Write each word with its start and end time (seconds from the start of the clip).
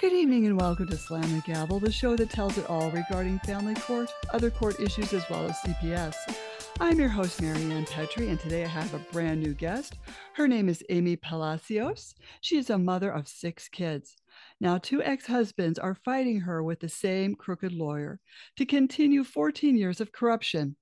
Good 0.00 0.12
evening 0.12 0.46
and 0.46 0.60
welcome 0.60 0.86
to 0.86 0.96
Slam 0.96 1.28
the 1.34 1.42
Gavel, 1.44 1.80
the 1.80 1.90
show 1.90 2.14
that 2.14 2.30
tells 2.30 2.56
it 2.56 2.70
all 2.70 2.88
regarding 2.92 3.40
family 3.40 3.74
court, 3.74 4.08
other 4.32 4.48
court 4.48 4.78
issues, 4.78 5.12
as 5.12 5.28
well 5.28 5.44
as 5.48 5.56
CPS. 5.56 6.14
I'm 6.78 7.00
your 7.00 7.08
host, 7.08 7.42
Marianne 7.42 7.84
Petrie, 7.84 8.28
and 8.28 8.38
today 8.38 8.62
I 8.62 8.68
have 8.68 8.94
a 8.94 9.04
brand 9.12 9.42
new 9.42 9.54
guest. 9.54 9.98
Her 10.34 10.46
name 10.46 10.68
is 10.68 10.84
Amy 10.88 11.16
Palacios. 11.16 12.14
She 12.42 12.58
is 12.58 12.70
a 12.70 12.78
mother 12.78 13.10
of 13.10 13.26
six 13.26 13.68
kids. 13.68 14.16
Now, 14.60 14.78
two 14.78 15.02
ex 15.02 15.26
husbands 15.26 15.80
are 15.80 15.96
fighting 15.96 16.42
her 16.42 16.62
with 16.62 16.78
the 16.78 16.88
same 16.88 17.34
crooked 17.34 17.72
lawyer 17.72 18.20
to 18.56 18.64
continue 18.64 19.24
14 19.24 19.76
years 19.76 20.00
of 20.00 20.12
corruption. 20.12 20.76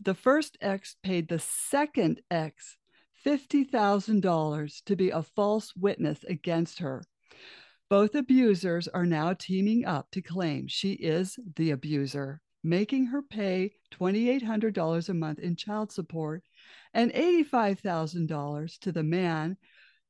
The 0.00 0.14
first 0.14 0.56
ex 0.60 0.94
paid 1.02 1.28
the 1.28 1.40
second 1.40 2.20
ex 2.30 2.76
$50,000 3.26 4.84
to 4.84 4.94
be 4.94 5.10
a 5.10 5.24
false 5.24 5.74
witness 5.74 6.24
against 6.28 6.78
her. 6.78 7.02
Both 7.90 8.14
abusers 8.14 8.86
are 8.86 9.04
now 9.04 9.32
teaming 9.32 9.84
up 9.84 10.12
to 10.12 10.22
claim 10.22 10.68
she 10.68 10.92
is 10.92 11.40
the 11.56 11.72
abuser, 11.72 12.40
making 12.62 13.06
her 13.06 13.20
pay 13.20 13.72
$2,800 13.90 15.08
a 15.08 15.14
month 15.14 15.40
in 15.40 15.56
child 15.56 15.90
support 15.90 16.44
and 16.94 17.12
$85,000 17.12 18.78
to 18.78 18.92
the 18.92 19.02
man 19.02 19.56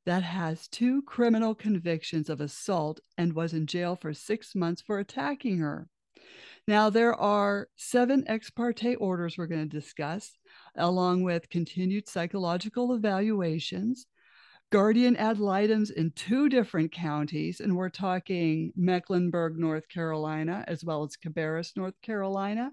that 0.05 0.21
has 0.21 0.67
two 0.67 1.01
criminal 1.01 1.55
convictions 1.55 2.29
of 2.29 2.39
assault 2.39 2.99
and 3.17 3.33
was 3.33 3.51
in 3.53 3.65
jail 3.65 3.95
for 3.95 4.13
six 4.13 4.53
months 4.53 4.83
for 4.83 4.99
attacking 4.99 5.57
her. 5.57 5.87
Now, 6.67 6.91
there 6.91 7.15
are 7.15 7.67
seven 7.77 8.23
ex 8.27 8.51
parte 8.51 8.93
orders 8.95 9.39
we're 9.39 9.47
going 9.47 9.67
to 9.67 9.79
discuss, 9.79 10.37
along 10.75 11.23
with 11.23 11.49
continued 11.49 12.07
psychological 12.07 12.93
evaluations, 12.93 14.05
guardian 14.71 15.17
ad 15.17 15.37
litem's 15.37 15.89
in 15.89 16.11
two 16.11 16.47
different 16.47 16.91
counties, 16.91 17.59
and 17.59 17.75
we're 17.75 17.89
talking 17.89 18.71
Mecklenburg, 18.75 19.57
North 19.57 19.87
Carolina, 19.89 20.63
as 20.67 20.83
well 20.83 21.03
as 21.03 21.17
Cabarrus, 21.17 21.75
North 21.75 21.99
Carolina, 22.01 22.71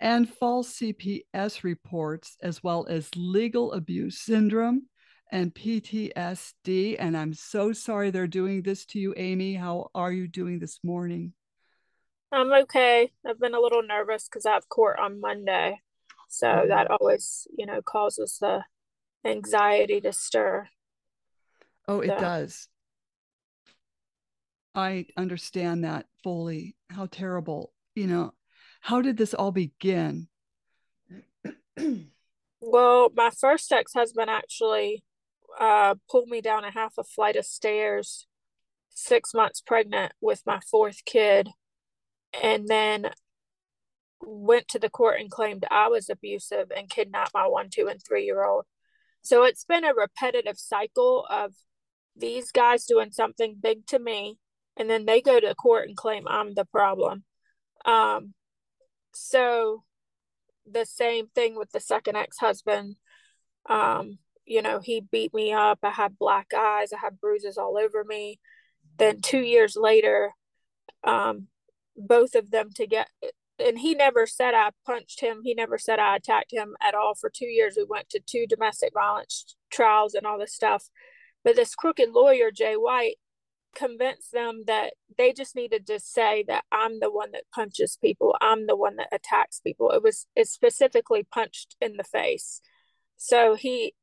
and 0.00 0.28
false 0.28 0.78
CPS 0.78 1.62
reports, 1.62 2.36
as 2.42 2.62
well 2.64 2.86
as 2.88 3.08
legal 3.14 3.72
abuse 3.72 4.18
syndrome 4.20 4.82
and 5.30 5.54
PTSD. 5.54 6.96
And 6.98 7.16
I'm 7.16 7.32
so 7.32 7.72
sorry 7.72 8.10
they're 8.10 8.26
doing 8.26 8.62
this 8.62 8.84
to 8.86 8.98
you, 8.98 9.14
Amy. 9.16 9.54
How 9.54 9.90
are 9.94 10.12
you 10.12 10.26
doing 10.26 10.58
this 10.58 10.80
morning? 10.82 11.32
I'm 12.32 12.52
okay. 12.52 13.12
I've 13.24 13.38
been 13.38 13.54
a 13.54 13.60
little 13.60 13.82
nervous 13.82 14.24
because 14.24 14.46
I 14.46 14.54
have 14.54 14.68
court 14.68 14.98
on 14.98 15.20
Monday. 15.20 15.80
So 16.28 16.48
mm-hmm. 16.48 16.68
that 16.70 16.90
always, 16.90 17.46
you 17.56 17.66
know, 17.66 17.82
causes 17.82 18.38
the 18.40 18.64
anxiety 19.24 20.00
to 20.00 20.12
stir. 20.12 20.68
Oh, 21.88 22.00
it 22.00 22.08
does. 22.08 22.68
I 24.74 25.06
understand 25.16 25.84
that 25.84 26.06
fully. 26.22 26.76
How 26.88 27.06
terrible. 27.06 27.72
You 27.94 28.06
know, 28.06 28.34
how 28.80 29.02
did 29.02 29.16
this 29.16 29.34
all 29.34 29.52
begin? 29.52 30.28
well, 32.60 33.10
my 33.14 33.30
first 33.30 33.72
ex 33.72 33.92
husband 33.92 34.30
actually 34.30 35.02
uh, 35.58 35.96
pulled 36.08 36.28
me 36.28 36.40
down 36.40 36.64
a 36.64 36.70
half 36.70 36.94
a 36.98 37.04
flight 37.04 37.36
of 37.36 37.44
stairs, 37.44 38.26
six 38.90 39.34
months 39.34 39.60
pregnant 39.60 40.12
with 40.20 40.42
my 40.46 40.60
fourth 40.70 41.04
kid, 41.04 41.50
and 42.42 42.68
then 42.68 43.10
went 44.20 44.68
to 44.68 44.78
the 44.78 44.90
court 44.90 45.18
and 45.18 45.30
claimed 45.30 45.64
I 45.70 45.88
was 45.88 46.10
abusive 46.10 46.70
and 46.76 46.88
kidnapped 46.88 47.34
my 47.34 47.46
one, 47.46 47.68
two, 47.70 47.88
and 47.88 48.00
three 48.06 48.24
year 48.24 48.44
old. 48.44 48.64
So 49.22 49.44
it's 49.44 49.64
been 49.64 49.84
a 49.84 49.94
repetitive 49.94 50.58
cycle 50.58 51.26
of 51.28 51.54
these 52.16 52.50
guys 52.50 52.84
doing 52.84 53.12
something 53.12 53.56
big 53.60 53.86
to 53.86 53.98
me 53.98 54.38
and 54.76 54.88
then 54.88 55.06
they 55.06 55.20
go 55.20 55.40
to 55.40 55.54
court 55.54 55.88
and 55.88 55.96
claim 55.96 56.26
I'm 56.28 56.54
the 56.54 56.64
problem. 56.64 57.24
Um, 57.84 58.34
so 59.12 59.84
the 60.70 60.86
same 60.86 61.28
thing 61.34 61.56
with 61.56 61.70
the 61.72 61.80
second 61.80 62.16
ex-husband. 62.16 62.96
Um, 63.68 64.18
you 64.44 64.62
know, 64.62 64.80
he 64.80 65.00
beat 65.00 65.34
me 65.34 65.52
up. 65.52 65.80
I 65.82 65.90
had 65.90 66.18
black 66.18 66.52
eyes. 66.56 66.92
I 66.92 66.98
had 66.98 67.20
bruises 67.20 67.58
all 67.58 67.76
over 67.76 68.04
me. 68.04 68.40
Then 68.98 69.20
two 69.20 69.40
years 69.40 69.76
later, 69.76 70.32
um, 71.04 71.48
both 71.96 72.34
of 72.34 72.50
them 72.50 72.70
to 72.76 72.86
get 72.86 73.08
and 73.58 73.78
he 73.78 73.94
never 73.94 74.26
said 74.26 74.54
I 74.54 74.70
punched 74.86 75.20
him. 75.20 75.42
He 75.44 75.54
never 75.54 75.76
said 75.76 75.98
I 75.98 76.16
attacked 76.16 76.52
him 76.52 76.76
at 76.80 76.94
all. 76.94 77.14
For 77.14 77.30
two 77.30 77.46
years, 77.46 77.74
we 77.76 77.84
went 77.84 78.08
to 78.10 78.20
two 78.20 78.46
domestic 78.46 78.92
violence 78.94 79.54
trials 79.70 80.14
and 80.14 80.26
all 80.26 80.38
this 80.38 80.54
stuff. 80.54 80.88
But 81.44 81.56
this 81.56 81.74
crooked 81.74 82.10
lawyer, 82.10 82.50
Jay 82.50 82.74
White, 82.74 83.16
convinced 83.74 84.32
them 84.32 84.64
that 84.66 84.94
they 85.16 85.32
just 85.32 85.54
needed 85.54 85.86
to 85.86 86.00
say 86.00 86.44
that 86.48 86.64
I'm 86.72 87.00
the 87.00 87.10
one 87.10 87.32
that 87.32 87.44
punches 87.54 87.98
people. 88.00 88.36
I'm 88.40 88.66
the 88.66 88.76
one 88.76 88.96
that 88.96 89.08
attacks 89.12 89.60
people. 89.60 89.90
It 89.90 90.02
was 90.02 90.26
it 90.34 90.48
specifically 90.48 91.22
punched 91.22 91.76
in 91.80 91.96
the 91.96 92.04
face. 92.04 92.60
So 93.16 93.54
he 93.54 93.94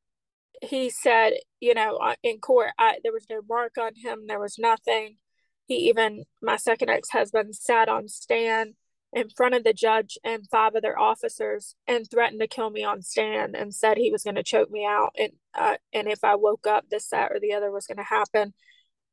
he 0.62 0.90
said, 0.90 1.34
you 1.60 1.74
know, 1.74 1.96
uh, 1.96 2.14
in 2.22 2.38
court, 2.38 2.70
I, 2.78 2.98
there 3.02 3.12
was 3.12 3.26
no 3.30 3.40
mark 3.48 3.78
on 3.78 3.92
him. 3.94 4.24
There 4.26 4.40
was 4.40 4.58
nothing. 4.58 5.18
He 5.66 5.88
even, 5.88 6.24
my 6.42 6.56
second 6.56 6.88
ex 6.88 7.10
husband, 7.10 7.54
sat 7.54 7.88
on 7.88 8.08
stand 8.08 8.74
in 9.12 9.28
front 9.30 9.54
of 9.54 9.64
the 9.64 9.72
judge 9.72 10.18
and 10.22 10.46
five 10.50 10.74
other 10.74 10.98
officers 10.98 11.74
and 11.86 12.08
threatened 12.10 12.40
to 12.40 12.46
kill 12.46 12.70
me 12.70 12.84
on 12.84 13.02
stand 13.02 13.56
and 13.56 13.74
said 13.74 13.96
he 13.96 14.12
was 14.12 14.22
going 14.22 14.34
to 14.34 14.42
choke 14.42 14.70
me 14.70 14.84
out 14.84 15.14
and 15.18 15.32
uh, 15.54 15.76
and 15.92 16.08
if 16.08 16.22
I 16.22 16.34
woke 16.34 16.66
up 16.66 16.84
this 16.90 17.08
that 17.08 17.32
or 17.32 17.40
the 17.40 17.54
other 17.54 17.70
was 17.70 17.86
going 17.86 17.98
to 17.98 18.04
happen. 18.04 18.52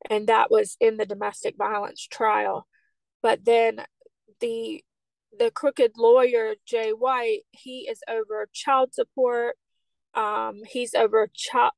And 0.10 0.28
that 0.28 0.52
was 0.52 0.76
in 0.80 0.98
the 0.98 1.06
domestic 1.06 1.56
violence 1.58 2.06
trial. 2.06 2.68
But 3.24 3.46
then 3.46 3.82
the 4.42 4.84
the 5.38 5.52
crooked 5.52 5.94
lawyer 5.98 6.56
Jay 6.66 6.92
White 6.92 7.42
he 7.52 7.88
is 7.90 8.02
over 8.10 8.50
child 8.54 8.94
support. 8.94 9.56
Um 10.14 10.62
he's 10.68 10.94
over 10.94 11.30
child 11.34 11.72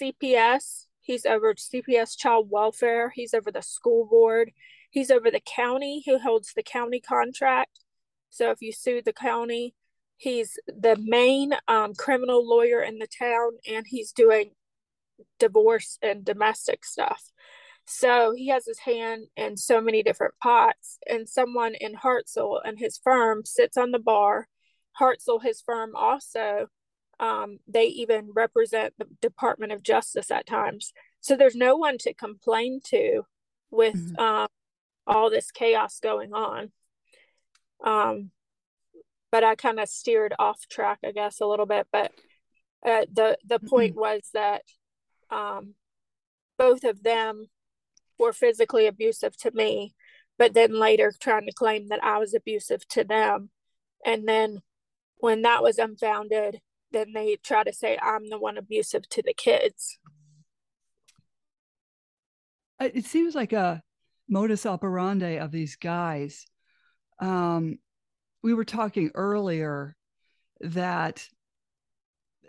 CPS 0.00 0.86
he's 1.00 1.26
over 1.26 1.54
CPS 1.54 2.16
child 2.16 2.48
welfare. 2.50 3.10
He's 3.14 3.34
over 3.34 3.50
the 3.50 3.62
school 3.62 4.06
board 4.06 4.52
He's 4.90 5.10
over 5.10 5.30
the 5.30 5.40
county 5.40 6.02
who 6.06 6.18
holds 6.18 6.52
the 6.54 6.62
county 6.62 7.00
contract. 7.00 7.80
So 8.30 8.50
if 8.50 8.60
you 8.60 8.72
sue 8.72 9.02
the 9.02 9.12
county, 9.12 9.74
he's 10.16 10.58
the 10.66 10.96
main 11.00 11.52
um, 11.66 11.94
criminal 11.94 12.46
lawyer 12.46 12.82
in 12.82 12.98
the 12.98 13.06
town 13.06 13.52
and 13.66 13.86
he's 13.86 14.12
doing 14.12 14.50
divorce 15.38 15.98
and 16.02 16.24
domestic 16.24 16.84
stuff. 16.84 17.22
So 17.86 18.34
he 18.36 18.48
has 18.48 18.66
his 18.66 18.80
hand 18.80 19.28
in 19.36 19.56
so 19.56 19.80
many 19.80 20.02
different 20.02 20.34
pots. 20.42 20.98
And 21.08 21.28
someone 21.28 21.74
in 21.74 21.94
Hartsell 21.94 22.60
and 22.62 22.78
his 22.78 23.00
firm 23.02 23.44
sits 23.46 23.76
on 23.78 23.92
the 23.92 23.98
bar. 23.98 24.48
Hartsell, 25.00 25.42
his 25.42 25.62
firm, 25.62 25.96
also, 25.96 26.66
um, 27.18 27.58
they 27.66 27.86
even 27.86 28.30
represent 28.34 28.94
the 28.98 29.06
Department 29.22 29.72
of 29.72 29.82
Justice 29.82 30.30
at 30.30 30.46
times. 30.46 30.92
So 31.20 31.34
there's 31.34 31.56
no 31.56 31.76
one 31.76 31.98
to 31.98 32.12
complain 32.12 32.80
to 32.88 33.22
with 33.70 33.94
mm-hmm. 33.94 34.20
um, 34.20 34.48
all 35.08 35.30
this 35.30 35.50
chaos 35.50 35.98
going 36.00 36.32
on. 36.32 36.70
Um, 37.84 38.30
but 39.32 39.44
I 39.44 39.54
kind 39.54 39.80
of 39.80 39.88
steered 39.88 40.34
off 40.38 40.68
track, 40.68 40.98
I 41.04 41.12
guess, 41.12 41.40
a 41.40 41.46
little 41.46 41.66
bit. 41.66 41.86
But 41.90 42.12
uh, 42.86 43.06
the 43.12 43.38
the 43.44 43.58
point 43.58 43.92
mm-hmm. 43.92 44.00
was 44.00 44.30
that 44.34 44.62
um, 45.30 45.74
both 46.56 46.84
of 46.84 47.02
them 47.02 47.46
were 48.18 48.32
physically 48.32 48.86
abusive 48.86 49.36
to 49.38 49.50
me, 49.52 49.94
but 50.38 50.54
then 50.54 50.78
later 50.78 51.12
trying 51.18 51.46
to 51.46 51.52
claim 51.52 51.88
that 51.88 52.02
I 52.02 52.18
was 52.18 52.34
abusive 52.34 52.86
to 52.88 53.04
them. 53.04 53.50
And 54.04 54.28
then 54.28 54.60
when 55.18 55.42
that 55.42 55.62
was 55.62 55.78
unfounded, 55.78 56.60
then 56.92 57.12
they 57.12 57.36
try 57.36 57.64
to 57.64 57.72
say 57.72 57.98
I'm 58.00 58.28
the 58.30 58.38
one 58.38 58.56
abusive 58.56 59.08
to 59.10 59.22
the 59.22 59.34
kids. 59.34 59.98
It 62.80 63.04
seems 63.04 63.34
like 63.34 63.52
a 63.52 63.82
modus 64.28 64.66
operandi 64.66 65.38
of 65.38 65.50
these 65.50 65.76
guys. 65.76 66.46
Um, 67.20 67.78
we 68.42 68.54
were 68.54 68.64
talking 68.64 69.10
earlier 69.14 69.96
that 70.60 71.26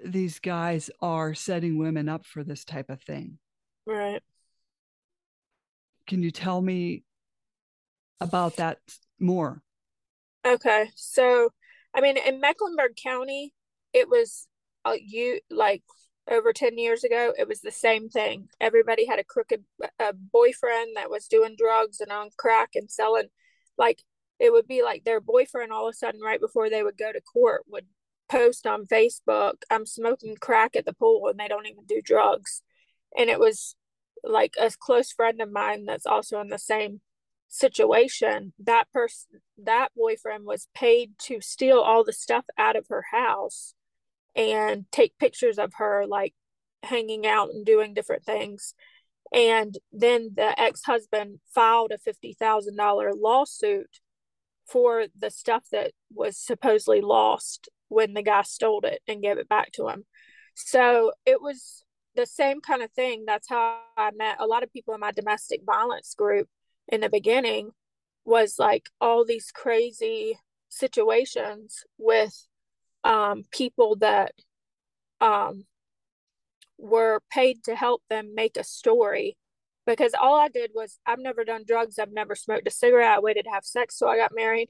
these 0.04 0.40
guys 0.40 0.90
are 1.02 1.34
setting 1.34 1.78
women 1.78 2.08
up 2.08 2.26
for 2.26 2.44
this 2.44 2.64
type 2.64 2.90
of 2.90 3.02
thing. 3.02 3.38
Right. 3.86 4.22
Can 6.08 6.24
you 6.24 6.32
tell 6.32 6.62
me 6.62 7.04
about 8.20 8.58
that 8.58 8.80
more? 9.20 9.62
Okay. 10.46 10.90
So, 10.96 11.50
I 11.94 12.02
mean, 12.02 12.18
in 12.18 12.40
Mecklenburg 12.40 12.96
County, 13.02 13.54
it 13.94 14.10
was 14.10 14.48
uh, 14.86 14.96
you 15.00 15.40
like 15.50 15.84
over 16.30 16.54
10 16.54 16.78
years 16.78 17.04
ago, 17.04 17.34
it 17.38 17.48
was 17.48 17.62
the 17.62 17.72
same 17.72 18.10
thing. 18.10 18.50
Everybody 18.62 19.06
had 19.06 19.20
a 19.20 19.24
crooked 19.24 19.64
a 20.00 20.14
boyfriend 20.14 20.96
that 20.96 21.10
was 21.10 21.28
doing 21.28 21.56
drugs 21.58 22.00
and 22.00 22.12
on 22.12 22.30
crack 22.38 22.70
and 22.76 22.90
selling. 22.90 23.30
Like 23.78 24.04
it 24.40 24.52
would 24.52 24.68
be 24.68 24.84
like 24.84 25.04
their 25.04 25.20
boyfriend 25.20 25.72
all 25.72 25.88
of 25.88 25.94
a 25.94 25.98
sudden, 25.98 26.22
right 26.22 26.40
before 26.40 26.70
they 26.70 26.84
would 26.84 26.98
go 26.98 27.12
to 27.12 27.22
court, 27.22 27.64
would 27.68 27.86
post 28.30 28.68
on 28.68 28.86
Facebook, 28.86 29.56
I'm 29.70 29.86
smoking 29.86 30.36
crack 30.40 30.76
at 30.76 30.86
the 30.86 30.94
pool 30.94 31.28
and 31.28 31.40
they 31.40 31.48
don't 31.48 31.66
even 31.66 31.86
do 31.86 32.02
drugs. 32.02 32.62
And 33.18 33.30
it 33.30 33.40
was 33.40 33.76
like 34.24 34.54
a 34.60 34.72
close 34.80 35.12
friend 35.12 35.42
of 35.42 35.52
mine 35.52 35.86
that's 35.86 36.06
also 36.06 36.40
in 36.40 36.50
the 36.50 36.60
same 36.60 37.02
situation 37.52 38.54
that 38.60 38.86
person 38.94 39.42
that 39.58 39.90
boyfriend 39.98 40.46
was 40.46 40.68
paid 40.76 41.10
to 41.18 41.42
steal 41.42 41.80
all 41.80 42.04
the 42.04 42.14
stuff 42.14 42.46
out 42.60 42.76
of 42.76 42.86
her 42.90 43.06
house 43.12 43.74
and 44.36 44.86
take 44.92 45.18
pictures 45.18 45.58
of 45.58 45.74
her 45.78 46.06
like 46.08 46.34
hanging 46.84 47.28
out 47.28 47.50
and 47.50 47.66
doing 47.66 47.94
different 47.94 48.24
things 48.24 48.74
and 49.34 49.78
then 49.92 50.32
the 50.36 50.60
ex-husband 50.60 51.40
filed 51.54 51.92
a 51.92 51.98
$50,000 51.98 53.14
lawsuit 53.16 54.00
for 54.66 55.06
the 55.18 55.30
stuff 55.30 55.66
that 55.72 55.92
was 56.14 56.38
supposedly 56.38 57.02
lost 57.02 57.70
when 57.90 58.14
the 58.14 58.24
guy 58.24 58.42
stole 58.44 58.82
it 58.86 59.02
and 59.08 59.22
gave 59.22 59.38
it 59.38 59.50
back 59.50 59.72
to 59.74 59.88
him. 59.88 60.06
So 60.56 61.14
it 61.26 61.42
was 61.42 61.84
the 62.16 62.26
same 62.26 62.62
kind 62.62 62.82
of 62.82 62.92
thing. 62.92 63.24
That's 63.26 63.50
how 63.50 63.80
I 63.98 64.12
met 64.12 64.38
a 64.40 64.48
lot 64.48 64.64
of 64.64 64.74
people 64.74 64.94
in 64.94 65.00
my 65.00 65.12
domestic 65.12 65.62
violence 65.66 66.16
group 66.16 66.48
in 66.88 67.02
the 67.02 67.10
beginning 67.10 67.72
was 68.26 68.56
like 68.60 68.90
all 69.00 69.26
these 69.26 69.52
crazy 69.52 70.38
situations 70.70 71.84
with 71.98 72.48
um, 73.04 73.44
people 73.52 73.96
that 73.98 74.34
um, 75.22 75.66
were 76.78 77.22
paid 77.32 77.64
to 77.66 77.76
help 77.76 78.02
them 78.10 78.34
make 78.36 78.58
a 78.58 78.64
story 78.64 79.38
because 79.86 80.14
all 80.20 80.36
I 80.40 80.50
did 80.50 80.72
was 80.74 81.00
I've 81.06 81.20
never 81.20 81.44
done 81.44 81.64
drugs, 81.68 81.98
I've 81.98 82.12
never 82.12 82.36
smoked 82.36 82.68
a 82.68 82.72
cigarette, 82.72 83.18
I 83.18 83.20
waited 83.20 83.46
to 83.46 83.52
have 83.52 83.66
sex 83.66 83.98
so 83.98 84.08
I 84.08 84.18
got 84.18 84.32
married. 84.36 84.70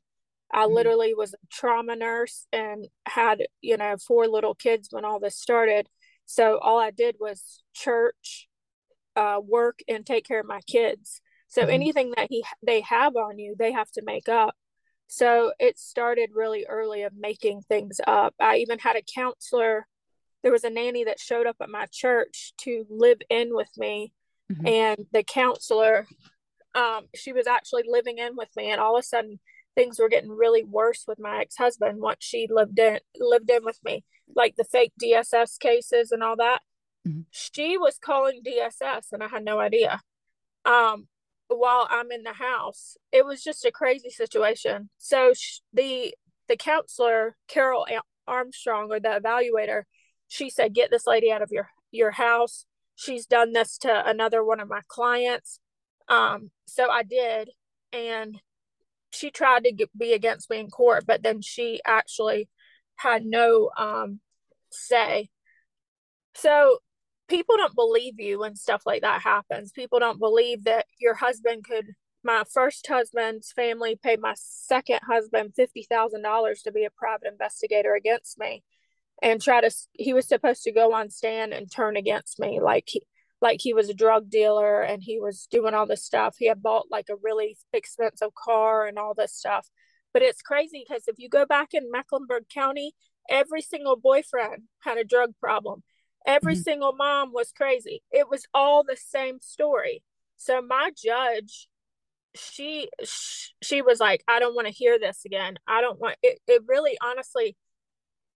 I 0.51 0.65
mm-hmm. 0.65 0.73
literally 0.73 1.13
was 1.13 1.33
a 1.33 1.37
trauma 1.51 1.95
nurse 1.95 2.47
and 2.51 2.87
had, 3.05 3.43
you 3.61 3.77
know, 3.77 3.97
four 3.97 4.27
little 4.27 4.55
kids 4.55 4.87
when 4.91 5.05
all 5.05 5.19
this 5.19 5.37
started. 5.37 5.87
So 6.25 6.57
all 6.59 6.79
I 6.79 6.91
did 6.91 7.17
was 7.19 7.63
church, 7.73 8.47
uh, 9.15 9.39
work 9.43 9.79
and 9.87 10.05
take 10.05 10.25
care 10.25 10.39
of 10.39 10.45
my 10.45 10.61
kids. 10.61 11.21
So 11.47 11.61
mm-hmm. 11.61 11.71
anything 11.71 12.13
that 12.15 12.27
he 12.29 12.43
they 12.65 12.81
have 12.81 13.15
on 13.15 13.39
you, 13.39 13.55
they 13.57 13.71
have 13.71 13.91
to 13.91 14.01
make 14.03 14.29
up. 14.29 14.55
So 15.11 15.53
it 15.59 15.77
started 15.79 16.29
really 16.33 16.65
early 16.69 17.01
of 17.01 17.13
making 17.17 17.63
things 17.63 17.99
up. 18.05 18.35
I 18.39 18.57
even 18.57 18.79
had 18.79 18.95
a 18.95 19.01
counselor 19.01 19.87
there 20.43 20.51
was 20.51 20.63
a 20.63 20.69
nanny 20.69 21.03
that 21.03 21.19
showed 21.19 21.47
up 21.47 21.57
at 21.61 21.69
my 21.69 21.85
church 21.91 22.53
to 22.59 22.85
live 22.89 23.19
in 23.29 23.53
with 23.53 23.69
me 23.77 24.13
mm-hmm. 24.51 24.67
and 24.67 25.05
the 25.11 25.23
counselor 25.23 26.07
um, 26.75 27.07
she 27.15 27.33
was 27.33 27.47
actually 27.47 27.83
living 27.87 28.19
in 28.19 28.35
with 28.35 28.49
me 28.55 28.71
and 28.71 28.79
all 28.79 28.95
of 28.95 29.01
a 29.01 29.03
sudden 29.03 29.39
things 29.75 29.99
were 29.99 30.09
getting 30.09 30.29
really 30.31 30.63
worse 30.63 31.05
with 31.07 31.19
my 31.19 31.39
ex-husband 31.39 31.99
once 31.99 32.19
she 32.21 32.47
lived 32.49 32.79
in 32.79 32.99
lived 33.19 33.49
in 33.49 33.63
with 33.63 33.79
me 33.83 34.03
like 34.35 34.55
the 34.55 34.63
fake 34.63 34.93
dss 35.01 35.59
cases 35.59 36.11
and 36.11 36.23
all 36.23 36.35
that 36.35 36.61
mm-hmm. 37.07 37.21
she 37.31 37.77
was 37.77 37.97
calling 37.97 38.41
dss 38.43 39.11
and 39.11 39.23
i 39.23 39.27
had 39.27 39.43
no 39.43 39.59
idea 39.59 40.01
um, 40.65 41.07
while 41.49 41.87
i'm 41.89 42.11
in 42.11 42.23
the 42.23 42.33
house 42.33 42.95
it 43.11 43.25
was 43.25 43.43
just 43.43 43.65
a 43.65 43.71
crazy 43.71 44.09
situation. 44.09 44.89
So 44.97 45.33
sh- 45.33 45.59
the 45.73 46.13
the 46.47 46.57
counselor 46.57 47.35
carol 47.47 47.85
armstrong 48.27 48.91
or 48.91 48.99
the 48.99 49.19
evaluator 49.21 49.83
she 50.27 50.49
said 50.49 50.73
get 50.73 50.91
this 50.91 51.07
lady 51.07 51.31
out 51.31 51.41
of 51.41 51.51
your 51.51 51.69
your 51.91 52.11
house. 52.11 52.65
She's 52.95 53.25
done 53.25 53.53
this 53.53 53.77
to 53.79 54.07
another 54.07 54.43
one 54.43 54.59
of 54.59 54.69
my 54.69 54.81
clients. 54.87 55.59
Um 56.07 56.51
so 56.65 56.89
i 56.89 57.03
did 57.03 57.49
and 57.91 58.39
she 59.11 59.31
tried 59.31 59.63
to 59.63 59.71
get, 59.71 59.89
be 59.97 60.13
against 60.13 60.49
me 60.51 60.59
in 60.59 60.69
court 60.69 61.05
but 61.07 61.23
then 61.23 61.41
she 61.41 61.81
actually 61.85 62.47
had 62.95 63.25
no 63.25 63.71
um 63.77 64.19
say. 64.71 65.29
So 66.35 66.79
people 67.29 67.55
don't 67.57 67.75
believe 67.75 68.19
you 68.19 68.39
when 68.39 68.55
stuff 68.55 68.83
like 68.85 69.03
that 69.03 69.21
happens. 69.21 69.71
People 69.71 69.99
don't 69.99 70.19
believe 70.19 70.65
that 70.65 70.85
your 70.99 71.15
husband 71.15 71.63
could 71.63 71.93
my 72.21 72.43
first 72.51 72.85
husband's 72.85 73.53
family 73.53 73.95
paid 73.95 74.19
my 74.19 74.33
second 74.35 74.99
husband 75.07 75.53
$50,000 75.57 76.63
to 76.63 76.71
be 76.71 76.83
a 76.83 76.89
private 76.89 77.31
investigator 77.31 77.95
against 77.95 78.37
me 78.37 78.61
and 79.21 79.41
try 79.41 79.61
to 79.61 79.71
he 79.93 80.11
was 80.11 80.27
supposed 80.27 80.63
to 80.63 80.73
go 80.73 80.93
on 80.93 81.09
stand 81.09 81.53
and 81.53 81.71
turn 81.71 81.95
against 81.95 82.39
me. 82.39 82.59
Like 82.59 82.85
he 82.87 83.03
like 83.41 83.59
he 83.61 83.73
was 83.73 83.89
a 83.89 83.93
drug 83.93 84.29
dealer 84.29 84.81
and 84.81 85.01
he 85.01 85.17
was 85.19 85.47
doing 85.49 85.73
all 85.73 85.85
this 85.85 86.03
stuff. 86.03 86.35
He 86.37 86.47
had 86.47 86.61
bought 86.61 86.87
like 86.91 87.07
a 87.09 87.15
really 87.23 87.57
expensive 87.71 88.35
car 88.35 88.85
and 88.85 88.99
all 88.99 89.13
this 89.13 89.33
stuff. 89.33 89.69
But 90.11 90.23
it's 90.23 90.41
crazy 90.41 90.83
because 90.85 91.03
if 91.07 91.19
you 91.19 91.29
go 91.29 91.45
back 91.45 91.69
in 91.73 91.91
mecklenburg 91.91 92.45
county 92.53 92.93
every 93.29 93.61
single 93.61 93.95
boyfriend 93.95 94.63
had 94.83 94.97
a 94.97 95.03
drug 95.03 95.33
problem 95.39 95.83
every 96.27 96.53
mm-hmm. 96.53 96.61
single 96.61 96.93
mom 96.93 97.31
was 97.33 97.51
crazy 97.51 98.01
it 98.11 98.29
was 98.29 98.45
all 98.53 98.83
the 98.83 98.97
same 98.97 99.39
story 99.39 100.03
so 100.37 100.61
my 100.61 100.91
judge 100.95 101.67
she 102.35 102.89
she 103.61 103.81
was 103.81 103.99
like 103.99 104.23
i 104.27 104.39
don't 104.39 104.55
want 104.55 104.67
to 104.67 104.73
hear 104.73 104.99
this 104.99 105.25
again 105.25 105.57
i 105.67 105.81
don't 105.81 105.99
want 105.99 106.15
it, 106.21 106.39
it 106.47 106.61
really 106.67 106.97
honestly 107.03 107.55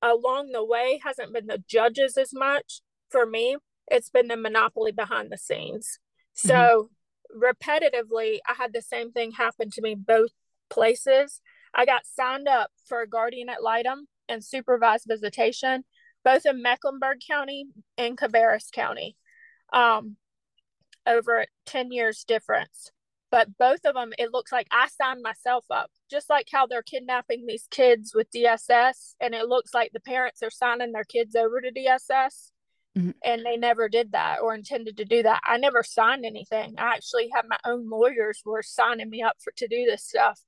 along 0.03 0.51
the 0.51 0.63
way 0.63 0.99
hasn't 1.03 1.33
been 1.33 1.47
the 1.47 1.63
judges 1.67 2.17
as 2.17 2.33
much 2.33 2.81
for 3.09 3.25
me. 3.25 3.57
It's 3.89 4.09
been 4.09 4.27
the 4.27 4.37
monopoly 4.37 4.91
behind 4.91 5.31
the 5.31 5.37
scenes. 5.37 5.99
So 6.33 6.89
mm-hmm. 7.33 7.43
repetitively, 7.43 8.39
I 8.47 8.53
had 8.57 8.73
the 8.73 8.81
same 8.81 9.11
thing 9.11 9.31
happen 9.31 9.69
to 9.71 9.81
me 9.81 9.95
both 9.95 10.31
places. 10.69 11.41
I 11.73 11.85
got 11.85 12.05
signed 12.05 12.47
up 12.47 12.69
for 12.85 13.01
a 13.01 13.07
guardian 13.07 13.49
ad 13.49 13.57
litem 13.63 14.07
and 14.27 14.43
supervised 14.43 15.05
visitation, 15.07 15.85
both 16.23 16.45
in 16.45 16.61
Mecklenburg 16.61 17.19
County 17.25 17.67
and 17.97 18.17
Cabarrus 18.17 18.71
County, 18.71 19.15
um, 19.71 20.17
over 21.05 21.45
10 21.65 21.91
years 21.91 22.23
difference. 22.27 22.91
But 23.31 23.57
both 23.57 23.83
of 23.85 23.95
them 23.95 24.13
it 24.19 24.31
looks 24.31 24.51
like 24.51 24.67
i 24.69 24.87
signed 24.89 25.23
myself 25.23 25.65
up 25.71 25.89
just 26.07 26.29
like 26.29 26.47
how 26.51 26.67
they're 26.67 26.83
kidnapping 26.83 27.45
these 27.47 27.65
kids 27.71 28.13
with 28.13 28.29
dss 28.29 29.15
and 29.19 29.33
it 29.33 29.47
looks 29.47 29.73
like 29.73 29.89
the 29.91 29.99
parents 29.99 30.43
are 30.43 30.51
signing 30.51 30.91
their 30.91 31.03
kids 31.03 31.35
over 31.35 31.59
to 31.59 31.71
dss 31.71 32.51
mm-hmm. 32.97 33.11
and 33.23 33.45
they 33.45 33.57
never 33.57 33.89
did 33.89 34.11
that 34.11 34.41
or 34.41 34.53
intended 34.53 34.97
to 34.97 35.05
do 35.05 35.23
that. 35.23 35.41
I 35.45 35.57
never 35.57 35.83
signed 35.83 36.25
anything. 36.25 36.75
I 36.77 36.93
actually 36.93 37.29
had 37.33 37.45
my 37.47 37.57
own 37.65 37.89
lawyers 37.89 38.41
were 38.45 38.63
signing 38.63 39.09
me 39.09 39.21
up 39.21 39.37
for 39.43 39.51
to 39.57 39.67
do 39.67 39.85
this 39.85 40.03
stuff. 40.03 40.39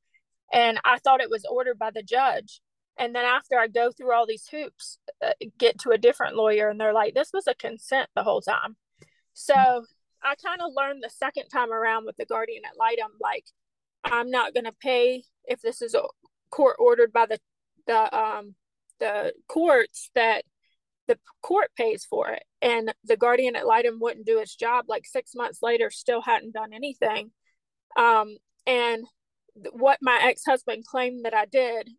And 0.53 0.79
i 0.85 0.99
thought 0.99 1.21
it 1.21 1.29
was 1.29 1.45
ordered 1.49 1.79
by 1.79 1.91
the 1.91 2.03
judge 2.03 2.61
and 2.97 3.15
then 3.15 3.25
after 3.25 3.57
i 3.57 3.67
go 3.67 3.91
through 3.91 4.13
all 4.13 4.25
these 4.25 4.47
hoops 4.47 4.97
uh, 5.23 5.31
get 5.57 5.79
to 5.79 5.91
a 5.91 5.97
different 5.97 6.35
lawyer 6.35 6.69
and 6.69 6.79
they're 6.79 6.93
like 6.93 7.13
this 7.13 7.31
was 7.33 7.47
a 7.47 7.55
consent 7.55 8.09
the 8.15 8.23
whole 8.23 8.41
time. 8.41 8.75
So 9.33 9.53
I 10.23 10.35
kind 10.35 10.61
of 10.61 10.71
learned 10.75 11.03
the 11.03 11.09
second 11.09 11.49
time 11.49 11.71
around 11.71 12.05
with 12.05 12.17
the 12.17 12.25
guardian 12.25 12.63
ad 12.65 12.73
litem, 12.79 13.11
like 13.21 13.45
I'm 14.03 14.31
not 14.31 14.53
going 14.53 14.65
to 14.65 14.71
pay 14.71 15.23
if 15.45 15.61
this 15.61 15.81
is 15.81 15.93
a 15.93 16.01
court 16.51 16.77
ordered 16.79 17.11
by 17.11 17.25
the 17.25 17.39
the 17.87 18.17
um 18.17 18.55
the 18.99 19.33
courts 19.47 20.09
that 20.15 20.43
the 21.07 21.19
court 21.41 21.69
pays 21.77 22.05
for 22.05 22.29
it. 22.29 22.43
And 22.61 22.93
the 23.03 23.17
guardian 23.17 23.55
ad 23.55 23.65
litem 23.65 23.99
wouldn't 23.99 24.25
do 24.25 24.39
its 24.39 24.55
job 24.55 24.85
like 24.87 25.05
six 25.05 25.31
months 25.35 25.59
later 25.61 25.91
still 25.91 26.21
hadn't 26.21 26.53
done 26.53 26.73
anything. 26.73 27.31
Um 27.97 28.37
and 28.65 29.05
what 29.71 29.99
my 30.01 30.19
ex-husband 30.21 30.85
claimed 30.85 31.23
that 31.23 31.33
i 31.33 31.45
did 31.45 31.89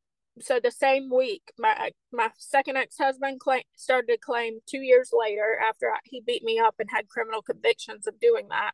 so 0.41 0.61
the 0.63 0.71
same 0.71 1.11
week 1.11 1.53
my 1.59 1.91
my 2.13 2.31
second 2.37 2.77
ex-husband 2.77 3.41
claim, 3.41 3.63
started 3.77 4.09
to 4.09 4.19
claim 4.19 4.59
two 4.67 4.81
years 4.81 5.11
later 5.13 5.59
after 5.67 5.93
he 6.05 6.21
beat 6.21 6.43
me 6.45 6.59
up 6.59 6.75
and 6.79 6.91
had 6.91 7.09
criminal 7.09 7.43
convictions 7.43 8.07
of 8.07 8.21
doing 8.21 8.49
that 8.49 8.73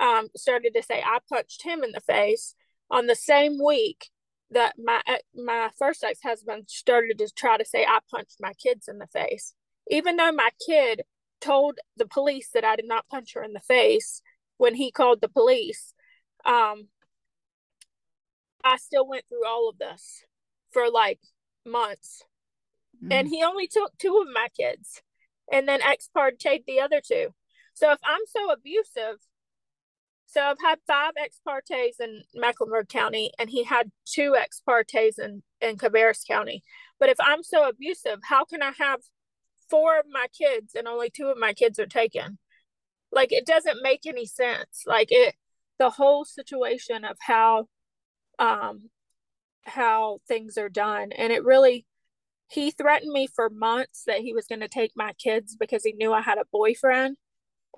um, 0.00 0.28
started 0.36 0.74
to 0.74 0.82
say 0.82 1.02
i 1.04 1.18
punched 1.28 1.62
him 1.62 1.84
in 1.84 1.92
the 1.92 2.00
face. 2.00 2.54
On 2.90 3.06
the 3.06 3.14
same 3.14 3.58
week 3.64 4.10
that 4.50 4.74
my 4.82 5.00
my 5.34 5.70
first 5.78 6.02
ex-husband 6.02 6.64
started 6.68 7.18
to 7.18 7.28
try 7.36 7.56
to 7.56 7.64
say 7.64 7.84
i 7.84 8.00
punched 8.10 8.38
my 8.40 8.52
kids 8.54 8.88
in 8.88 8.98
the 8.98 9.06
face. 9.06 9.54
Even 9.88 10.16
though 10.16 10.32
my 10.32 10.48
kid 10.66 11.02
told 11.40 11.78
the 11.96 12.06
police 12.06 12.50
that 12.52 12.64
i 12.64 12.76
did 12.76 12.88
not 12.88 13.08
punch 13.08 13.34
her 13.34 13.42
in 13.42 13.52
the 13.52 13.60
face 13.60 14.22
when 14.58 14.74
he 14.74 14.90
called 14.90 15.20
the 15.20 15.28
police 15.28 15.94
um, 16.44 16.88
i 18.62 18.76
still 18.76 19.08
went 19.08 19.24
through 19.28 19.46
all 19.46 19.68
of 19.68 19.78
this 19.78 20.22
for 20.72 20.90
like 20.90 21.20
months. 21.66 22.22
Mm. 23.02 23.12
And 23.12 23.28
he 23.28 23.42
only 23.42 23.66
took 23.66 23.96
two 23.98 24.22
of 24.22 24.32
my 24.32 24.48
kids 24.56 25.02
and 25.50 25.68
then 25.68 25.82
ex 25.82 26.08
parte 26.12 26.62
the 26.66 26.80
other 26.80 27.00
two. 27.04 27.28
So 27.74 27.92
if 27.92 27.98
I'm 28.04 28.20
so 28.26 28.50
abusive, 28.50 29.18
so 30.26 30.42
I've 30.42 30.60
had 30.62 30.78
five 30.86 31.12
ex 31.18 31.40
partes 31.44 31.98
in 31.98 32.22
Mecklenburg 32.34 32.88
County 32.88 33.32
and 33.38 33.50
he 33.50 33.64
had 33.64 33.90
two 34.04 34.36
ex 34.36 34.60
partes 34.60 35.18
in, 35.18 35.42
in 35.60 35.76
Cabarrus 35.76 36.24
County. 36.26 36.62
But 37.00 37.08
if 37.08 37.16
I'm 37.20 37.42
so 37.42 37.68
abusive, 37.68 38.20
how 38.28 38.44
can 38.44 38.62
I 38.62 38.72
have 38.78 39.00
four 39.68 39.98
of 39.98 40.04
my 40.10 40.26
kids 40.36 40.74
and 40.74 40.86
only 40.86 41.10
two 41.10 41.26
of 41.26 41.38
my 41.38 41.52
kids 41.52 41.78
are 41.78 41.86
taken? 41.86 42.38
Like 43.10 43.32
it 43.32 43.44
doesn't 43.46 43.82
make 43.82 44.06
any 44.06 44.26
sense. 44.26 44.84
Like 44.86 45.08
it 45.10 45.34
the 45.78 45.90
whole 45.90 46.24
situation 46.24 47.04
of 47.04 47.16
how 47.20 47.66
um 48.38 48.90
how 49.64 50.20
things 50.26 50.56
are 50.58 50.68
done. 50.68 51.12
And 51.12 51.32
it 51.32 51.44
really, 51.44 51.86
he 52.48 52.70
threatened 52.70 53.12
me 53.12 53.26
for 53.26 53.50
months 53.50 54.04
that 54.06 54.20
he 54.20 54.32
was 54.32 54.46
going 54.46 54.60
to 54.60 54.68
take 54.68 54.92
my 54.96 55.12
kids 55.14 55.56
because 55.56 55.84
he 55.84 55.92
knew 55.92 56.12
I 56.12 56.20
had 56.20 56.38
a 56.38 56.44
boyfriend. 56.52 57.16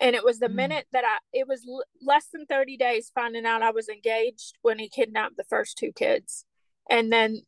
And 0.01 0.17
it 0.17 0.25
was 0.25 0.39
the 0.39 0.49
Mm. 0.49 0.55
minute 0.55 0.87
that 0.93 1.05
I, 1.05 1.19
it 1.33 1.47
was 1.47 1.67
l- 1.69 1.85
less 2.01 2.27
than 2.33 2.47
30 2.47 2.77
days 2.77 3.11
finding 3.15 3.45
out 3.45 3.63
I 3.63 3.71
was 3.71 3.89
engaged 3.89 4.57
when 4.63 4.79
he 4.79 4.89
kidnapped 4.89 5.37
the 5.37 5.45
first 5.45 5.77
two 5.77 5.93
kids. 5.93 6.47
And 6.89 7.13
then, 7.13 7.43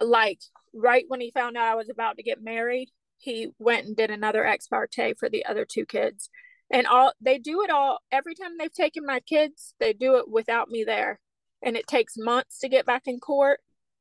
like, 0.00 0.40
right 0.72 1.04
when 1.08 1.20
he 1.20 1.30
found 1.30 1.56
out 1.56 1.68
I 1.68 1.74
was 1.74 1.90
about 1.90 2.16
to 2.16 2.22
get 2.22 2.42
married, 2.42 2.90
he 3.18 3.50
went 3.58 3.86
and 3.86 3.96
did 3.96 4.10
another 4.10 4.44
ex 4.46 4.66
parte 4.68 5.14
for 5.14 5.28
the 5.28 5.44
other 5.46 5.64
two 5.64 5.84
kids. 5.86 6.30
And 6.70 6.86
all 6.86 7.12
they 7.20 7.38
do 7.38 7.62
it 7.62 7.70
all 7.70 7.98
every 8.10 8.34
time 8.34 8.56
they've 8.58 8.72
taken 8.72 9.04
my 9.04 9.20
kids, 9.20 9.74
they 9.78 9.92
do 9.92 10.16
it 10.16 10.28
without 10.28 10.68
me 10.68 10.84
there. 10.84 11.20
And 11.62 11.76
it 11.76 11.86
takes 11.86 12.14
months 12.16 12.58
to 12.58 12.68
get 12.68 12.86
back 12.86 13.02
in 13.06 13.20
court 13.20 13.60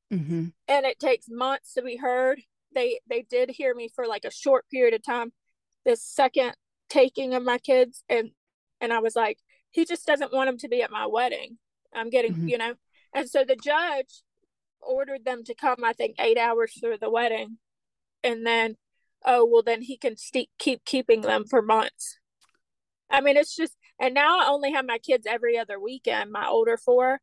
hmm 0.09 0.47
and 0.67 0.85
it 0.85 0.99
takes 0.99 1.27
months 1.29 1.73
to 1.73 1.81
be 1.81 1.97
heard. 1.97 2.41
They 2.73 2.99
they 3.09 3.21
did 3.23 3.49
hear 3.51 3.73
me 3.75 3.89
for 3.93 4.05
like 4.07 4.25
a 4.25 4.31
short 4.31 4.65
period 4.69 4.93
of 4.93 5.03
time. 5.03 5.31
This 5.85 6.03
second 6.03 6.55
taking 6.89 7.33
of 7.33 7.43
my 7.43 7.57
kids 7.57 8.03
and 8.09 8.31
and 8.79 8.91
I 8.91 8.99
was 8.99 9.15
like, 9.15 9.37
he 9.69 9.85
just 9.85 10.05
doesn't 10.05 10.33
want 10.33 10.47
them 10.47 10.57
to 10.59 10.67
be 10.67 10.81
at 10.81 10.91
my 10.91 11.05
wedding. 11.05 11.57
I'm 11.93 12.09
getting, 12.09 12.35
Mhm. 12.35 12.49
you 12.49 12.57
know. 12.57 12.73
And 13.13 13.29
so 13.29 13.43
the 13.43 13.55
judge 13.55 14.23
ordered 14.81 15.23
them 15.25 15.43
to 15.45 15.53
come 15.55 15.83
I 15.83 15.93
think 15.93 16.15
8 16.19 16.37
hours 16.37 16.73
through 16.79 16.97
the 16.99 17.09
wedding. 17.09 17.59
And 18.23 18.45
then 18.45 18.77
oh, 19.25 19.45
well 19.45 19.63
then 19.63 19.81
he 19.83 19.97
can 19.97 20.17
st- 20.17 20.49
keep 20.57 20.83
keeping 20.85 21.21
them 21.21 21.45
for 21.45 21.61
months. 21.61 22.17
I 23.09 23.21
mean, 23.21 23.37
it's 23.37 23.55
just 23.55 23.77
and 23.99 24.13
now 24.13 24.39
I 24.39 24.47
only 24.47 24.71
have 24.71 24.85
my 24.85 24.97
kids 24.97 25.27
every 25.27 25.57
other 25.57 25.79
weekend, 25.79 26.31
my 26.31 26.47
older 26.47 26.77
four 26.77 27.21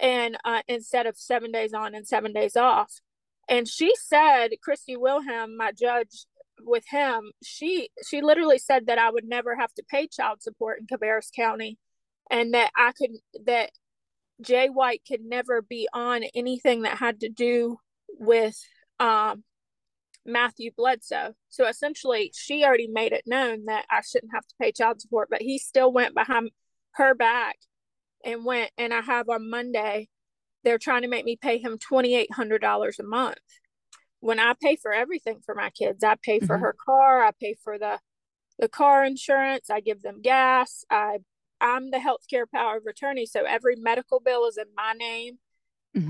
and 0.00 0.36
uh, 0.44 0.62
instead 0.68 1.06
of 1.06 1.16
seven 1.16 1.52
days 1.52 1.72
on 1.72 1.94
and 1.94 2.06
seven 2.06 2.32
days 2.32 2.56
off. 2.56 3.00
And 3.48 3.68
she 3.68 3.92
said, 3.96 4.50
Christy 4.62 4.96
Wilhelm, 4.96 5.56
my 5.56 5.72
judge 5.72 6.26
with 6.60 6.84
him, 6.88 7.32
she 7.42 7.90
she 8.06 8.22
literally 8.22 8.58
said 8.58 8.86
that 8.86 8.98
I 8.98 9.10
would 9.10 9.24
never 9.24 9.56
have 9.56 9.72
to 9.74 9.84
pay 9.88 10.08
child 10.08 10.42
support 10.42 10.80
in 10.80 10.86
Cabarrus 10.86 11.30
County, 11.34 11.78
and 12.30 12.54
that 12.54 12.70
I 12.76 12.92
could 12.92 13.10
that 13.46 13.70
Jay 14.40 14.68
White 14.68 15.02
could 15.06 15.22
never 15.22 15.62
be 15.62 15.88
on 15.92 16.24
anything 16.34 16.82
that 16.82 16.98
had 16.98 17.20
to 17.20 17.28
do 17.28 17.78
with 18.18 18.58
um, 18.98 19.44
Matthew 20.24 20.70
Bledsoe. 20.76 21.34
So 21.48 21.66
essentially, 21.68 22.32
she 22.34 22.64
already 22.64 22.88
made 22.88 23.12
it 23.12 23.24
known 23.26 23.66
that 23.66 23.86
I 23.90 24.00
shouldn't 24.00 24.34
have 24.34 24.46
to 24.46 24.54
pay 24.60 24.72
child 24.72 25.00
support, 25.00 25.28
but 25.30 25.42
he 25.42 25.58
still 25.58 25.92
went 25.92 26.14
behind 26.14 26.50
her 26.92 27.14
back 27.14 27.56
and 28.26 28.44
went 28.44 28.70
and 28.76 28.92
I 28.92 29.00
have 29.00 29.30
on 29.30 29.48
Monday, 29.48 30.08
they're 30.64 30.78
trying 30.78 31.02
to 31.02 31.08
make 31.08 31.24
me 31.24 31.36
pay 31.36 31.56
him 31.58 31.78
$2,800 31.78 32.98
a 32.98 33.02
month. 33.04 33.38
When 34.20 34.40
I 34.40 34.54
pay 34.60 34.76
for 34.76 34.92
everything 34.92 35.40
for 35.46 35.54
my 35.54 35.70
kids, 35.70 36.02
I 36.04 36.16
pay 36.16 36.40
for 36.40 36.56
Mhm. 36.56 36.60
her 36.60 36.74
car, 36.84 37.24
I 37.24 37.30
pay 37.40 37.54
for 37.64 37.78
the 37.78 38.00
the 38.58 38.68
car 38.68 39.04
insurance, 39.04 39.68
I 39.70 39.80
give 39.80 40.02
them 40.02 40.20
gas, 40.22 40.84
I 40.90 41.18
I'm 41.60 41.90
the 41.90 41.98
healthcare 41.98 42.50
power 42.52 42.76
of 42.78 42.86
attorney, 42.86 43.26
so 43.26 43.44
every 43.44 43.76
medical 43.76 44.18
bill 44.20 44.46
is 44.46 44.58
in 44.58 44.66
my 44.76 44.92
name. 44.92 45.38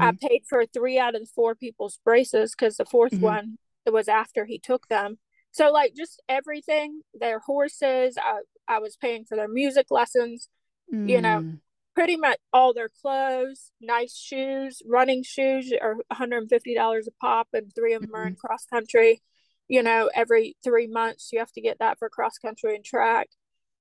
I 0.01 0.13
Mhm. 0.13 0.21
paid 0.21 0.43
for 0.49 0.65
three 0.67 0.99
out 0.99 1.15
of 1.15 1.21
the 1.23 1.27
four 1.35 1.55
people's 1.55 1.99
braces 2.05 2.53
because 2.53 2.77
the 2.77 2.85
4th 2.87 3.13
Mhm. 3.15 3.21
one 3.21 3.59
it 3.85 3.93
was 3.93 4.09
after 4.09 4.45
he 4.47 4.59
took 4.59 4.89
them. 4.89 5.19
So 5.53 5.71
like 5.71 5.95
just 5.95 6.21
everything, 6.29 7.03
their 7.15 7.41
horses, 7.41 8.17
I 8.19 8.41
I 8.69 8.79
was 8.79 8.97
paying 8.97 9.25
for 9.25 9.37
their 9.37 9.49
music 9.49 9.91
lessons, 9.91 10.49
you 10.91 11.21
know, 11.21 11.41
Mm. 11.43 11.61
Pretty 11.97 12.17
much 12.17 12.39
all 12.53 12.75
their 12.75 12.91
clothes, 12.91 13.73
nice 13.81 14.15
shoes, 14.15 14.83
running 14.87 15.23
shoes 15.23 15.73
are 15.81 15.97
$150 16.13 17.07
a 17.07 17.11
pop, 17.19 17.49
and 17.55 17.75
three 17.75 17.95
of 17.95 18.03
them 18.03 18.15
are 18.15 18.27
in 18.27 18.37
cross 18.37 18.67
country. 18.67 19.23
You 19.67 19.83
know, 19.83 20.11
every 20.15 20.57
three 20.63 20.87
months 20.87 21.31
you 21.33 21.39
have 21.39 21.51
to 21.53 21.63
get 21.63 21.79
that 21.79 21.99
for 21.99 22.11
cross 22.11 22.37
country 22.37 22.77
and 22.77 22.85
track. 22.85 23.29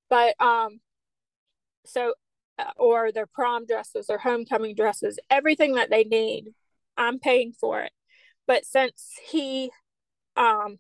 But 0.10 0.40
um, 0.42 0.80
so 1.86 2.14
uh, 2.58 2.72
or 2.78 3.12
their 3.12 3.28
prom 3.28 3.66
dresses, 3.66 4.08
their 4.08 4.18
homecoming 4.18 4.76
dresses, 4.76 5.20
everything 5.30 5.76
that 5.76 5.90
they 5.90 6.06
need, 6.06 6.54
I'm 6.96 7.20
paying 7.20 7.52
for 7.52 7.82
it. 7.82 7.92
But 8.48 8.66
since 8.66 9.12
he, 9.30 9.72
um, 10.38 10.80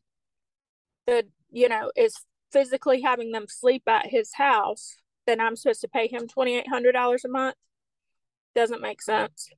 the 1.05 1.25
you 1.51 1.67
know 1.67 1.91
is 1.97 2.15
physically 2.53 3.01
having 3.01 3.33
them 3.33 3.47
sleep 3.49 3.83
at 3.87 4.07
his 4.07 4.33
house, 4.35 4.95
then 5.25 5.39
I'm 5.39 5.55
supposed 5.55 5.81
to 5.81 5.87
pay 5.87 6.07
him 6.07 6.27
twenty 6.27 6.57
eight 6.57 6.67
hundred 6.67 6.93
dollars 6.93 7.25
a 7.25 7.29
month. 7.29 7.55
Doesn't 8.55 8.81
make 8.81 9.01
sense. 9.01 9.49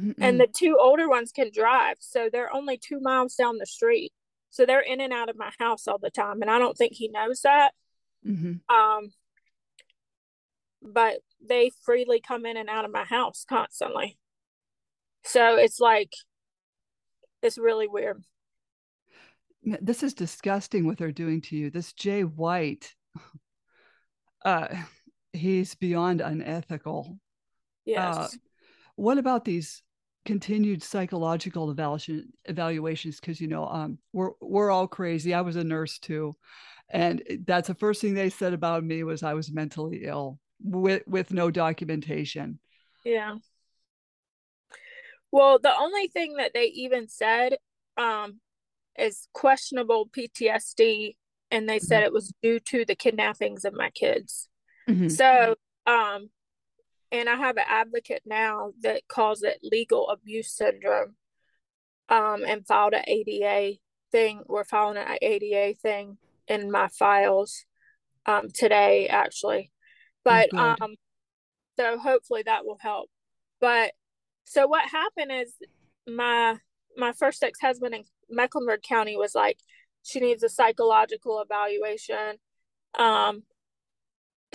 Mm-mm. 0.00 0.14
And 0.18 0.40
the 0.40 0.46
two 0.46 0.78
older 0.80 1.08
ones 1.08 1.32
can 1.32 1.50
drive, 1.52 1.96
so 2.00 2.28
they're 2.30 2.54
only 2.54 2.78
two 2.78 3.00
miles 3.00 3.34
down 3.34 3.58
the 3.58 3.66
street. 3.66 4.12
So 4.50 4.66
they're 4.66 4.80
in 4.80 5.00
and 5.00 5.12
out 5.12 5.28
of 5.28 5.36
my 5.36 5.50
house 5.58 5.86
all 5.86 5.98
the 5.98 6.10
time, 6.10 6.42
and 6.42 6.50
I 6.50 6.58
don't 6.58 6.76
think 6.76 6.92
he 6.92 7.08
knows 7.08 7.40
that. 7.42 7.72
Mhm. 8.26 8.60
Um, 8.68 9.12
but 10.80 11.20
they 11.40 11.70
freely 11.84 12.20
come 12.20 12.46
in 12.46 12.56
and 12.56 12.68
out 12.68 12.84
of 12.84 12.92
my 12.92 13.04
house 13.04 13.44
constantly. 13.48 14.18
So 15.24 15.56
it's 15.56 15.80
like 15.80 16.12
it's 17.42 17.58
really 17.58 17.88
weird. 17.88 18.22
This 19.62 20.02
is 20.02 20.14
disgusting 20.14 20.86
what 20.86 20.98
they're 20.98 21.12
doing 21.12 21.40
to 21.42 21.56
you. 21.56 21.70
This 21.70 21.92
Jay 21.92 22.22
White, 22.24 22.94
uh, 24.44 24.68
he's 25.32 25.74
beyond 25.74 26.20
unethical. 26.20 27.18
Yes. 27.84 28.16
Uh, 28.16 28.28
what 28.96 29.18
about 29.18 29.44
these 29.44 29.82
continued 30.24 30.82
psychological 30.82 31.70
evaluation 31.70 32.32
evaluations? 32.44 33.18
Because 33.18 33.40
you 33.40 33.48
know, 33.48 33.66
um, 33.66 33.98
we're 34.12 34.32
we're 34.40 34.70
all 34.70 34.86
crazy. 34.86 35.34
I 35.34 35.40
was 35.40 35.56
a 35.56 35.64
nurse 35.64 35.98
too, 35.98 36.36
and 36.88 37.22
that's 37.46 37.68
the 37.68 37.74
first 37.74 38.00
thing 38.00 38.14
they 38.14 38.30
said 38.30 38.52
about 38.52 38.84
me 38.84 39.02
was 39.02 39.22
I 39.22 39.34
was 39.34 39.50
mentally 39.50 40.02
ill 40.04 40.38
with 40.62 41.02
with 41.06 41.32
no 41.32 41.50
documentation. 41.50 42.58
Yeah. 43.04 43.36
Well, 45.30 45.58
the 45.58 45.74
only 45.74 46.08
thing 46.08 46.36
that 46.36 46.52
they 46.54 46.66
even 46.66 47.08
said 47.08 47.56
um 47.96 48.40
is 48.98 49.26
questionable 49.32 50.08
PTSD 50.08 51.16
and 51.52 51.68
they 51.68 51.78
said 51.78 52.02
it 52.02 52.12
was 52.12 52.32
due 52.42 52.58
to 52.58 52.84
the 52.84 52.96
kidnappings 52.96 53.64
of 53.64 53.74
my 53.74 53.90
kids. 53.90 54.48
Mhm. 54.88 55.10
So, 55.10 55.54
um 55.86 56.30
and 57.12 57.28
I 57.28 57.36
have 57.36 57.58
an 57.58 57.64
advocate 57.68 58.22
now 58.24 58.72
that 58.80 59.06
calls 59.06 59.42
it 59.42 59.58
legal 59.62 60.08
abuse 60.08 60.50
syndrome. 60.50 61.16
Um 62.08 62.44
and 62.44 62.66
filed 62.66 62.94
an 62.94 63.04
ADA 63.06 63.78
thing. 64.10 64.42
We're 64.48 64.64
filing 64.64 64.96
an 64.96 65.18
ADA 65.20 65.74
thing 65.74 66.18
in 66.48 66.70
my 66.70 66.88
files 66.88 67.64
um 68.26 68.48
today 68.52 69.06
actually. 69.08 69.70
But 70.24 70.50
good. 70.50 70.58
um 70.58 70.94
so 71.78 71.98
hopefully 71.98 72.42
that 72.44 72.64
will 72.64 72.78
help. 72.80 73.08
But 73.60 73.92
so 74.44 74.66
what 74.66 74.88
happened 74.88 75.32
is 75.32 75.54
my 76.06 76.58
my 76.96 77.12
first 77.12 77.42
ex-husband 77.42 77.94
in 77.94 78.04
Mecklenburg 78.28 78.82
County 78.82 79.16
was 79.16 79.34
like 79.34 79.58
she 80.02 80.20
needs 80.20 80.42
a 80.42 80.48
psychological 80.48 81.40
evaluation. 81.40 82.38
Um 82.98 83.44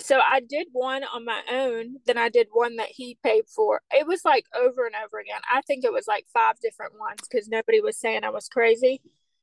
so 0.00 0.20
I 0.20 0.40
did 0.40 0.68
one 0.72 1.02
on 1.02 1.24
my 1.24 1.42
own, 1.50 1.96
then 2.06 2.16
I 2.18 2.28
did 2.28 2.48
one 2.52 2.76
that 2.76 2.88
he 2.88 3.18
paid 3.24 3.48
for. 3.48 3.80
It 3.92 4.06
was 4.06 4.24
like 4.24 4.44
over 4.54 4.86
and 4.86 4.94
over 4.94 5.18
again. 5.18 5.40
I 5.52 5.60
think 5.62 5.84
it 5.84 5.92
was 5.92 6.06
like 6.06 6.26
five 6.32 6.54
different 6.60 6.98
ones 6.98 7.20
because 7.28 7.48
nobody 7.48 7.80
was 7.80 7.96
saying 7.98 8.22
I 8.22 8.30
was 8.30 8.48
crazy. 8.48 9.00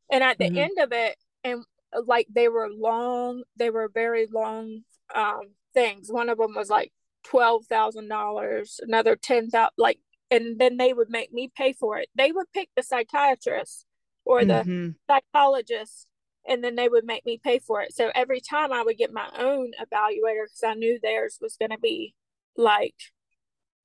And 0.10 0.24
at 0.24 0.38
the 0.38 0.50
Mhm. 0.50 0.58
end 0.58 0.78
of 0.80 0.94
it, 0.94 1.18
and 1.44 1.66
like 2.06 2.28
they 2.30 2.48
were 2.48 2.70
long, 2.70 3.44
they 3.58 3.70
were 3.70 3.90
very 3.90 4.28
long 4.28 4.86
um 5.14 5.56
things. 5.74 6.12
One 6.12 6.30
of 6.30 6.38
them 6.38 6.56
was 6.56 6.70
like 6.70 6.94
twelve 7.24 7.66
thousand 7.66 8.08
dollars, 8.08 8.80
another 8.82 9.16
ten 9.18 9.50
thousand, 9.50 9.74
like, 9.78 10.00
and 10.32 10.58
then 10.58 10.78
they 10.78 10.94
would 10.94 11.10
make 11.10 11.34
me 11.34 11.52
pay 11.56 11.74
for 11.74 11.98
it. 11.98 12.10
They 12.16 12.32
would 12.32 12.52
pick 12.54 12.70
the 12.76 12.84
psychiatrist 12.84 13.86
or 14.26 14.46
the 14.46 14.64
Mhm. 14.66 14.96
psychologist 15.08 16.08
and 16.48 16.64
then 16.64 16.76
they 16.76 16.90
would 16.90 17.06
make 17.06 17.26
me 17.26 17.40
pay 17.44 17.60
for 17.60 17.82
it. 17.82 17.94
So 17.94 18.12
every 18.14 18.40
time 18.42 18.72
I 18.72 18.84
would 18.84 18.98
get 18.98 19.14
my 19.14 19.30
own 19.38 19.72
evaluator 19.82 20.46
because 20.46 20.64
I 20.64 20.74
knew 20.76 21.00
theirs 21.00 21.40
was 21.42 21.58
going 21.58 21.72
to 21.72 21.80
be 21.80 22.16
like 22.56 22.96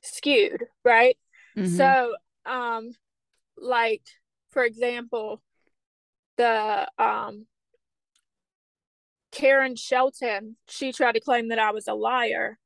skewed, 0.03 0.65
right? 0.85 1.17
Mhm. 1.57 1.77
So, 1.77 2.17
um, 2.47 2.93
like 3.57 4.03
for 4.51 4.65
example, 4.65 5.43
the 6.37 6.89
um 6.99 7.47
Karen 9.33 9.77
Shelton, 9.77 10.57
she 10.69 10.93
tried 10.93 11.13
to 11.13 11.21
claim 11.21 11.49
that 11.49 11.59
I 11.59 11.71
was 11.71 11.87
a 11.87 11.95
liar, 11.95 12.59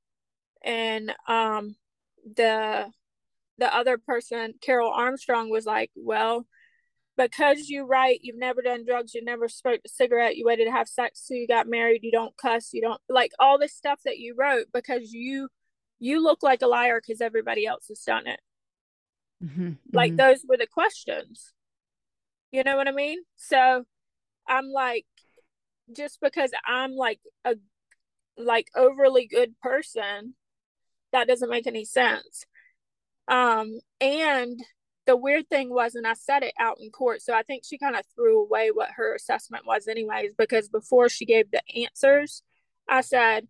and 0.63 1.15
um, 1.29 1.77
the 2.25 2.91
the 3.59 3.75
other 3.75 3.99
person, 3.99 4.55
Carol 4.61 4.91
Armstrong, 4.91 5.51
was 5.51 5.67
like, 5.67 5.91
"Well, 5.95 6.47
because 7.17 7.69
you 7.69 7.85
write, 7.87 8.21
you've 8.23 8.39
never 8.39 8.61
done 8.63 8.85
drugs, 8.85 9.15
you 9.15 9.25
never 9.25 9.49
smoked 9.49 9.87
a 9.87 9.89
cigarette, 9.89 10.37
you 10.37 10.45
waited 10.45 10.65
to 10.65 10.73
have 10.73 10.89
sex 10.89 11.27
till 11.27 11.37
you 11.37 11.47
got 11.47 11.69
married, 11.69 12.03
you 12.03 12.11
don't 12.11 12.37
cuss, 12.37 12.71
you 12.73 12.81
don't 12.81 13.01
like 13.09 13.33
all 13.39 13.59
this 13.59 13.75
stuff 13.75 14.01
that 14.05 14.19
you 14.19 14.35
wrote 14.37 14.67
because 14.73 15.13
you 15.13 15.49
you 16.01 16.23
look 16.23 16.43
like 16.43 16.61
a 16.61 16.67
liar 16.67 17.01
because 17.01 17.21
everybody 17.21 17.67
else 17.67 17.87
has 17.89 18.01
done 18.01 18.27
it. 18.27 18.41
Mhm. 19.43 19.79
Like 19.93 20.13
Mhm. 20.13 20.17
those 20.17 20.45
were 20.49 20.57
the 20.57 20.67
questions. 20.67 21.53
You 22.51 22.65
know 22.65 22.77
what 22.77 22.89
I 22.89 22.93
mean? 22.93 23.23
So 23.37 23.85
I'm 24.47 24.67
like, 24.67 25.07
just 25.93 26.21
because 26.21 26.51
I'm 26.67 26.93
like 26.93 27.21
a 27.45 27.57
like 28.37 28.69
overly 28.75 29.27
good 29.27 29.59
person. 29.61 30.35
That 31.13 31.29
doesn't 31.29 31.51
make 31.51 31.67
any 31.67 31.85
sense. 31.85 32.45
Um, 33.29 33.79
and 34.01 34.61
the 35.07 35.17
weird 35.17 35.49
thing 35.49 35.71
was, 35.71 35.95
and 35.95 36.07
I 36.07 36.15
said 36.15 36.43
it 36.43 36.55
out 36.59 36.79
in 36.81 36.91
court, 36.91 37.23
so 37.23 37.35
I 37.35 37.43
think 37.43 37.65
she 37.65 37.79
kind 37.79 37.97
of 37.97 38.05
threw 38.15 38.43
away 38.43 38.71
what 38.73 38.91
her 38.97 39.15
assessment 39.15 39.67
was, 39.67 39.87
anyways, 39.87 40.33
because 40.37 40.69
before 40.69 41.09
she 41.09 41.27
gave 41.27 41.51
the 41.51 41.63
answers, 41.77 42.43
I 42.89 43.01
said, 43.03 43.49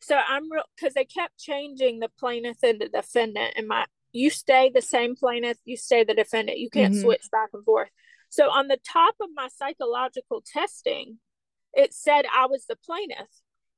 so 0.00 0.16
I'm 0.16 0.50
real 0.50 0.64
because 0.76 0.94
they 0.94 1.04
kept 1.04 1.38
changing 1.38 2.00
the 2.00 2.10
plaintiff 2.18 2.58
and 2.62 2.80
the 2.80 2.88
defendant, 2.88 3.54
and 3.56 3.66
my 3.66 3.86
you 4.12 4.30
stay 4.30 4.70
the 4.72 4.82
same 4.82 5.14
plaintiff, 5.14 5.58
you 5.64 5.76
stay 5.76 6.02
the 6.04 6.14
defendant, 6.14 6.58
you 6.58 6.70
can't 6.70 6.94
mm-hmm. 6.94 7.02
switch 7.02 7.24
back 7.30 7.50
and 7.52 7.64
forth. 7.64 7.88
So 8.30 8.50
on 8.50 8.68
the 8.68 8.78
top 8.90 9.14
of 9.20 9.28
my 9.34 9.48
psychological 9.54 10.42
testing, 10.44 11.18
it 11.74 11.92
said 11.92 12.24
I 12.34 12.46
was 12.46 12.64
the 12.66 12.76
plaintiff, 12.76 13.28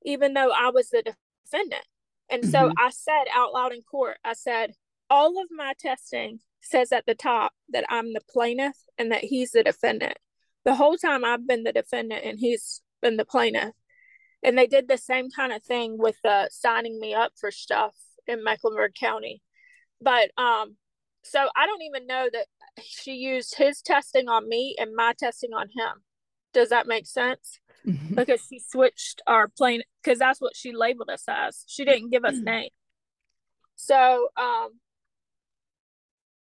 even 0.04 0.34
though 0.34 0.52
I 0.52 0.70
was 0.70 0.90
the 0.90 1.02
defendant. 1.44 1.84
And 2.30 2.42
mm-hmm. 2.42 2.50
so 2.50 2.72
I 2.78 2.90
said 2.90 3.24
out 3.34 3.52
loud 3.52 3.72
in 3.72 3.82
court, 3.82 4.18
I 4.24 4.34
said, 4.34 4.74
all 5.10 5.40
of 5.40 5.48
my 5.50 5.72
testing 5.78 6.40
says 6.60 6.92
at 6.92 7.06
the 7.06 7.14
top 7.14 7.52
that 7.70 7.84
I'm 7.88 8.12
the 8.12 8.20
plaintiff 8.28 8.76
and 8.96 9.12
that 9.12 9.24
he's 9.24 9.52
the 9.52 9.62
defendant. 9.62 10.18
The 10.64 10.74
whole 10.74 10.96
time 10.96 11.24
I've 11.24 11.46
been 11.46 11.64
the 11.64 11.72
defendant 11.72 12.24
and 12.24 12.38
he's 12.38 12.82
been 13.00 13.16
the 13.16 13.24
plaintiff. 13.24 13.74
And 14.42 14.56
they 14.56 14.66
did 14.66 14.88
the 14.88 14.98
same 14.98 15.30
kind 15.30 15.52
of 15.52 15.62
thing 15.62 15.98
with 15.98 16.16
uh, 16.24 16.46
signing 16.50 17.00
me 17.00 17.14
up 17.14 17.32
for 17.40 17.50
stuff 17.50 17.94
in 18.26 18.44
Mecklenburg 18.44 18.92
County. 18.94 19.42
But 20.00 20.30
um, 20.36 20.76
so 21.24 21.48
I 21.56 21.66
don't 21.66 21.82
even 21.82 22.06
know 22.06 22.28
that 22.32 22.46
she 22.80 23.12
used 23.12 23.56
his 23.56 23.82
testing 23.82 24.28
on 24.28 24.48
me 24.48 24.76
and 24.78 24.94
my 24.94 25.14
testing 25.18 25.52
on 25.52 25.68
him. 25.68 26.02
Does 26.52 26.68
that 26.68 26.86
make 26.86 27.06
sense? 27.06 27.58
Mm-hmm. 27.86 28.14
Because 28.14 28.44
she 28.48 28.60
switched 28.60 29.22
our 29.26 29.48
plane 29.48 29.82
because 30.02 30.18
that's 30.18 30.40
what 30.40 30.56
she 30.56 30.72
labeled 30.72 31.10
us 31.10 31.24
as. 31.28 31.64
She 31.66 31.84
didn't 31.84 32.10
give 32.10 32.24
us 32.24 32.34
mm-hmm. 32.34 32.44
name. 32.44 32.70
So 33.76 34.28
um 34.36 34.70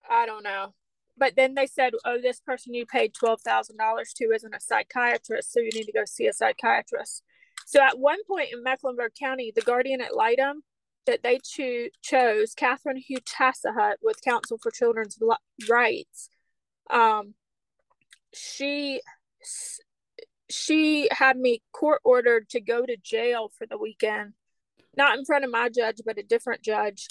I 0.09 0.25
don't 0.25 0.43
know. 0.43 0.73
But 1.17 1.35
then 1.35 1.55
they 1.55 1.67
said, 1.67 1.93
oh, 2.03 2.19
this 2.21 2.41
person 2.41 2.73
you 2.73 2.85
paid 2.85 3.13
$12,000 3.13 4.13
to 4.15 4.25
isn't 4.25 4.53
a 4.53 4.59
psychiatrist, 4.59 5.53
so 5.53 5.61
you 5.61 5.69
need 5.73 5.85
to 5.85 5.93
go 5.93 6.03
see 6.05 6.27
a 6.27 6.33
psychiatrist. 6.33 7.23
So 7.65 7.81
at 7.81 7.97
one 7.97 8.19
point 8.27 8.49
in 8.51 8.63
Mecklenburg 8.63 9.13
County, 9.17 9.51
the 9.55 9.61
guardian 9.61 10.01
ad 10.01 10.09
litem 10.13 10.63
that 11.05 11.23
they 11.23 11.39
cho- 11.43 11.89
chose, 12.01 12.53
Catherine 12.53 12.97
Hugh 12.97 13.19
Tassahut 13.21 13.95
with 14.01 14.21
Council 14.23 14.57
for 14.61 14.71
Children's 14.71 15.17
Rights, 15.69 16.29
um, 16.89 17.33
she 18.33 19.01
she 20.49 21.07
had 21.11 21.37
me 21.37 21.63
court 21.71 22.01
ordered 22.03 22.49
to 22.49 22.61
go 22.61 22.85
to 22.85 22.97
jail 22.97 23.51
for 23.57 23.65
the 23.65 23.77
weekend, 23.77 24.33
not 24.95 25.17
in 25.17 25.25
front 25.25 25.43
of 25.43 25.51
my 25.51 25.69
judge, 25.69 26.01
but 26.05 26.17
a 26.17 26.23
different 26.23 26.61
judge, 26.61 27.07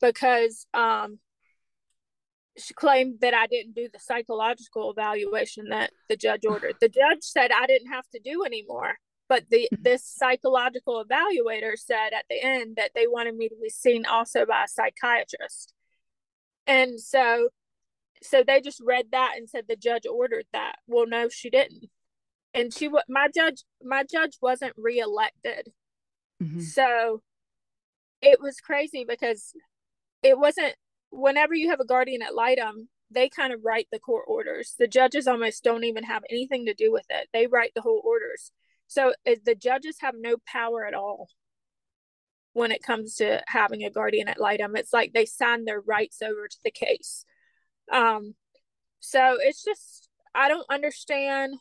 because 0.00 0.66
um, 0.74 1.18
she 2.56 2.74
claimed 2.74 3.20
that 3.20 3.34
I 3.34 3.46
didn't 3.46 3.74
do 3.74 3.88
the 3.92 3.98
psychological 3.98 4.90
evaluation 4.90 5.68
that 5.70 5.90
the 6.08 6.16
judge 6.16 6.44
ordered. 6.46 6.76
The 6.80 6.88
judge 6.88 7.22
said 7.22 7.50
I 7.50 7.66
didn't 7.66 7.90
have 7.92 8.08
to 8.10 8.20
do 8.22 8.44
anymore, 8.44 8.94
but 9.28 9.44
the 9.50 9.68
mm-hmm. 9.72 9.82
this 9.82 10.04
psychological 10.04 11.04
evaluator 11.04 11.76
said 11.76 12.12
at 12.12 12.26
the 12.30 12.42
end 12.42 12.76
that 12.76 12.92
they 12.94 13.06
wanted 13.06 13.36
me 13.36 13.48
to 13.48 13.56
be 13.60 13.70
seen 13.70 14.06
also 14.06 14.46
by 14.46 14.64
a 14.64 14.68
psychiatrist. 14.68 15.72
And 16.66 17.00
so 17.00 17.48
so 18.22 18.42
they 18.46 18.60
just 18.60 18.80
read 18.80 19.06
that 19.12 19.34
and 19.36 19.48
said 19.48 19.64
the 19.68 19.76
judge 19.76 20.06
ordered 20.10 20.46
that. 20.52 20.76
Well, 20.86 21.06
no, 21.06 21.28
she 21.28 21.50
didn't. 21.50 21.90
And 22.54 22.72
she 22.72 22.88
my 23.08 23.28
judge 23.34 23.64
my 23.82 24.04
judge 24.04 24.38
wasn't 24.40 24.74
reelected. 24.76 25.72
Mm-hmm. 26.42 26.60
So 26.60 27.22
it 28.22 28.38
was 28.40 28.60
crazy 28.60 29.04
because 29.06 29.52
it 30.22 30.38
wasn't 30.38 30.74
whenever 31.14 31.54
you 31.54 31.70
have 31.70 31.80
a 31.80 31.86
guardian 31.86 32.22
ad 32.22 32.34
litem, 32.34 32.88
they 33.10 33.28
kind 33.28 33.52
of 33.52 33.64
write 33.64 33.88
the 33.92 33.98
court 33.98 34.24
orders. 34.26 34.74
The 34.78 34.88
judges 34.88 35.26
almost 35.26 35.62
don't 35.62 35.84
even 35.84 36.04
have 36.04 36.22
anything 36.30 36.66
to 36.66 36.74
do 36.74 36.92
with 36.92 37.06
it. 37.10 37.28
They 37.32 37.46
write 37.46 37.72
the 37.74 37.82
whole 37.82 38.02
orders. 38.04 38.50
So 38.86 39.14
the 39.24 39.54
judges 39.54 39.96
have 40.00 40.14
no 40.18 40.36
power 40.46 40.86
at 40.86 40.94
all 40.94 41.28
when 42.52 42.70
it 42.70 42.82
comes 42.82 43.16
to 43.16 43.42
having 43.46 43.84
a 43.84 43.90
guardian 43.90 44.28
ad 44.28 44.38
litem. 44.38 44.76
It's 44.76 44.92
like 44.92 45.12
they 45.12 45.26
sign 45.26 45.64
their 45.64 45.80
rights 45.80 46.22
over 46.22 46.48
to 46.48 46.58
the 46.64 46.70
case. 46.70 47.24
Um, 47.92 48.34
so 49.00 49.36
it's 49.40 49.62
just 49.62 50.08
I 50.34 50.48
don't 50.48 50.66
understand 50.70 51.54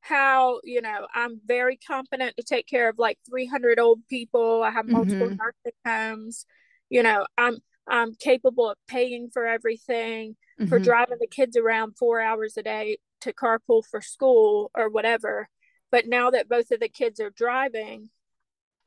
how 0.00 0.60
you 0.62 0.80
know 0.80 1.06
I'm 1.14 1.40
very 1.44 1.76
competent 1.76 2.36
to 2.36 2.44
take 2.44 2.68
care 2.68 2.88
of 2.88 2.98
like 2.98 3.18
300 3.28 3.78
old 3.78 4.06
people. 4.08 4.62
I 4.62 4.70
have 4.70 4.86
multiple 4.86 5.28
mm-hmm. 5.28 5.36
nursing 5.36 5.78
homes. 5.84 6.46
You 6.88 7.02
know, 7.02 7.26
I'm 7.36 7.58
I'm 7.88 8.14
capable 8.14 8.70
of 8.70 8.76
paying 8.88 9.30
for 9.32 9.46
everything, 9.46 10.36
mm-hmm. 10.60 10.68
for 10.68 10.78
driving 10.78 11.18
the 11.20 11.26
kids 11.26 11.56
around 11.56 11.96
four 11.96 12.20
hours 12.20 12.56
a 12.56 12.62
day 12.62 12.98
to 13.22 13.32
carpool 13.32 13.84
for 13.84 14.00
school 14.00 14.70
or 14.74 14.88
whatever. 14.88 15.48
But 15.90 16.06
now 16.06 16.30
that 16.30 16.48
both 16.48 16.70
of 16.70 16.80
the 16.80 16.88
kids 16.88 17.20
are 17.20 17.30
driving, 17.30 18.10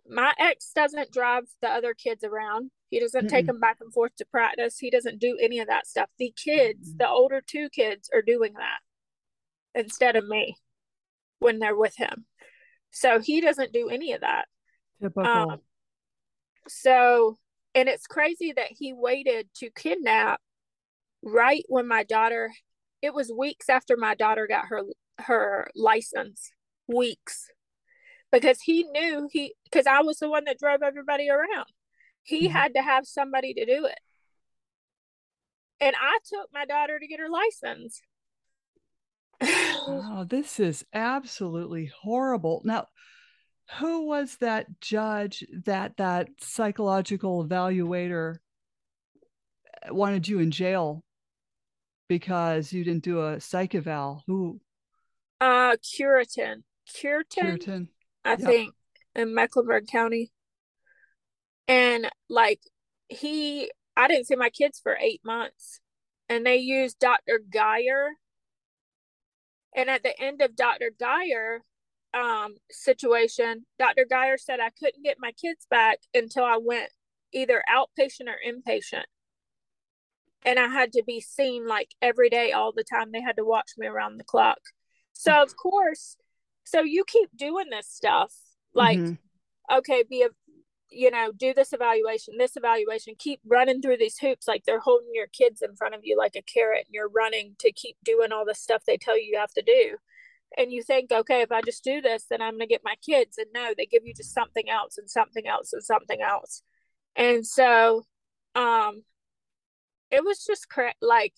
my 0.08 0.34
ex 0.38 0.72
doesn't 0.76 1.12
drive 1.12 1.44
the 1.62 1.70
other 1.70 1.94
kids 1.94 2.24
around. 2.24 2.72
He 2.90 3.00
doesn't 3.00 3.26
Mm-mm. 3.26 3.30
take 3.30 3.46
them 3.46 3.60
back 3.60 3.78
and 3.80 3.94
forth 3.94 4.16
to 4.18 4.26
practice. 4.26 4.80
He 4.80 4.90
doesn't 4.90 5.20
do 5.20 5.38
any 5.42 5.60
of 5.60 5.68
that 5.68 5.88
stuff. 5.88 6.10
The 6.18 6.34
kids, 6.36 6.90
mm-hmm. 6.90 6.98
the 6.98 7.10
older 7.10 7.42
two 7.46 7.70
kids, 7.70 8.10
are 8.14 8.22
doing 8.22 8.54
that 8.54 8.80
instead 9.76 10.16
of 10.16 10.28
me 10.28 10.56
when 11.40 11.60
they're 11.60 11.76
with 11.76 11.96
him. 11.96 12.26
So 12.92 13.20
he 13.20 13.40
doesn't 13.40 13.72
do 13.72 13.90
any 13.90 14.14
of 14.14 14.22
that. 14.22 14.46
Typical. 15.02 15.26
Um, 15.26 15.60
so 16.68 17.38
and 17.76 17.88
it's 17.90 18.08
crazy 18.08 18.52
that 18.54 18.72
he 18.72 18.94
waited 18.94 19.50
to 19.56 19.70
kidnap 19.72 20.42
right 21.22 21.64
when 21.68 21.88
my 21.88 22.04
daughter 22.04 22.52
it 23.02 23.14
was 23.14 23.32
weeks 23.32 23.70
after 23.70 23.96
my 23.98 24.16
daughter 24.16 24.48
got 24.48 24.68
her 24.68 24.84
her 25.20 25.70
license 25.76 26.52
weeks. 26.88 27.48
Because 28.32 28.62
he 28.62 28.84
knew 28.84 29.28
he 29.32 29.56
because 29.64 29.88
i 29.88 30.02
was 30.02 30.18
the 30.18 30.30
one 30.30 30.46
that 30.46 30.60
drove 30.60 30.82
everybody 30.84 31.30
around. 31.30 31.68
He 32.24 32.48
mm-hmm. 32.48 32.58
had 32.58 32.74
to 32.76 32.82
have 32.82 33.06
somebody 33.08 33.54
to 33.54 33.66
do 33.66 33.86
it. 33.86 34.00
And 35.82 35.96
i 36.00 36.20
took 36.26 36.50
my 36.54 36.66
daughter 36.66 37.00
to 37.00 37.08
get 37.08 37.20
her 37.20 37.30
license. 37.30 38.02
Oh 39.82 40.26
this 40.30 40.60
is 40.60 40.86
absolutely 40.94 41.90
horrible. 42.02 42.62
Now 42.66 42.88
who 43.78 44.08
was 44.08 44.38
that 44.38 44.82
judge 44.82 45.46
that 45.66 45.98
that 45.98 46.30
psychological 46.40 47.46
evaluator 47.46 48.38
wanted 49.90 50.28
you 50.28 50.40
in 50.40 50.52
jail 50.52 51.04
because 52.08 52.74
you 52.74 52.84
didn't 52.84 53.04
do 53.04 53.24
a 53.24 53.40
psych 53.40 53.76
eval? 53.76 54.24
Who? 54.26 54.60
Uh 55.40 55.76
curitin 55.78 56.64
curitin, 56.90 57.60
curitin. 57.60 57.88
i 58.26 58.32
yep. 58.32 58.40
think 58.40 58.74
in 59.16 59.34
mecklenburg 59.34 59.88
county. 59.88 60.32
And 61.68 62.10
like 62.30 62.62
he 63.08 63.72
i 63.96 64.08
didn't 64.08 64.26
see 64.26 64.36
my 64.36 64.50
kids 64.50 64.80
for 64.82 64.98
eight 65.00 65.22
months 65.24 65.80
and 66.28 66.46
they 66.46 66.58
used 66.58 67.00
dr 67.00 67.40
geyer. 67.52 68.10
And 69.76 69.90
at 69.90 70.02
the 70.02 70.20
end 70.20 70.42
of 70.42 70.56
dr 70.56 70.92
geyer 71.00 71.62
um, 72.14 72.56
situation, 72.72 73.66
Dr. 73.78 74.06
Geyer 74.10 74.38
said 74.38 74.60
I 74.60 74.72
couldn't 74.72 75.04
get 75.04 75.18
my 75.20 75.32
kids 75.32 75.68
back 75.70 76.00
until 76.14 76.44
I 76.44 76.58
went 76.58 76.90
either 77.34 77.64
outpatient 77.70 78.28
or 78.28 78.38
inpatient. 78.46 79.04
And 80.46 80.58
I 80.58 80.68
had 80.68 80.94
to 80.94 81.04
be 81.06 81.20
seen 81.20 81.68
like 81.68 81.90
every 82.02 82.30
day, 82.30 82.52
all 82.52 82.72
the 82.72 82.84
time. 82.84 83.12
They 83.12 83.22
had 83.22 83.36
to 83.38 83.46
watch 83.46 83.72
me 83.78 83.88
around 83.88 84.18
the 84.18 84.24
clock. 84.24 84.60
So, 85.14 85.34
of 85.34 85.56
course, 85.58 86.16
so 86.64 86.82
you 86.82 87.04
keep 87.06 87.30
doing 87.36 87.66
this 87.70 87.90
stuff 87.90 88.34
like, 88.74 88.98
mm-hmm. 88.98 89.78
okay, 89.78 90.04
be 90.10 90.22
a, 90.24 90.30
you 90.90 91.12
know, 91.12 91.32
do 91.36 91.54
this 91.54 91.74
evaluation, 91.74 92.36
this 92.38 92.56
evaluation, 92.56 93.16
keep 93.20 93.42
running 93.46 93.82
through 93.82 93.98
these 93.98 94.18
hoops 94.18 94.48
like 94.48 94.64
they're 94.66 94.80
holding 94.80 95.10
your 95.14 95.28
kids 95.28 95.62
in 95.62 95.76
front 95.76 95.94
of 95.94 96.02
you 96.04 96.18
like 96.18 96.36
a 96.36 96.42
carrot 96.42 96.86
and 96.86 96.94
you're 96.94 97.10
running 97.10 97.56
to 97.60 97.72
keep 97.74 97.98
doing 98.04 98.32
all 98.32 98.46
the 98.46 98.56
stuff 98.56 98.84
they 98.88 98.98
tell 98.98 99.18
you 99.18 99.26
you 99.26 99.38
have 99.38 99.54
to 99.54 99.62
do 99.62 99.98
and 100.58 100.72
you 100.72 100.82
think 100.84 101.12
okay 101.12 101.42
if 101.42 101.52
i 101.52 101.62
just 101.62 101.84
do 101.84 102.02
this 102.02 102.26
then 102.30 102.42
i'm 102.42 102.54
going 102.54 102.62
to 102.62 102.68
get 102.68 102.82
my 102.84 102.96
kids. 103.06 103.38
And 103.38 103.48
no 103.54 103.74
they 103.78 103.86
give 103.86 104.04
you 104.06 104.14
just 104.14 104.34
something 104.34 104.70
else 104.70 104.98
and 104.98 105.10
something 105.10 105.48
else 105.48 105.74
and 105.74 105.84
something 105.84 106.22
else. 106.22 106.64
And 107.16 107.46
so 107.46 108.04
um 108.56 109.04
it 110.12 110.24
was 110.24 110.44
just 110.46 110.70
correct 110.70 110.98
like 111.02 111.34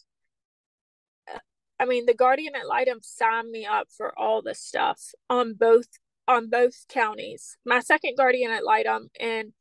i 1.79 1.85
mean 1.85 2.05
the 2.05 2.13
guardian 2.13 2.55
ad 2.55 2.65
litem 2.67 2.99
signed 3.01 3.51
me 3.51 3.65
up 3.65 3.87
for 3.95 4.17
all 4.17 4.41
the 4.41 4.55
stuff 4.55 5.01
on 5.29 5.53
both 5.53 5.87
on 6.27 6.49
both 6.49 6.87
counties. 6.87 7.57
My 7.65 7.79
second 7.79 8.15
guardian 8.15 8.51
ad 8.51 8.63
litem 8.63 9.09
in 9.19 9.53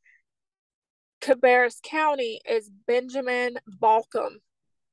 cabarrus 1.21 1.81
county 1.83 2.41
is 2.49 2.71
benjamin 2.87 3.57
balcom 3.79 4.37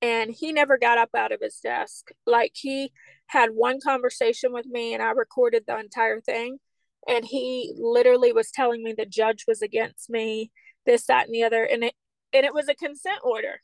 and 0.03 0.31
he 0.31 0.53
never 0.53 0.79
got 0.79 0.99
up 0.99 1.11
out 1.17 1.33
of 1.33 1.41
his 1.41 1.57
desk. 1.57 2.11
Like 2.27 2.53
he 2.55 2.93
had 3.29 3.51
one 3.55 3.79
conversation 3.81 4.53
with 4.53 4.67
me 4.67 4.95
and 4.95 5.03
I 5.03 5.11
recorded 5.13 5.65
the 5.67 5.79
entire 5.79 6.21
thing. 6.21 6.59
and 7.07 7.25
he 7.25 7.73
literally 7.79 8.33
was 8.33 8.51
telling 8.51 8.83
me 8.83 8.93
the 8.93 9.07
judge 9.07 9.45
was 9.49 9.63
against 9.63 10.11
me, 10.11 10.51
this, 10.87 11.07
that, 11.07 11.27
and 11.27 11.35
the 11.35 11.43
other, 11.45 11.65
and 11.65 11.85
it 11.85 11.95
and 12.33 12.45
it 12.45 12.55
was 12.55 12.69
a 12.69 12.75
consent 12.75 13.21
order. 13.25 13.63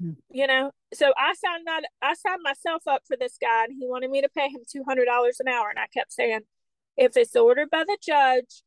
Hmm. 0.00 0.12
You 0.30 0.46
know, 0.46 0.72
so 0.92 1.12
I 1.16 1.34
signed 1.34 1.66
that 1.66 1.82
I 2.02 2.14
signed 2.14 2.40
myself 2.42 2.82
up 2.86 3.02
for 3.06 3.16
this 3.16 3.36
guy, 3.40 3.64
and 3.64 3.72
he 3.78 3.86
wanted 3.86 4.10
me 4.10 4.20
to 4.22 4.28
pay 4.36 4.48
him 4.48 4.60
two 4.70 4.84
hundred 4.84 5.06
dollars 5.06 5.38
an 5.40 5.48
hour, 5.48 5.70
and 5.70 5.78
I 5.78 5.86
kept 5.94 6.12
saying, 6.12 6.40
if 6.96 7.16
it's 7.16 7.36
ordered 7.36 7.70
by 7.70 7.84
the 7.84 7.98
judge, 8.04 8.62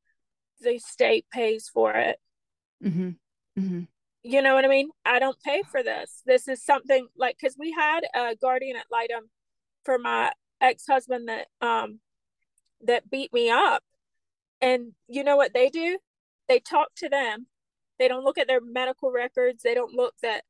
the 0.61 0.79
state 0.79 1.25
pays 1.31 1.69
for 1.69 1.91
it. 1.93 2.17
Mm-hmm. 2.83 3.09
Mm-hmm. 3.59 3.83
You 4.27 4.41
know 4.41 4.55
what 4.55 4.65
I 4.65 4.69
mean? 4.69 4.89
I 5.05 5.19
don't 5.19 5.39
pay 5.43 5.61
for 5.69 5.83
this. 5.83 6.23
This 6.25 6.47
is 6.47 6.65
something 6.65 7.05
like 7.15 7.37
because 7.39 7.55
we 7.59 7.71
had 7.71 8.01
a 8.15 8.35
guardian 8.35 8.75
ad 8.75 8.85
litem 8.91 9.29
for 9.83 9.99
my 9.99 10.31
ex 10.59 10.87
husband 10.89 11.29
that 11.29 11.45
um 11.61 11.99
that 12.81 13.07
beat 13.07 13.31
me 13.31 13.51
up, 13.51 13.83
and 14.61 14.93
you 15.07 15.23
know 15.23 15.37
what 15.37 15.53
they 15.53 15.69
do? 15.69 15.99
They 16.49 16.59
talk 16.59 16.87
to 16.97 17.07
them. 17.07 17.45
They 17.99 18.07
don't 18.07 18.23
look 18.23 18.39
at 18.39 18.47
their 18.47 18.61
medical 18.61 19.11
records. 19.11 19.61
They 19.61 19.75
don't 19.75 19.93
look 19.93 20.15
that 20.23 20.43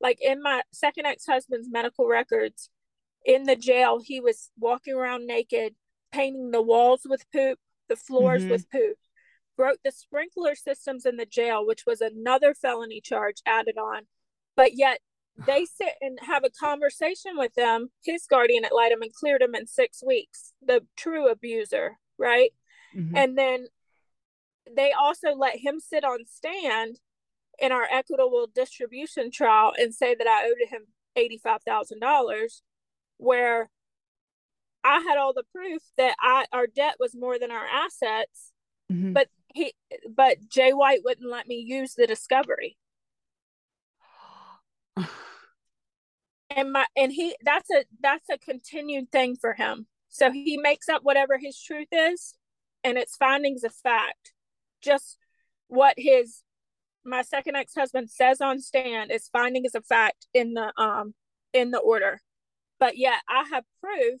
like 0.00 0.18
in 0.20 0.42
my 0.42 0.62
second 0.72 1.06
ex 1.06 1.24
husband's 1.24 1.68
medical 1.70 2.08
records 2.08 2.68
in 3.24 3.44
the 3.44 3.54
jail. 3.54 4.00
He 4.04 4.18
was 4.18 4.50
walking 4.58 4.94
around 4.94 5.28
naked, 5.28 5.76
painting 6.10 6.50
the 6.50 6.62
walls 6.62 7.02
with 7.04 7.24
poop, 7.32 7.60
the 7.88 7.94
floors 7.94 8.42
mm-hmm. 8.42 8.50
with 8.50 8.68
poop 8.72 8.96
broke 9.56 9.78
the 9.84 9.92
sprinkler 9.92 10.54
systems 10.54 11.04
in 11.04 11.16
the 11.16 11.26
jail, 11.26 11.66
which 11.66 11.84
was 11.86 12.00
another 12.00 12.54
felony 12.54 13.00
charge 13.00 13.36
added 13.46 13.76
on. 13.78 14.02
But 14.56 14.74
yet 14.74 15.00
they 15.46 15.64
sit 15.64 15.94
and 16.00 16.18
have 16.22 16.44
a 16.44 16.50
conversation 16.50 17.32
with 17.36 17.54
them, 17.54 17.88
his 18.04 18.26
guardian 18.26 18.64
ad 18.64 18.72
litem, 18.74 19.02
and 19.02 19.12
cleared 19.12 19.42
him 19.42 19.54
in 19.54 19.66
six 19.66 20.02
weeks, 20.06 20.52
the 20.60 20.84
true 20.96 21.28
abuser, 21.30 21.98
right? 22.18 22.50
Mm-hmm. 22.96 23.16
And 23.16 23.38
then 23.38 23.66
they 24.74 24.92
also 24.92 25.34
let 25.34 25.58
him 25.58 25.80
sit 25.80 26.04
on 26.04 26.26
stand 26.26 27.00
in 27.58 27.72
our 27.72 27.86
equitable 27.90 28.48
distribution 28.54 29.30
trial 29.30 29.72
and 29.76 29.94
say 29.94 30.14
that 30.14 30.26
I 30.26 30.46
owed 30.46 30.68
him 30.70 30.86
$85,000, 31.16 32.62
where 33.18 33.70
I 34.82 35.00
had 35.00 35.18
all 35.18 35.32
the 35.34 35.44
proof 35.54 35.82
that 35.96 36.16
I 36.20 36.46
our 36.52 36.66
debt 36.66 36.96
was 36.98 37.14
more 37.14 37.38
than 37.38 37.50
our 37.50 37.66
assets, 37.66 38.52
mm-hmm. 38.90 39.12
but 39.12 39.28
he 39.54 39.74
but 40.08 40.38
Jay 40.48 40.72
White 40.72 41.00
wouldn't 41.04 41.30
let 41.30 41.46
me 41.46 41.56
use 41.56 41.94
the 41.94 42.06
discovery. 42.06 42.76
and 46.50 46.72
my 46.72 46.86
and 46.96 47.12
he 47.12 47.34
that's 47.44 47.70
a 47.70 47.84
that's 48.00 48.28
a 48.30 48.38
continued 48.38 49.10
thing 49.10 49.36
for 49.40 49.54
him. 49.54 49.86
So 50.08 50.30
he 50.30 50.56
makes 50.56 50.88
up 50.88 51.02
whatever 51.04 51.38
his 51.38 51.60
truth 51.60 51.88
is 51.92 52.34
and 52.82 52.98
it's 52.98 53.16
findings 53.16 53.64
of 53.64 53.74
fact. 53.74 54.32
Just 54.82 55.18
what 55.68 55.94
his 55.96 56.42
my 57.04 57.22
second 57.22 57.56
ex-husband 57.56 58.10
says 58.10 58.40
on 58.40 58.60
stand 58.60 59.10
is 59.10 59.28
findings 59.32 59.74
of 59.74 59.86
fact 59.86 60.26
in 60.34 60.54
the 60.54 60.72
um 60.76 61.14
in 61.52 61.70
the 61.70 61.78
order. 61.78 62.20
But 62.78 62.96
yet 62.96 63.20
I 63.28 63.44
have 63.52 63.64
proof 63.80 64.20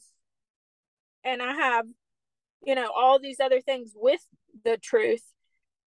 and 1.24 1.42
I 1.42 1.52
have 1.52 1.86
you 2.62 2.74
know 2.74 2.90
all 2.94 3.18
these 3.18 3.40
other 3.40 3.60
things 3.60 3.92
with 3.94 4.20
the 4.64 4.76
truth 4.76 5.22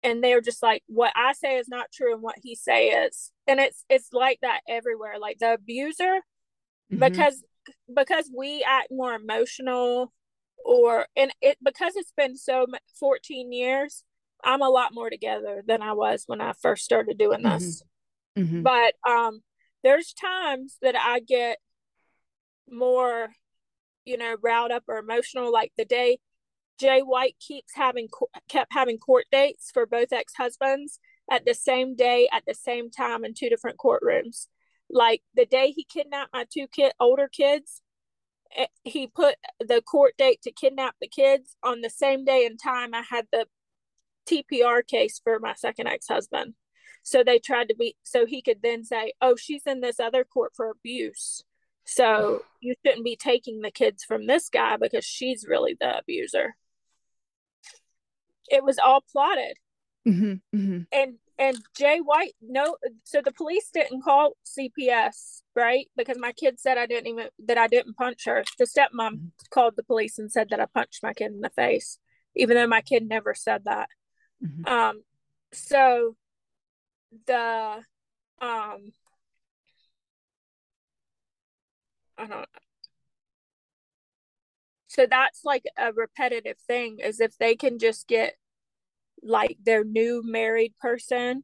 and 0.04 0.24
they're 0.24 0.42
just 0.42 0.64
like 0.64 0.84
what 0.88 1.12
i 1.16 1.34
say 1.34 1.58
is 1.58 1.68
not 1.68 1.92
true 1.94 2.14
and 2.14 2.22
what 2.22 2.36
he 2.42 2.56
say 2.56 2.88
is 2.88 3.32
and 3.48 3.60
it's 3.60 3.84
it's 3.90 4.10
like 4.14 4.40
that 4.42 4.62
everywhere 4.68 5.20
like 5.20 5.38
the 5.40 5.54
abuser 5.54 6.04
mm-hmm. 6.92 7.00
because 7.00 7.44
because 7.94 8.30
we 8.36 8.64
act 8.68 8.88
more 8.92 9.14
emotional 9.14 10.12
or 10.66 11.06
and 11.16 11.32
it 11.42 11.58
because 11.64 11.94
it's 11.96 12.14
been 12.16 12.36
so 12.36 12.66
14 13.00 13.52
years 13.52 14.04
i'm 14.44 14.62
a 14.62 14.70
lot 14.70 14.94
more 14.94 15.10
together 15.10 15.64
than 15.68 15.82
i 15.82 15.94
was 15.94 16.24
when 16.28 16.42
i 16.42 16.54
first 16.62 16.84
started 16.84 17.18
doing 17.18 17.44
this 17.44 17.84
mm-hmm. 18.38 18.44
Mm-hmm. 18.44 18.62
but 18.64 18.94
um 19.10 19.42
there's 19.84 20.14
times 20.14 20.78
that 20.82 20.96
i 20.96 21.20
get 21.20 21.58
more 22.70 23.30
you 24.06 24.18
know 24.18 24.36
riled 24.42 24.72
up 24.72 24.84
or 24.88 24.98
emotional 24.98 25.52
like 25.52 25.72
the 25.78 25.86
day 25.86 26.20
Jay 26.80 27.02
White 27.02 27.36
keeps 27.40 27.76
having 27.76 28.08
kept 28.48 28.74
having 28.74 28.98
court 28.98 29.26
dates 29.32 29.70
for 29.72 29.86
both 29.86 30.14
ex-husbands 30.14 31.00
at 31.30 31.46
the 31.46 31.54
same 31.54 31.96
day 31.96 32.30
at 32.32 32.44
the 32.48 32.54
same 32.54 32.90
time 32.90 33.26
in 33.26 33.34
two 33.34 33.50
different 33.50 33.78
courtrooms. 33.78 34.48
Like 34.90 35.22
the 35.36 35.46
day 35.46 35.72
he 35.72 35.84
kidnapped 35.84 36.34
my 36.34 36.46
two 36.52 36.68
kid 36.68 36.94
older 37.00 37.28
kids, 37.28 37.82
eh, 38.56 38.68
he 38.84 39.08
put 39.08 39.36
the 39.60 39.82
court 39.82 40.14
date 40.18 40.42
to 40.44 40.52
kidnap 40.52 40.96
the 41.02 41.08
kids 41.08 41.56
on 41.62 41.82
the 41.82 41.90
same 41.90 42.24
day 42.24 42.46
and 42.46 42.58
time 42.58 42.94
I 42.94 43.04
had 43.08 43.28
the 43.32 43.46
TPR 44.28 44.86
case 44.88 45.20
for 45.24 45.40
my 45.40 45.54
second 45.56 45.88
ex-husband. 45.88 46.54
So 47.04 47.24
they 47.24 47.40
tried 47.40 47.70
to 47.70 47.76
be 47.76 47.98
so 48.04 48.26
he 48.26 48.42
could 48.42 48.62
then 48.62 48.84
say, 48.86 49.14
"Oh, 49.22 49.36
she's 49.36 49.64
in 49.66 49.82
this 49.82 50.00
other 50.00 50.24
court 50.24 50.54
for 50.56 50.70
abuse." 50.70 51.44
So 51.86 52.44
you 52.62 52.76
shouldn't 52.86 53.04
be 53.04 53.16
taking 53.16 53.62
the 53.62 53.72
kids 53.72 54.04
from 54.04 54.28
this 54.28 54.48
guy 54.50 54.78
because 54.78 55.04
she's 55.04 55.46
really 55.48 55.76
the 55.80 55.98
abuser 55.98 56.56
it 58.50 58.64
was 58.64 58.80
all 58.80 59.04
plotted. 59.12 59.58
Mm-hmm, 60.08 60.58
mm-hmm. 60.58 60.82
And 60.92 61.16
and 61.38 61.58
Jay 61.78 62.00
White 62.00 62.36
no 62.42 62.78
so 63.04 63.22
the 63.22 63.32
police 63.32 63.70
didn't 63.74 64.04
call 64.04 64.34
CPS, 64.46 65.42
right? 65.56 65.88
Because 65.96 66.18
my 66.20 66.32
kid 66.32 66.60
said 66.60 66.78
I 66.78 66.86
didn't 66.86 67.08
even 67.08 67.28
that 67.46 67.58
I 67.58 67.68
didn't 67.68 67.96
punch 67.96 68.26
her. 68.26 68.44
The 68.58 68.66
stepmom 68.66 68.90
mm-hmm. 68.94 69.28
called 69.52 69.76
the 69.76 69.84
police 69.84 70.20
and 70.20 70.32
said 70.32 70.50
that 70.50 70.60
I 70.60 70.66
punched 70.74 71.04
my 71.04 71.14
kid 71.14 71.32
in 71.32 71.42
the 71.42 71.50
face, 71.50 72.00
even 72.36 72.56
though 72.56 72.68
my 72.68 72.82
kid 72.82 73.08
never 73.08 73.34
said 73.34 73.64
that. 73.66 73.90
Mm-hmm. 74.44 74.72
Um 74.72 75.04
so 75.52 76.16
the 77.28 77.84
um 78.42 78.94
I 82.18 82.28
don't 82.28 82.46
so 84.88 85.06
that's 85.06 85.46
like 85.46 85.64
a 85.78 85.94
repetitive 85.94 86.58
thing 86.68 86.98
is 87.00 87.20
if 87.20 87.38
they 87.38 87.56
can 87.56 87.80
just 87.80 88.08
get 88.08 88.36
like 89.24 89.58
their 89.64 89.84
new 89.84 90.22
married 90.26 90.74
person 90.80 91.44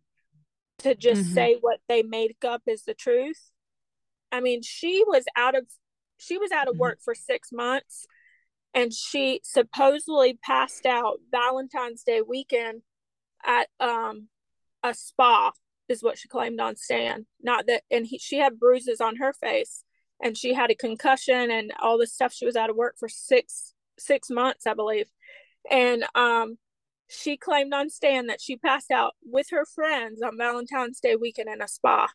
to 0.79 0.95
just 0.95 1.23
mm-hmm. 1.23 1.33
say 1.33 1.57
what 1.61 1.79
they 1.87 2.03
make 2.03 2.43
up 2.45 2.61
is 2.67 2.83
the 2.83 2.93
truth 2.93 3.51
i 4.31 4.39
mean 4.39 4.61
she 4.61 5.03
was 5.07 5.23
out 5.35 5.55
of 5.55 5.65
she 6.17 6.37
was 6.37 6.51
out 6.51 6.67
of 6.67 6.73
mm-hmm. 6.73 6.81
work 6.81 6.99
for 7.03 7.15
six 7.15 7.49
months 7.51 8.05
and 8.73 8.93
she 8.93 9.39
supposedly 9.43 10.37
passed 10.43 10.85
out 10.85 11.19
valentine's 11.31 12.03
day 12.03 12.21
weekend 12.21 12.81
at 13.45 13.67
um 13.79 14.27
a 14.83 14.93
spa 14.93 15.51
is 15.87 16.03
what 16.03 16.17
she 16.17 16.27
claimed 16.27 16.59
on 16.59 16.75
stand 16.75 17.25
not 17.41 17.67
that 17.67 17.83
and 17.91 18.05
he, 18.07 18.17
she 18.17 18.37
had 18.37 18.59
bruises 18.59 18.99
on 18.99 19.17
her 19.17 19.33
face 19.33 19.83
and 20.23 20.37
she 20.37 20.53
had 20.53 20.71
a 20.71 20.75
concussion 20.75 21.51
and 21.51 21.71
all 21.81 21.97
this 21.97 22.13
stuff 22.13 22.33
she 22.33 22.45
was 22.45 22.55
out 22.55 22.69
of 22.69 22.75
work 22.75 22.95
for 22.99 23.07
six 23.07 23.73
six 23.97 24.29
months 24.29 24.65
i 24.67 24.73
believe 24.73 25.07
and 25.69 26.05
um 26.15 26.57
she 27.07 27.37
claimed 27.37 27.73
on 27.73 27.89
stand 27.89 28.29
that 28.29 28.41
she 28.41 28.57
passed 28.57 28.91
out 28.91 29.13
with 29.23 29.47
her 29.51 29.65
friends 29.65 30.21
on 30.21 30.37
valentine's 30.37 30.99
day 30.99 31.15
weekend 31.15 31.49
in 31.49 31.61
a 31.61 31.67
spa. 31.67 32.07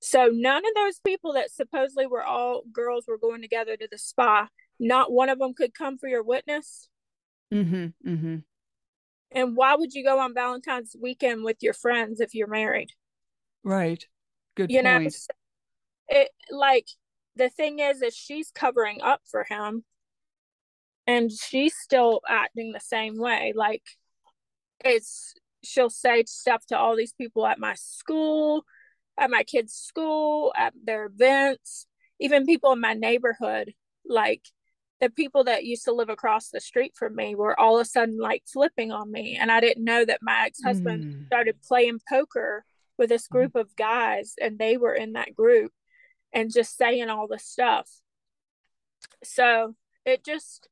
So 0.00 0.30
none 0.32 0.64
of 0.66 0.74
those 0.74 0.98
people 0.98 1.34
that 1.34 1.52
supposedly 1.52 2.06
were 2.06 2.24
all 2.24 2.62
girls 2.72 3.04
were 3.06 3.18
going 3.18 3.40
together 3.40 3.76
to 3.76 3.88
the 3.90 3.98
spa. 3.98 4.48
Not 4.80 5.12
one 5.12 5.28
of 5.28 5.38
them 5.38 5.54
could 5.54 5.74
come 5.74 5.96
for 5.96 6.08
your 6.08 6.24
witness. 6.24 6.88
Mm-hmm, 7.52 8.10
mm-hmm. 8.10 8.36
and 9.30 9.56
why 9.56 9.74
would 9.74 9.92
you 9.92 10.02
go 10.02 10.18
on 10.18 10.32
valentine's 10.32 10.96
weekend 10.98 11.44
with 11.44 11.58
your 11.60 11.74
friends 11.74 12.18
if 12.18 12.34
you're 12.34 12.48
married? 12.48 12.88
Right. 13.62 14.02
Good 14.54 14.70
you 14.70 14.82
point. 14.82 15.04
know 15.04 15.10
it 16.08 16.30
like 16.50 16.86
the 17.36 17.48
thing 17.48 17.78
is 17.78 18.02
is 18.02 18.14
she's 18.14 18.50
covering 18.50 19.00
up 19.02 19.20
for 19.30 19.44
him 19.44 19.84
and 21.06 21.30
she's 21.30 21.74
still 21.74 22.20
acting 22.28 22.72
the 22.72 22.80
same 22.80 23.18
way. 23.18 23.52
Like 23.54 23.82
it's 24.84 25.34
she'll 25.62 25.90
say 25.90 26.24
stuff 26.26 26.64
to 26.66 26.78
all 26.78 26.96
these 26.96 27.12
people 27.12 27.46
at 27.46 27.58
my 27.58 27.74
school 27.74 28.64
at 29.18 29.30
my 29.30 29.42
kids 29.42 29.72
school 29.72 30.52
at 30.56 30.72
their 30.84 31.06
events 31.06 31.86
even 32.20 32.46
people 32.46 32.72
in 32.72 32.80
my 32.80 32.94
neighborhood 32.94 33.72
like 34.06 34.42
the 35.00 35.10
people 35.10 35.44
that 35.44 35.64
used 35.64 35.84
to 35.84 35.92
live 35.92 36.08
across 36.08 36.48
the 36.48 36.60
street 36.60 36.92
from 36.96 37.14
me 37.16 37.34
were 37.34 37.58
all 37.58 37.76
of 37.76 37.82
a 37.82 37.84
sudden 37.84 38.18
like 38.18 38.42
flipping 38.46 38.90
on 38.90 39.10
me 39.10 39.36
and 39.40 39.52
i 39.52 39.60
didn't 39.60 39.84
know 39.84 40.04
that 40.04 40.20
my 40.22 40.44
ex-husband 40.46 41.04
mm. 41.04 41.26
started 41.26 41.56
playing 41.62 42.00
poker 42.08 42.64
with 42.98 43.08
this 43.08 43.26
hmm. 43.26 43.36
group 43.36 43.54
of 43.54 43.74
guys 43.76 44.34
and 44.40 44.58
they 44.58 44.76
were 44.76 44.94
in 44.94 45.14
that 45.14 45.34
group 45.34 45.72
and 46.32 46.52
just 46.52 46.76
saying 46.76 47.10
all 47.10 47.26
the 47.26 47.38
stuff. 47.38 47.88
So 49.24 49.74
it 50.04 50.24
just 50.24 50.68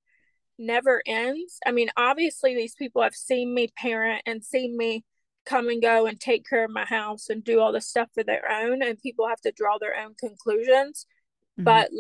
never 0.61 1.03
ends. 1.07 1.59
I 1.67 1.73
mean, 1.73 1.91
obviously, 1.97 2.55
these 2.55 2.75
people 2.77 3.03
have 3.03 3.15
seen 3.15 3.55
me 3.55 3.73
parent 3.77 4.23
and 4.27 4.45
seen 4.45 4.77
me 4.77 5.05
come 5.47 5.69
and 5.69 5.83
go 5.83 6.07
and 6.07 6.21
take 6.21 6.47
care 6.49 6.65
of 6.65 6.71
my 6.71 6.85
house 6.85 7.29
and 7.31 7.43
do 7.43 7.61
all 7.61 7.73
the 7.73 7.81
stuff 7.81 8.09
for 8.15 8.23
their 8.23 8.49
own, 8.51 8.83
and 8.83 9.01
people 9.01 9.27
have 9.27 9.41
to 9.41 9.53
draw 9.53 9.79
their 9.79 9.99
own 9.99 10.15
conclusions. 10.21 11.07
Mm-hmm. 11.59 11.65
But, 11.65 11.91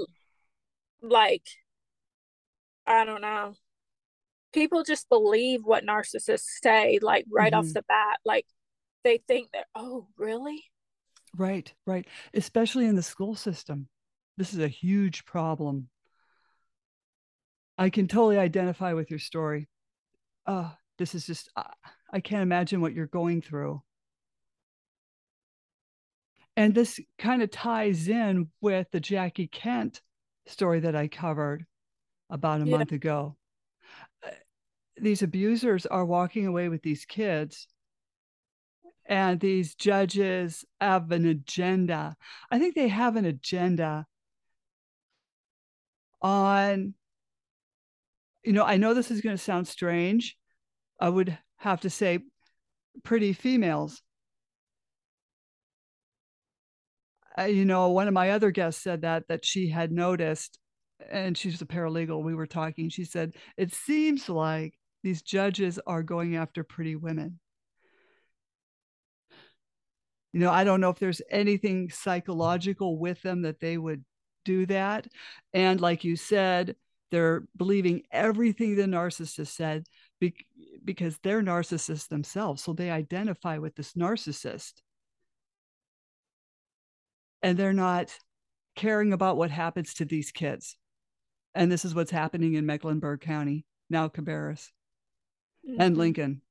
like, 1.02 1.46
I 2.86 3.04
don't 3.04 3.22
know. 3.22 3.54
people 4.52 4.82
just 4.82 5.08
believe 5.08 5.60
what 5.64 5.84
narcissists 5.84 6.60
say, 6.62 6.98
like 7.00 7.24
right 7.30 7.52
mm-hmm. 7.52 7.66
off 7.66 7.72
the 7.72 7.82
bat. 7.82 8.18
Like 8.24 8.46
they 9.04 9.20
think 9.28 9.50
that, 9.52 9.66
oh, 9.74 10.06
really? 10.16 10.64
Right, 11.36 11.72
right. 11.86 12.06
Especially 12.34 12.86
in 12.86 12.96
the 12.96 13.02
school 13.02 13.34
system. 13.34 13.88
This 14.36 14.52
is 14.52 14.60
a 14.60 14.68
huge 14.68 15.24
problem. 15.24 15.88
I 17.80 17.88
can 17.88 18.06
totally 18.06 18.36
identify 18.36 18.92
with 18.92 19.08
your 19.08 19.18
story. 19.18 19.66
Uh, 20.44 20.70
this 20.98 21.14
is 21.14 21.24
just, 21.24 21.50
uh, 21.56 21.62
I 22.12 22.20
can't 22.20 22.42
imagine 22.42 22.82
what 22.82 22.92
you're 22.92 23.06
going 23.06 23.40
through. 23.40 23.82
And 26.58 26.74
this 26.74 27.00
kind 27.18 27.40
of 27.40 27.50
ties 27.50 28.06
in 28.06 28.48
with 28.60 28.88
the 28.92 29.00
Jackie 29.00 29.46
Kent 29.46 30.02
story 30.46 30.80
that 30.80 30.94
I 30.94 31.08
covered 31.08 31.64
about 32.28 32.60
a 32.60 32.66
yeah. 32.66 32.76
month 32.76 32.92
ago. 32.92 33.38
Uh, 34.22 34.30
these 35.00 35.22
abusers 35.22 35.86
are 35.86 36.04
walking 36.04 36.46
away 36.46 36.68
with 36.68 36.82
these 36.82 37.06
kids, 37.06 37.66
and 39.06 39.40
these 39.40 39.74
judges 39.74 40.66
have 40.82 41.10
an 41.12 41.24
agenda. 41.24 42.14
I 42.50 42.58
think 42.58 42.74
they 42.74 42.88
have 42.88 43.16
an 43.16 43.24
agenda 43.24 44.04
on, 46.20 46.92
you 48.44 48.52
know, 48.52 48.64
I 48.64 48.76
know 48.76 48.94
this 48.94 49.10
is 49.10 49.20
going 49.20 49.36
to 49.36 49.42
sound 49.42 49.68
strange. 49.68 50.36
I 50.98 51.08
would 51.08 51.36
have 51.58 51.80
to 51.82 51.90
say 51.90 52.20
pretty 53.04 53.32
females. 53.32 54.02
Uh, 57.38 57.44
you 57.44 57.64
know, 57.64 57.88
one 57.90 58.08
of 58.08 58.14
my 58.14 58.30
other 58.30 58.50
guests 58.50 58.82
said 58.82 59.02
that 59.02 59.28
that 59.28 59.44
she 59.44 59.68
had 59.68 59.92
noticed, 59.92 60.58
and 61.10 61.36
she's 61.36 61.62
a 61.62 61.66
paralegal. 61.66 62.22
We 62.22 62.34
were 62.34 62.46
talking. 62.46 62.88
She 62.88 63.04
said 63.04 63.34
it 63.56 63.72
seems 63.72 64.28
like 64.28 64.74
these 65.02 65.22
judges 65.22 65.78
are 65.86 66.02
going 66.02 66.36
after 66.36 66.64
pretty 66.64 66.96
women. 66.96 67.38
You 70.32 70.40
know, 70.40 70.50
I 70.50 70.64
don't 70.64 70.80
know 70.80 70.90
if 70.90 70.98
there's 70.98 71.22
anything 71.30 71.90
psychological 71.90 72.98
with 72.98 73.20
them 73.22 73.42
that 73.42 73.60
they 73.60 73.76
would 73.76 74.04
do 74.44 74.66
that. 74.66 75.06
And 75.52 75.80
like 75.80 76.04
you 76.04 76.16
said, 76.16 76.76
they're 77.10 77.44
believing 77.56 78.02
everything 78.10 78.76
the 78.76 78.84
narcissist 78.84 79.48
said 79.48 79.86
be- 80.20 80.46
because 80.84 81.18
they're 81.22 81.42
narcissists 81.42 82.08
themselves. 82.08 82.62
So 82.62 82.72
they 82.72 82.90
identify 82.90 83.58
with 83.58 83.74
this 83.74 83.92
narcissist. 83.94 84.74
And 87.42 87.56
they're 87.56 87.72
not 87.72 88.16
caring 88.76 89.12
about 89.12 89.36
what 89.36 89.50
happens 89.50 89.94
to 89.94 90.04
these 90.04 90.30
kids. 90.30 90.76
And 91.54 91.70
this 91.70 91.84
is 91.84 91.94
what's 91.94 92.10
happening 92.10 92.54
in 92.54 92.66
Mecklenburg 92.66 93.20
County, 93.20 93.64
now 93.88 94.08
Cabarrus 94.08 94.68
mm-hmm. 95.68 95.80
and 95.80 95.96
Lincoln. 95.96 96.42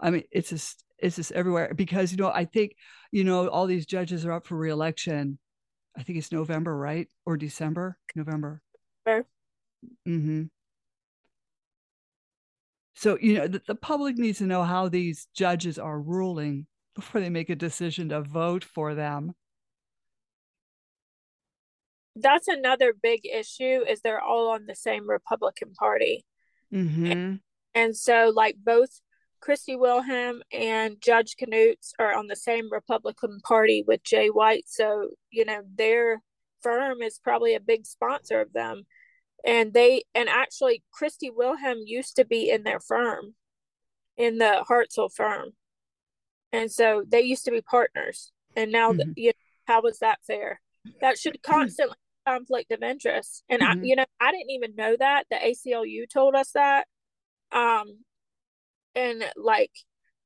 I 0.00 0.10
mean, 0.10 0.24
it's 0.30 0.50
just 0.50 0.84
it's 0.98 1.16
just 1.16 1.32
everywhere 1.32 1.72
because 1.74 2.12
you 2.12 2.18
know, 2.18 2.30
I 2.30 2.44
think, 2.44 2.76
you 3.12 3.24
know, 3.24 3.48
all 3.48 3.66
these 3.66 3.86
judges 3.86 4.26
are 4.26 4.32
up 4.32 4.46
for 4.46 4.56
reelection. 4.56 5.38
I 5.96 6.02
think 6.02 6.18
it's 6.18 6.32
November, 6.32 6.76
right? 6.76 7.08
Or 7.24 7.36
December? 7.36 7.98
November. 8.14 8.62
Sure. 9.06 9.24
Mm-hmm. 10.06 10.44
So, 12.94 13.16
you 13.20 13.34
know, 13.34 13.46
the, 13.46 13.62
the 13.66 13.74
public 13.76 14.18
needs 14.18 14.38
to 14.38 14.44
know 14.44 14.64
how 14.64 14.88
these 14.88 15.28
judges 15.34 15.78
are 15.78 16.00
ruling 16.00 16.66
before 16.96 17.20
they 17.20 17.30
make 17.30 17.48
a 17.48 17.54
decision 17.54 18.08
to 18.08 18.22
vote 18.22 18.64
for 18.64 18.94
them. 18.94 19.34
That's 22.16 22.48
another 22.48 22.92
big 23.00 23.20
issue 23.24 23.84
is 23.88 24.00
they're 24.00 24.20
all 24.20 24.48
on 24.48 24.66
the 24.66 24.74
same 24.74 25.08
Republican 25.08 25.74
Party. 25.74 26.24
Mm-hmm. 26.74 27.06
And, 27.06 27.40
and 27.74 27.96
so 27.96 28.32
like 28.34 28.56
both 28.60 28.90
Christy 29.40 29.76
Wilhelm 29.76 30.42
and 30.52 30.96
Judge 31.00 31.36
Canutes 31.40 31.92
are 32.00 32.16
on 32.16 32.26
the 32.26 32.34
same 32.34 32.68
Republican 32.72 33.38
Party 33.46 33.84
with 33.86 34.02
Jay 34.02 34.26
White. 34.26 34.64
So, 34.66 35.10
you 35.30 35.44
know, 35.44 35.60
their 35.76 36.20
firm 36.62 37.02
is 37.02 37.20
probably 37.22 37.54
a 37.54 37.60
big 37.60 37.86
sponsor 37.86 38.40
of 38.40 38.52
them 38.52 38.82
and 39.46 39.72
they 39.72 40.04
and 40.14 40.28
actually 40.28 40.82
Christy 40.92 41.30
Wilhelm 41.30 41.78
used 41.84 42.16
to 42.16 42.24
be 42.24 42.50
in 42.50 42.64
their 42.64 42.80
firm, 42.80 43.34
in 44.16 44.38
the 44.38 44.64
Hartsell 44.68 45.10
firm, 45.14 45.50
and 46.52 46.70
so 46.70 47.02
they 47.06 47.22
used 47.22 47.44
to 47.44 47.50
be 47.50 47.60
partners. 47.60 48.32
And 48.56 48.72
now, 48.72 48.92
mm-hmm. 48.92 49.12
you 49.16 49.28
know, 49.28 49.32
how 49.66 49.82
was 49.82 49.98
that 49.98 50.18
fair? 50.26 50.60
That 51.00 51.18
should 51.18 51.42
constantly 51.42 51.96
conflict 52.26 52.72
of 52.72 52.82
interest. 52.82 53.44
And 53.48 53.62
mm-hmm. 53.62 53.80
I, 53.80 53.84
you 53.84 53.96
know, 53.96 54.06
I 54.20 54.32
didn't 54.32 54.50
even 54.50 54.74
know 54.74 54.96
that. 54.98 55.26
The 55.30 55.36
ACLU 55.36 56.08
told 56.08 56.34
us 56.34 56.52
that. 56.52 56.86
Um, 57.52 58.04
and 58.94 59.24
like, 59.36 59.72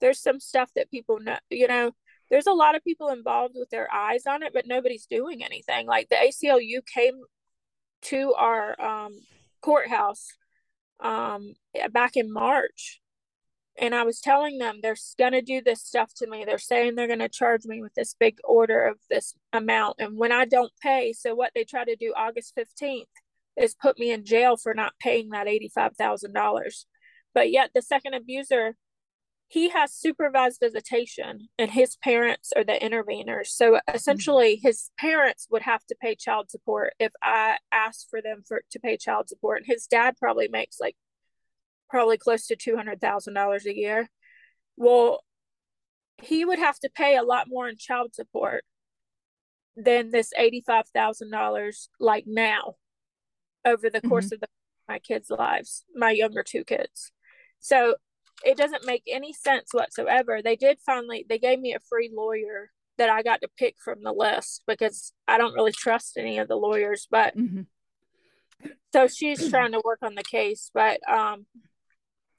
there's 0.01 0.21
some 0.21 0.41
stuff 0.41 0.71
that 0.75 0.91
people 0.91 1.21
know. 1.21 1.39
You 1.51 1.69
know, 1.69 1.93
there's 2.31 2.47
a 2.47 2.53
lot 2.53 2.75
of 2.75 2.85
people 2.85 3.09
involved 3.09 3.55
with 3.57 3.71
their 3.71 3.93
eyes 3.93 4.27
on 4.27 4.43
it, 4.43 4.53
but 4.53 4.67
nobody's 4.67 5.07
doing 5.07 5.45
anything. 5.45 5.87
Like 5.87 6.09
the 6.09 6.17
ACLU 6.17 6.81
came 6.87 7.21
to 8.03 8.35
our 8.35 8.81
um, 8.81 9.13
courthouse 9.61 10.29
um, 11.01 11.55
back 11.91 12.17
in 12.17 12.33
March. 12.33 13.01
And 13.79 13.95
I 13.95 14.03
was 14.03 14.21
telling 14.21 14.59
them 14.59 14.81
they're 14.83 14.97
going 15.19 15.33
to 15.33 15.41
do 15.41 15.63
this 15.63 15.83
stuff 15.83 16.13
to 16.17 16.27
me. 16.27 16.45
They're 16.45 16.59
saying 16.59 16.95
they're 16.95 17.07
going 17.07 17.21
to 17.21 17.29
charge 17.29 17.65
me 17.65 17.81
with 17.81 17.95
this 17.95 18.15
big 18.19 18.37
order 18.45 18.87
of 18.87 18.99
this 19.09 19.35
amount. 19.53 19.97
And 19.99 20.19
when 20.19 20.31
I 20.31 20.45
don't 20.45 20.73
pay, 20.83 21.15
so 21.15 21.35
what 21.35 21.53
they 21.55 21.65
try 21.65 21.85
to 21.85 21.97
do 21.97 22.13
August 22.15 22.55
15th 22.57 23.07
is 23.57 23.75
put 23.75 23.99
me 23.99 24.11
in 24.13 24.25
jail 24.25 24.57
for 24.57 24.75
not 24.75 24.93
paying 25.01 25.31
that 25.31 25.47
$85,000. 25.47 26.85
But 27.35 27.51
yet 27.51 27.71
the 27.75 27.81
second 27.81 28.15
abuser 28.15 28.77
he 29.53 29.69
has 29.69 29.93
supervised 29.93 30.61
visitation 30.61 31.49
and 31.59 31.71
his 31.71 31.97
parents 31.97 32.55
are 32.57 32.65
the 32.65 32.79
interveners 32.81 33.49
so 33.49 33.79
essentially 33.93 34.57
mm-hmm. 34.57 34.67
his 34.67 34.91
parents 34.99 35.47
would 35.51 35.63
have 35.63 35.85
to 35.85 35.95
pay 36.01 36.15
child 36.15 36.51
support 36.51 36.95
if 36.99 37.13
i 37.23 37.59
asked 37.71 38.09
for 38.09 38.23
them 38.23 38.43
for 38.47 38.63
to 38.71 38.81
pay 38.81 38.97
child 38.97 39.29
support 39.29 39.59
and 39.59 39.67
his 39.67 39.87
dad 39.87 40.17
probably 40.19 40.49
makes 40.49 40.81
like 40.81 40.97
probably 41.91 42.17
close 42.17 42.47
to 42.47 42.57
$200000 42.57 43.67
a 43.67 43.77
year 43.77 44.09
well 44.77 45.23
he 46.23 46.45
would 46.45 46.59
have 46.59 46.79
to 46.79 46.89
pay 46.89 47.17
a 47.17 47.23
lot 47.23 47.47
more 47.49 47.69
in 47.69 47.77
child 47.77 48.15
support 48.15 48.65
than 49.77 50.11
this 50.11 50.33
$85000 50.39 51.89
like 52.01 52.25
now 52.27 52.75
over 53.67 53.91
the 53.91 54.01
course 54.01 54.27
mm-hmm. 54.27 54.35
of 54.37 54.41
the, 54.41 54.49
my 54.89 54.99
kids 54.99 55.29
lives 55.29 55.85
my 55.95 56.11
younger 56.11 56.43
two 56.43 56.65
kids 56.65 57.13
so 57.61 57.95
it 58.45 58.57
doesn't 58.57 58.87
make 58.87 59.03
any 59.07 59.33
sense 59.33 59.69
whatsoever. 59.73 60.41
They 60.43 60.57
did 60.57 60.79
finally 60.85 61.25
they 61.29 61.39
gave 61.39 61.61
me 61.61 61.75
a 61.75 61.81
free 61.81 62.11
lawyer 62.15 62.71
that 62.99 63.09
I 63.09 63.23
got 63.23 63.41
to 63.43 63.49
pick 63.59 63.77
from 63.83 64.03
the 64.03 64.13
list 64.13 64.63
because 64.67 65.13
I 65.27 65.39
don't 65.39 65.55
really 65.55 65.73
trust 65.73 66.17
any 66.17 66.39
of 66.39 66.49
the 66.49 66.57
lawyers, 66.57 67.09
but 67.11 67.37
mm-hmm. 67.37 67.63
so 68.93 69.09
she's 69.09 69.49
trying 69.51 69.73
to 69.73 69.83
work 69.85 70.01
on 70.03 70.15
the 70.15 70.23
case, 70.23 70.71
but 70.75 71.01
um 71.11 71.47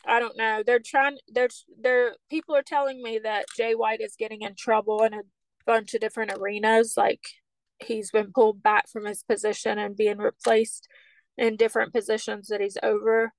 I 0.05 0.19
don't 0.19 0.37
know. 0.37 0.63
They're 0.65 0.81
trying 0.83 1.17
they're 1.29 1.49
they're 1.81 2.15
people 2.29 2.55
are 2.55 2.63
telling 2.63 3.01
me 3.01 3.19
that 3.23 3.45
Jay 3.55 3.73
White 3.73 4.01
is 4.01 4.15
getting 4.17 4.41
in 4.41 4.55
trouble 4.55 5.03
in 5.03 5.13
a 5.13 5.21
bunch 5.65 5.93
of 5.93 6.01
different 6.01 6.33
arenas 6.33 6.95
like 6.97 7.21
he's 7.79 8.11
been 8.11 8.31
pulled 8.33 8.61
back 8.61 8.89
from 8.89 9.05
his 9.05 9.23
position 9.23 9.77
and 9.79 9.95
being 9.95 10.17
replaced 10.17 10.87
in 11.37 11.55
different 11.55 11.93
positions 11.93 12.47
that 12.47 12.61
he's 12.61 12.77
over 12.83 13.33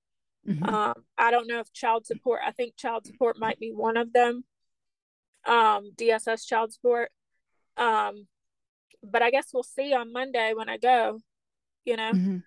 Mm-hmm. 0.48 0.64
Um, 0.64 0.94
I 1.16 1.30
don't 1.30 1.48
know 1.48 1.60
if 1.60 1.72
child 1.72 2.06
support, 2.06 2.40
I 2.46 2.52
think 2.52 2.76
child 2.76 3.06
support 3.06 3.38
might 3.38 3.58
be 3.58 3.72
one 3.72 3.96
of 3.96 4.12
them. 4.12 4.44
Um, 5.46 5.92
DSS 5.96 6.46
child 6.46 6.72
support. 6.72 7.10
Um, 7.76 8.26
but 9.02 9.22
I 9.22 9.30
guess 9.30 9.48
we'll 9.52 9.62
see 9.62 9.92
on 9.92 10.12
Monday 10.12 10.52
when 10.54 10.68
I 10.68 10.78
go, 10.78 11.20
you 11.84 11.96
know. 11.96 12.12
Mm-hmm. 12.12 12.38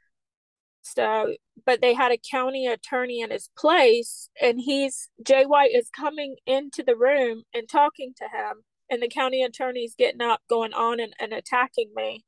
So, 0.81 1.36
but 1.65 1.81
they 1.81 1.93
had 1.93 2.12
a 2.12 2.17
county 2.17 2.65
attorney 2.67 3.19
in 3.19 3.29
his 3.29 3.49
place, 3.57 4.29
and 4.41 4.60
he's 4.60 5.10
Jay 5.25 5.45
White 5.45 5.75
is 5.75 5.89
coming 5.89 6.38
into 6.45 6.81
the 6.81 6.95
room 6.95 7.43
and 7.53 7.67
talking 7.67 8.13
to 8.17 8.23
him, 8.23 8.63
and 8.89 9.01
the 9.01 9.10
county 9.10 9.43
attorney's 9.43 9.95
getting 9.95 10.21
up, 10.21 10.41
going 10.49 10.73
on 10.73 10.99
and, 10.99 11.13
and 11.19 11.33
attacking 11.33 11.91
me. 11.93 12.23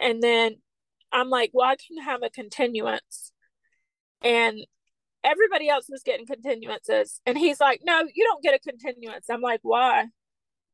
And 0.00 0.22
then 0.22 0.56
I'm 1.10 1.28
like, 1.28 1.50
well, 1.52 1.68
I 1.68 1.76
can 1.76 2.02
have 2.04 2.22
a 2.22 2.30
continuance. 2.30 3.32
And 4.22 4.60
everybody 5.28 5.68
else 5.68 5.86
was 5.88 6.02
getting 6.02 6.26
continuances. 6.26 7.20
And 7.26 7.36
he's 7.36 7.60
like 7.60 7.80
no 7.84 8.02
you 8.14 8.24
don't 8.24 8.42
get 8.42 8.54
a 8.54 8.58
continuance. 8.58 9.26
I'm 9.30 9.40
like 9.40 9.60
why? 9.62 10.06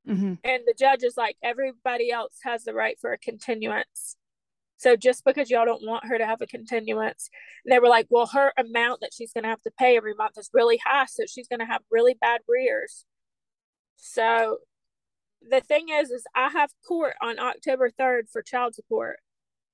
Mm-hmm. 0.07 0.35
and 0.45 0.63
the 0.67 0.75
judge 0.79 1.03
is 1.03 1.17
like 1.17 1.37
everybody 1.43 2.11
else 2.11 2.37
has 2.43 2.65
the 2.65 2.75
right 2.75 2.99
for 3.01 3.13
a 3.13 3.19
continuance. 3.19 4.17
So 4.77 4.97
just 4.97 5.25
because 5.25 5.49
y'all 5.49 5.65
don't 5.65 5.87
want 5.87 6.07
her 6.07 6.19
to 6.19 6.27
have 6.27 6.43
a 6.43 6.47
continuance 6.47 7.31
and 7.65 7.73
they 7.73 7.79
were 7.79 7.89
like 7.89 8.07
well 8.11 8.27
her 8.27 8.53
amount 8.59 9.01
that 9.01 9.15
she's 9.15 9.33
going 9.33 9.45
to 9.45 9.49
have 9.49 9.63
to 9.63 9.71
pay 9.79 9.97
every 9.97 10.13
month 10.15 10.37
is 10.37 10.51
really 10.53 10.79
high 10.85 11.07
so 11.07 11.25
she's 11.27 11.49
going 11.49 11.61
to 11.61 11.67
have 11.67 11.81
really 11.91 12.15
bad 12.21 12.43
rears. 12.47 13.07
So 13.97 14.59
the 15.49 15.61
thing 15.61 15.89
is 15.91 16.11
is 16.11 16.25
i 16.35 16.49
have 16.49 16.71
court 16.87 17.15
on 17.23 17.39
october 17.39 17.91
3rd 17.91 18.31
for 18.31 18.43
child 18.43 18.75
support. 18.75 19.21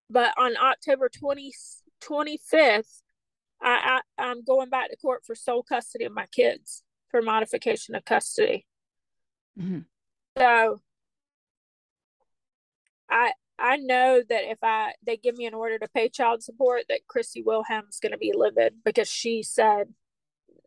But 0.08 0.32
on 0.38 0.56
october 0.56 1.08
20, 1.08 1.52
25th 2.02 3.02
I, 3.62 4.00
I 4.18 4.22
I'm 4.30 4.44
going 4.44 4.70
back 4.70 4.90
to 4.90 4.96
court 4.96 5.22
for 5.24 5.34
sole 5.34 5.62
custody 5.62 6.04
of 6.04 6.12
my 6.12 6.26
kids 6.26 6.82
for 7.10 7.22
modification 7.22 7.94
of 7.94 8.04
custody. 8.04 8.66
Mm-hmm. 9.58 9.80
So 10.38 10.80
I 13.10 13.32
I 13.58 13.76
know 13.76 14.22
that 14.26 14.50
if 14.50 14.58
I 14.62 14.92
they 15.04 15.16
give 15.16 15.36
me 15.36 15.46
an 15.46 15.54
order 15.54 15.78
to 15.78 15.88
pay 15.88 16.08
child 16.08 16.42
support, 16.42 16.84
that 16.88 17.06
Christy 17.06 17.42
Wilhelm's 17.42 18.00
going 18.00 18.12
to 18.12 18.18
be 18.18 18.32
livid 18.34 18.76
because 18.84 19.08
she 19.08 19.42
said 19.42 19.88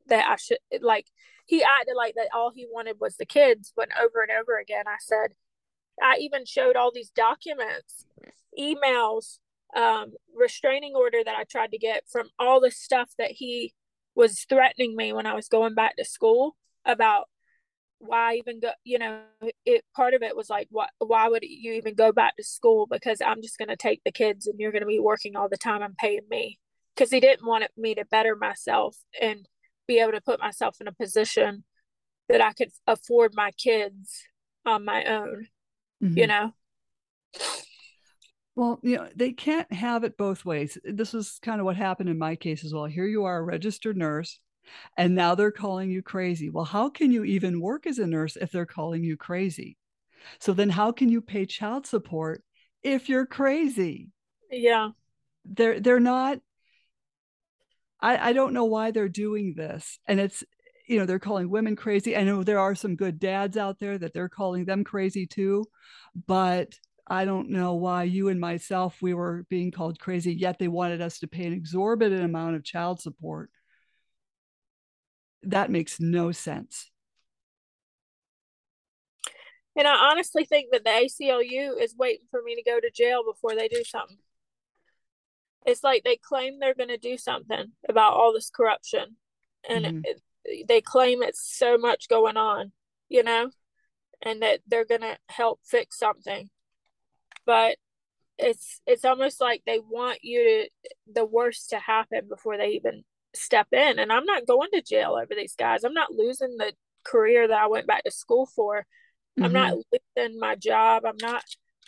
that 0.07 0.27
I 0.29 0.35
should 0.35 0.59
like 0.81 1.07
he 1.45 1.63
acted 1.63 1.95
like 1.95 2.15
that 2.15 2.29
all 2.33 2.51
he 2.53 2.67
wanted 2.71 2.97
was 2.99 3.17
the 3.17 3.25
kids. 3.25 3.71
When 3.75 3.87
over 3.99 4.21
and 4.21 4.31
over 4.31 4.57
again, 4.57 4.85
I 4.87 4.97
said 4.99 5.33
I 6.01 6.17
even 6.19 6.45
showed 6.45 6.75
all 6.75 6.91
these 6.93 7.09
documents, 7.09 8.05
emails, 8.59 9.39
um, 9.75 10.13
restraining 10.35 10.93
order 10.95 11.19
that 11.23 11.35
I 11.35 11.43
tried 11.43 11.71
to 11.71 11.77
get 11.77 12.03
from 12.11 12.27
all 12.39 12.61
the 12.61 12.71
stuff 12.71 13.09
that 13.17 13.31
he 13.31 13.73
was 14.15 14.45
threatening 14.47 14.95
me 14.95 15.13
when 15.13 15.25
I 15.25 15.33
was 15.33 15.47
going 15.47 15.73
back 15.73 15.95
to 15.97 16.05
school 16.05 16.55
about 16.85 17.25
why 17.99 18.35
even 18.35 18.59
go 18.59 18.69
you 18.83 18.99
know 18.99 19.21
it 19.65 19.85
part 19.95 20.13
of 20.13 20.21
it 20.21 20.35
was 20.35 20.49
like 20.49 20.67
what 20.71 20.89
why 20.97 21.29
would 21.29 21.41
you 21.41 21.71
even 21.73 21.95
go 21.95 22.11
back 22.11 22.35
to 22.35 22.43
school? 22.43 22.85
Because 22.85 23.19
i'm 23.25 23.41
just 23.41 23.57
going 23.57 23.69
to 23.69 23.77
take 23.77 24.01
the 24.03 24.11
kids 24.11 24.45
and 24.45 24.59
you're 24.59 24.73
going 24.73 24.81
to 24.81 24.87
be 24.87 24.99
working 24.99 25.35
all 25.35 25.47
the 25.49 25.57
time 25.57 25.81
and 25.81 25.95
paying 25.97 26.27
me. 26.29 26.59
Because 26.93 27.09
he 27.09 27.19
didn't 27.19 27.47
want 27.47 27.63
me 27.77 27.95
to 27.95 28.05
better 28.05 28.35
myself 28.35 28.97
and 29.19 29.47
be 29.87 29.99
able 29.99 30.11
to 30.11 30.21
put 30.21 30.39
myself 30.39 30.77
in 30.79 30.87
a 30.87 30.91
position 30.91 31.63
that 32.29 32.41
i 32.41 32.53
could 32.53 32.69
afford 32.87 33.31
my 33.33 33.51
kids 33.51 34.21
on 34.65 34.85
my 34.85 35.03
own 35.05 35.47
mm-hmm. 36.01 36.17
you 36.17 36.27
know 36.27 36.53
well 38.55 38.79
you 38.83 38.97
know 38.97 39.07
they 39.15 39.31
can't 39.31 39.71
have 39.71 40.03
it 40.03 40.17
both 40.17 40.45
ways 40.45 40.77
this 40.83 41.13
is 41.13 41.39
kind 41.41 41.59
of 41.59 41.65
what 41.65 41.75
happened 41.75 42.09
in 42.09 42.17
my 42.17 42.35
case 42.35 42.63
as 42.63 42.73
well 42.73 42.85
here 42.85 43.05
you 43.05 43.25
are 43.25 43.37
a 43.37 43.43
registered 43.43 43.97
nurse 43.97 44.39
and 44.97 45.15
now 45.15 45.35
they're 45.35 45.51
calling 45.51 45.89
you 45.89 46.01
crazy. 46.01 46.49
Well, 46.49 46.65
how 46.65 46.89
can 46.89 47.11
you 47.11 47.23
even 47.23 47.61
work 47.61 47.85
as 47.87 47.99
a 47.99 48.07
nurse 48.07 48.35
if 48.35 48.51
they're 48.51 48.65
calling 48.65 49.03
you 49.03 49.17
crazy? 49.17 49.77
So 50.39 50.53
then 50.53 50.69
how 50.69 50.91
can 50.91 51.09
you 51.09 51.21
pay 51.21 51.45
child 51.45 51.85
support 51.85 52.43
if 52.81 53.09
you're 53.09 53.25
crazy? 53.25 54.09
Yeah. 54.49 54.89
They're 55.45 55.79
they're 55.79 55.99
not 55.99 56.39
I, 57.99 58.29
I 58.29 58.33
don't 58.33 58.53
know 58.53 58.65
why 58.65 58.91
they're 58.91 59.09
doing 59.09 59.53
this. 59.55 59.99
And 60.07 60.19
it's 60.19 60.43
you 60.87 60.99
know, 60.99 61.05
they're 61.05 61.19
calling 61.19 61.49
women 61.49 61.77
crazy. 61.77 62.15
I 62.15 62.23
know 62.23 62.43
there 62.43 62.59
are 62.59 62.75
some 62.75 62.97
good 62.97 63.17
dads 63.17 63.55
out 63.55 63.79
there 63.79 63.97
that 63.97 64.13
they're 64.13 64.27
calling 64.27 64.65
them 64.65 64.83
crazy 64.83 65.25
too, 65.25 65.65
but 66.27 66.77
I 67.05 67.25
don't 67.25 67.49
know 67.49 67.73
why 67.75 68.03
you 68.03 68.29
and 68.29 68.39
myself 68.39 69.01
we 69.01 69.13
were 69.13 69.45
being 69.49 69.71
called 69.71 69.99
crazy, 69.99 70.33
yet 70.33 70.59
they 70.59 70.67
wanted 70.67 71.01
us 71.01 71.19
to 71.19 71.27
pay 71.27 71.45
an 71.45 71.53
exorbitant 71.53 72.23
amount 72.23 72.55
of 72.55 72.63
child 72.63 73.01
support 73.01 73.49
that 75.45 75.69
makes 75.69 75.99
no 75.99 76.31
sense. 76.31 76.89
And 79.75 79.87
I 79.87 80.11
honestly 80.11 80.45
think 80.45 80.71
that 80.71 80.83
the 80.83 80.91
ACLU 80.91 81.81
is 81.81 81.95
waiting 81.97 82.27
for 82.29 82.41
me 82.43 82.55
to 82.55 82.63
go 82.63 82.79
to 82.79 82.91
jail 82.91 83.23
before 83.23 83.55
they 83.55 83.67
do 83.67 83.83
something. 83.83 84.17
It's 85.65 85.83
like 85.83 86.03
they 86.03 86.17
claim 86.17 86.59
they're 86.59 86.75
going 86.75 86.89
to 86.89 86.97
do 86.97 87.17
something 87.17 87.71
about 87.87 88.13
all 88.13 88.33
this 88.33 88.49
corruption, 88.49 89.15
and 89.67 89.85
mm-hmm. 89.85 89.99
it, 90.03 90.67
they 90.67 90.81
claim 90.81 91.23
it's 91.23 91.57
so 91.57 91.77
much 91.77 92.09
going 92.09 92.35
on, 92.35 92.73
you 93.07 93.23
know, 93.23 93.49
and 94.21 94.41
that 94.41 94.59
they're 94.67 94.85
going 94.85 95.01
to 95.01 95.17
help 95.29 95.61
fix 95.63 95.97
something. 95.97 96.49
But 97.45 97.77
it's 98.37 98.81
it's 98.87 99.05
almost 99.05 99.39
like 99.39 99.61
they 99.65 99.79
want 99.79 100.19
you 100.23 100.43
to 100.43 100.89
the 101.13 101.25
worst 101.25 101.69
to 101.69 101.79
happen 101.79 102.27
before 102.27 102.57
they 102.57 102.69
even 102.69 103.03
step 103.35 103.67
in. 103.71 103.99
And 103.99 104.11
i'm 104.11 104.25
not 104.25 104.47
going 104.47 104.69
to 104.73 104.81
jail 104.81 105.17
over 105.21 105.35
these 105.35 105.55
guys. 105.55 105.83
I'm 105.83 105.93
not 105.93 106.11
losing 106.11 106.57
the 106.57 106.73
career 107.03 107.47
that 107.47 107.61
i 107.61 107.67
went 107.67 107.87
back 107.87 108.03
to 108.05 108.11
school 108.11 108.45
for. 108.45 108.79
Mm-hmm. 109.37 109.43
i'm 109.45 109.53
not 109.53 109.73
mm-hmm. 109.73 109.97
losing 110.17 110.39
my 110.39 110.55
job. 110.55 111.03
I'm 111.05 111.17
not 111.21 111.43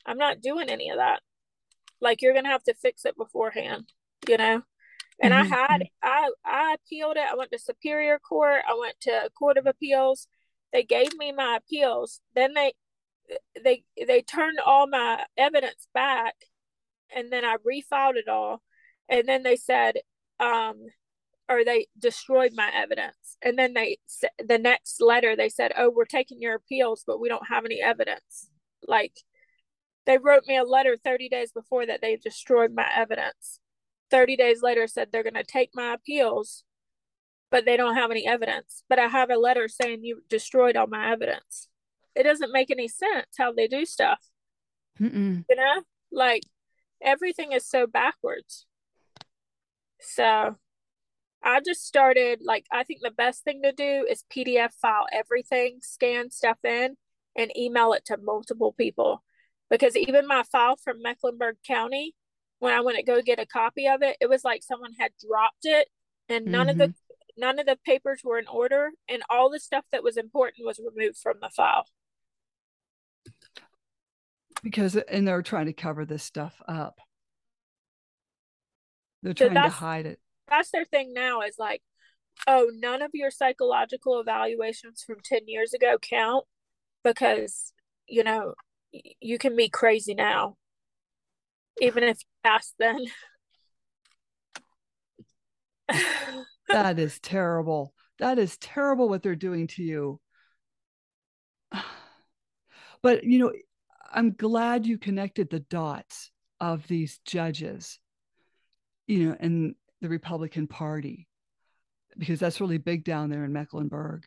i'm 0.06 0.18
not 0.18 0.42
doing 0.42 0.70
any 0.70 0.90
of 0.90 0.98
that. 0.98 1.22
Like 2.02 2.22
you're 2.22 2.34
gonna 2.34 2.50
have 2.50 2.64
to 2.66 2.74
fix 2.76 3.06
it 3.06 3.18
beforehand 3.18 3.92
you 4.28 4.38
know? 4.38 4.62
And 5.22 5.34
mm-hmm. 5.34 5.54
i 5.54 5.58
had 5.58 5.84
i 6.04 6.30
i 6.46 6.76
appealed 6.76 7.18
it. 7.18 7.24
I 7.30 7.36
went 7.36 7.52
to 7.52 7.60
superior 7.60 8.20
court. 8.20 8.64
I 8.68 8.78
went 8.80 9.00
to 9.02 9.30
court 9.38 9.58
of 9.58 9.66
appeals. 9.66 10.28
They 10.74 10.84
gave 10.84 11.16
me 11.16 11.32
my 11.32 11.58
appeals. 11.58 12.20
Then 12.36 12.54
they 12.54 12.74
they 13.64 13.84
they 14.08 14.22
turned 14.22 14.60
all 14.66 14.88
my 14.88 15.24
evidence 15.38 15.88
back 15.94 16.36
and 17.16 17.32
then 17.32 17.44
i 17.44 17.56
refiled 17.58 18.16
it 18.16 18.28
all 18.28 18.62
and 19.10 19.28
then 19.28 19.44
they 19.44 19.56
said 19.56 19.96
um 20.40 20.76
or 21.50 21.64
they 21.64 21.88
destroyed 21.98 22.52
my 22.56 22.72
evidence. 22.74 23.38
And 23.42 23.58
then 23.58 23.74
they 23.74 23.98
the 24.40 24.58
next 24.58 25.02
letter 25.02 25.36
they 25.36 25.50
said, 25.50 25.74
"Oh, 25.78 25.90
we're 25.90 26.06
taking 26.06 26.42
your 26.42 26.56
appeals, 26.56 27.04
but 27.06 27.20
we 27.20 27.30
don't 27.30 27.48
have 27.48 27.66
any 27.66 27.82
evidence." 27.82 28.50
Like 28.88 29.14
they 30.06 30.18
wrote 30.18 30.44
me 30.48 30.58
a 30.58 30.64
letter 30.64 30.98
30 30.98 31.30
days 31.30 31.52
before 31.52 31.86
that 31.86 32.02
they 32.02 32.16
destroyed 32.18 32.74
my 32.74 32.90
evidence. 32.96 33.60
30 34.12 34.36
days 34.38 34.62
later 34.62 34.88
said 34.88 35.12
they're 35.12 35.24
going 35.24 35.34
to 35.34 35.44
take 35.44 35.72
my 35.74 35.94
appeals, 35.94 36.64
but 37.52 37.66
they 37.66 37.78
don't 37.78 37.96
have 37.96 38.12
any 38.12 38.28
evidence. 38.28 38.84
But 38.90 39.00
I 39.00 39.08
have 39.08 39.30
a 39.32 39.38
letter 39.38 39.68
saying 39.68 40.04
you 40.04 40.24
destroyed 40.30 40.76
all 40.76 40.88
my 40.88 41.12
evidence. 41.12 41.70
It 42.16 42.24
doesn't 42.24 42.52
make 42.52 42.72
any 42.72 42.88
sense 42.88 43.28
how 43.38 43.52
they 43.52 43.68
do 43.68 43.86
stuff. 43.86 44.20
Mm-mm. 45.00 45.44
You 45.50 45.56
know, 45.56 45.82
like 46.12 46.44
everything 47.02 47.52
is 47.52 47.68
so 47.68 47.88
backwards. 47.88 48.66
So 50.00 50.56
I 51.44 51.60
just 51.66 51.86
started 51.86 52.40
like 52.44 52.66
I 52.72 52.84
think 52.84 53.02
the 53.02 53.12
best 53.12 53.44
thing 53.44 53.62
to 53.64 53.72
do 53.72 54.06
is 54.10 54.24
PDF 54.36 54.74
file 54.82 55.06
everything, 55.12 55.80
scan 55.82 56.32
stuff 56.32 56.58
in, 56.64 56.96
and 57.36 57.56
email 57.58 57.94
it 57.94 58.06
to 58.06 58.18
multiple 58.18 58.74
people. 58.74 59.24
Because 59.70 59.96
even 59.96 60.28
my 60.28 60.44
file 60.44 60.76
from 60.78 61.02
Mecklenburg 61.02 61.58
County, 61.66 62.14
when 62.60 62.74
I 62.74 62.82
went 62.82 62.98
to 62.98 63.04
go 63.04 63.22
get 63.22 63.40
a 63.40 63.46
copy 63.46 63.88
of 63.88 64.02
it, 64.02 64.18
it 64.22 64.30
was 64.30 64.44
like 64.44 64.64
someone 64.64 64.94
had 65.00 65.12
dropped 65.26 65.66
it 65.66 65.88
and 66.30 66.46
none 66.46 66.68
mm-hmm. 66.68 66.70
of 66.70 66.78
the 66.78 66.88
mm-hmm. 66.88 67.42
none 67.42 67.60
of 67.60 67.66
the 67.66 67.78
papers 67.86 68.22
were 68.24 68.40
in 68.40 68.48
order 68.48 68.92
and 69.10 69.24
all 69.30 69.50
the 69.50 69.60
stuff 69.60 69.86
that 69.92 70.04
was 70.04 70.18
important 70.18 70.66
was 70.66 70.80
removed 70.80 71.18
from 71.18 71.38
the 71.42 71.50
file. 71.50 71.86
Because 74.66 74.96
and 74.96 75.28
they're 75.28 75.44
trying 75.44 75.68
to 75.68 75.74
cover 75.74 76.06
this 76.06 76.24
stuff 76.24 76.60
up. 76.68 76.98
They're 79.22 79.36
trying 79.36 79.54
so 79.54 79.62
to 79.62 79.70
hide 79.70 80.08
it. 80.08 80.20
that's 80.50 80.72
their 80.72 80.86
thing 80.86 81.14
now 81.14 81.42
is 81.42 81.56
like 81.60 81.84
oh 82.48 82.72
none 82.74 83.04
of 83.04 83.12
your 83.14 83.30
psychological 83.30 84.20
evaluations 84.20 85.04
from 85.06 85.18
10 85.24 85.42
years 85.46 85.74
ago 85.74 85.98
count 86.02 86.46
because 87.04 87.74
you 88.08 88.24
know 88.24 88.56
you 89.22 89.38
can 89.38 89.56
be 89.56 89.70
crazy 89.70 90.16
now 90.16 90.58
even 91.80 92.04
if 92.04 92.18
you 92.18 92.50
pass 92.50 92.74
then. 92.80 93.06
That 96.68 96.98
is 96.98 97.20
terrible. 97.20 97.94
That 98.18 98.40
is 98.40 98.58
terrible 98.58 99.08
what 99.08 99.22
they're 99.22 99.36
doing 99.36 99.68
to 99.68 99.84
you. 99.84 100.20
But 103.04 103.24
you 103.24 103.38
know 103.38 103.52
i'm 104.14 104.32
glad 104.34 104.86
you 104.86 104.98
connected 104.98 105.50
the 105.50 105.60
dots 105.60 106.32
of 106.60 106.88
these 106.88 107.20
judges 107.26 108.00
you 109.08 109.30
know 109.30 109.38
and 109.40 109.76
the 110.02 110.10
Republican 110.10 110.68
Party 110.68 111.28
because 112.18 112.40
that's 112.40 112.62
really 112.62 112.78
big 112.78 113.04
down 113.04 113.30
there 113.30 113.44
in 113.44 113.52
Mecklenburg. 113.52 114.26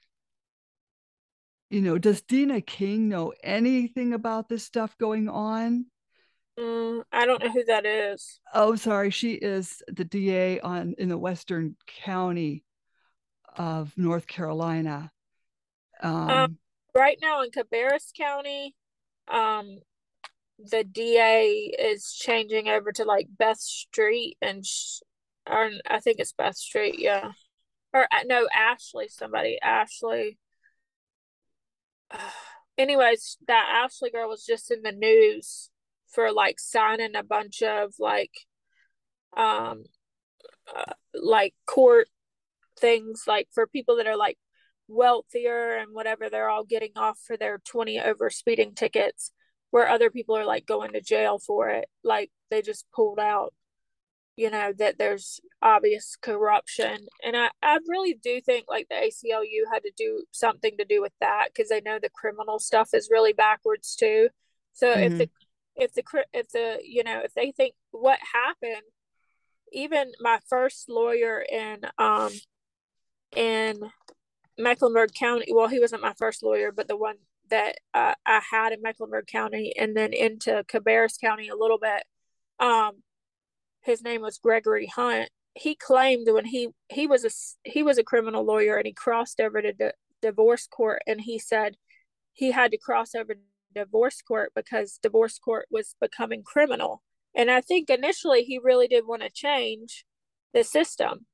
You 1.71 1.83
know, 1.83 1.99
does 1.99 2.23
Dena 2.23 2.61
King 2.61 3.09
know 3.09 3.33
anything 3.43 4.13
about 4.13 4.49
this 4.49 4.65
stuff 4.65 4.97
going 4.99 5.29
on? 5.29 5.87
Mm, 6.59 7.03
I 7.13 7.27
don't 7.27 7.43
know 7.43 7.53
who 7.53 7.65
that 7.67 7.87
is. 7.87 8.41
Oh, 8.53 8.75
sorry. 8.75 9.11
She 9.11 9.35
is 9.35 9.83
the 9.87 10.05
DA 10.05 10.61
on 10.61 10.95
in 10.99 11.09
the 11.09 11.19
Western 11.19 11.77
County 11.87 12.65
of 13.57 13.93
North 13.97 14.27
Carolina. 14.27 15.13
Um, 16.03 16.31
um, 16.31 16.59
right 16.95 17.19
now 17.23 17.43
in 17.43 17.51
Cabarrus 17.51 18.13
County, 18.17 18.75
um, 19.31 19.79
the 20.59 20.85
DA 20.85 21.73
is 21.79 22.13
changing 22.13 22.69
over 22.69 22.93
to 22.93 23.05
like 23.05 23.29
Beth 23.31 23.61
Street, 23.61 24.37
and 24.43 24.65
sh- 24.65 25.01
or 25.49 25.71
I 25.89 26.01
think 26.01 26.19
it's 26.19 26.33
Beth 26.33 26.57
Street, 26.57 26.97
yeah. 26.99 27.33
Or 27.93 28.03
uh, 28.03 28.25
no, 28.27 28.49
Ashley, 28.55 29.09
somebody, 29.09 29.59
Ashley. 29.63 30.39
Anyways, 32.79 33.39
that 33.49 33.83
Ashley 33.85 34.11
girl 34.11 34.29
was 34.29 34.45
just 34.45 34.71
in 34.71 34.83
the 34.83 34.93
news 34.93 35.71
for 36.09 36.33
like 36.33 36.61
signing 36.61 37.17
a 37.17 37.25
bunch 37.25 37.63
of 37.63 37.95
like, 37.99 38.33
um, 39.37 39.85
uh, 40.75 40.93
like 41.15 41.55
court 41.67 42.09
things, 42.79 43.25
like 43.27 43.49
for 43.53 43.67
people 43.67 43.97
that 43.97 44.07
are 44.07 44.17
like 44.17 44.39
wealthier 44.89 45.77
and 45.77 45.95
whatever, 45.95 46.29
they're 46.29 46.51
all 46.51 46.65
getting 46.65 46.93
off 46.97 47.19
for 47.27 47.37
their 47.37 47.59
20 47.65 48.01
over 48.01 48.31
speeding 48.31 48.75
tickets, 48.75 49.33
where 49.71 49.89
other 49.89 50.11
people 50.11 50.37
are 50.37 50.47
like 50.47 50.67
going 50.67 50.93
to 50.93 51.01
jail 51.01 51.39
for 51.39 51.69
it. 51.69 51.89
Like 52.03 52.31
they 52.51 52.63
just 52.63 52.87
pulled 52.95 53.21
out 53.21 53.53
you 54.39 54.51
know, 54.51 54.73
that 54.79 54.99
there's 54.99 55.41
obvious 55.61 56.17
corruption. 56.23 56.97
And 57.25 57.37
I, 57.37 57.51
I 57.61 57.81
really 57.89 58.15
do 58.15 58.41
think 58.41 58.67
like 58.69 58.87
the 58.89 58.95
ACLU 58.95 59.73
had 59.73 59.83
to 59.83 59.91
do 59.97 60.23
something 60.31 60.77
to 60.79 60.85
do 60.85 61.03
with 61.03 61.13
that 61.21 61.49
because 61.53 61.69
they 61.69 61.81
know 61.81 61.99
the 62.01 62.09
criminal 62.09 62.61
stuff 62.61 62.91
is 62.95 63.09
really 63.11 63.33
backwards 63.33 63.97
too. 63.97 64.29
So 64.75 64.95
mm-hmm. 64.95 65.03
if 65.03 65.19
the 65.19 65.31
if 65.75 65.93
the 65.93 66.25
if 66.33 66.49
the 66.51 66.79
you 66.85 67.03
know 67.03 67.21
if 67.25 67.35
they 67.35 67.51
think 67.51 67.75
what 67.91 68.21
happened, 68.33 68.87
even 69.73 70.13
my 70.21 70.39
first 70.49 70.89
lawyer 70.89 71.41
in 71.41 71.81
um 71.99 72.31
in 73.35 73.81
Mecklenburg 74.59 75.15
County, 75.15 75.47
well, 75.53 75.69
he 75.69 75.81
wasn't 75.81 76.03
my 76.03 76.15
first 76.19 76.43
lawyer, 76.43 76.73
but 76.73 76.89
the 76.89 76.97
one 76.97 77.17
that 77.51 77.77
uh, 77.95 78.15
I 78.27 78.43
had 78.51 78.73
in 78.73 78.83
Mecklenburg 78.83 79.27
County 79.27 79.73
and 79.79 79.97
then 79.97 80.13
into 80.13 80.65
Cabarrus 80.69 81.19
County 81.21 81.49
a 81.49 81.57
little 81.57 81.79
bit. 81.79 82.05
Um, 82.61 83.03
his 83.83 84.03
name 84.03 84.21
was 84.21 84.39
Gregory 84.39 84.87
Hunt. 84.87 85.31
He 85.55 85.75
claimed 85.75 86.29
when 86.31 86.45
he 86.45 86.69
he 86.89 87.07
was 87.07 87.25
a 87.25 87.69
he 87.69 87.83
was 87.83 87.99
a 87.99 88.05
criminal 88.05 88.45
lawyer 88.45 88.77
and 88.77 88.87
he 88.87 88.93
crossed 88.93 89.41
over 89.41 89.63
to 89.63 89.73
di- 89.73 89.93
divorce 90.21 90.67
court 90.67 91.03
and 91.07 91.21
he 91.21 91.39
said 91.39 91.77
he 92.33 92.53
had 92.53 92.71
to 92.73 92.79
cross 92.79 93.15
over 93.15 93.35
to 93.35 93.41
divorce 93.75 94.23
court 94.23 94.53
because 94.55 94.99
divorce 95.03 95.39
court 95.39 95.67
was 95.71 95.95
becoming 96.01 96.43
criminal. 96.43 97.03
And 97.35 97.51
I 97.51 97.61
think 97.61 97.91
initially 97.91 98.45
he 98.45 98.59
really 98.63 98.89
did 98.89 99.07
want 99.07 99.23
to 99.23 99.31
change 99.31 100.05
the 100.53 100.65
system, 100.65 101.27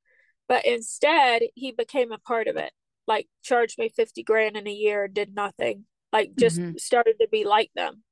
but 0.47 0.65
instead 0.65 1.43
he 1.55 1.71
became 1.71 2.11
a 2.11 2.17
part 2.17 2.47
of 2.47 2.55
it. 2.57 2.71
Like 3.07 3.27
charged 3.43 3.77
me 3.77 3.89
50 3.89 4.23
grand 4.23 4.57
in 4.57 4.67
a 4.67 4.71
year, 4.71 5.05
and 5.05 5.13
did 5.13 5.35
nothing. 5.35 5.85
Like 6.11 6.31
just 6.37 6.59
mm-hmm. 6.59 6.77
started 6.77 7.15
to 7.21 7.27
be 7.31 7.43
like 7.43 7.71
them, 7.75 8.03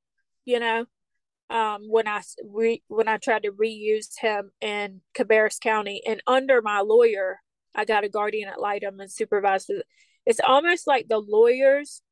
you 0.44 0.60
know? 0.60 0.86
um, 1.50 1.82
when 1.88 2.08
I 2.08 2.22
re, 2.44 2.82
when 2.88 3.08
I 3.08 3.18
tried 3.18 3.42
to 3.44 3.52
reuse 3.52 4.18
him 4.18 4.50
in 4.60 5.02
Cabarrus 5.16 5.60
County, 5.60 6.02
and 6.06 6.22
under 6.26 6.62
my 6.62 6.80
lawyer, 6.80 7.38
I 7.74 7.84
got 7.84 8.04
a 8.04 8.08
guardian 8.08 8.48
ad 8.48 8.58
litem 8.58 9.00
and 9.00 9.10
supervised. 9.10 9.70
It's 10.26 10.40
almost 10.40 10.86
like 10.86 11.08
the 11.08 11.18
lawyers, 11.18 12.02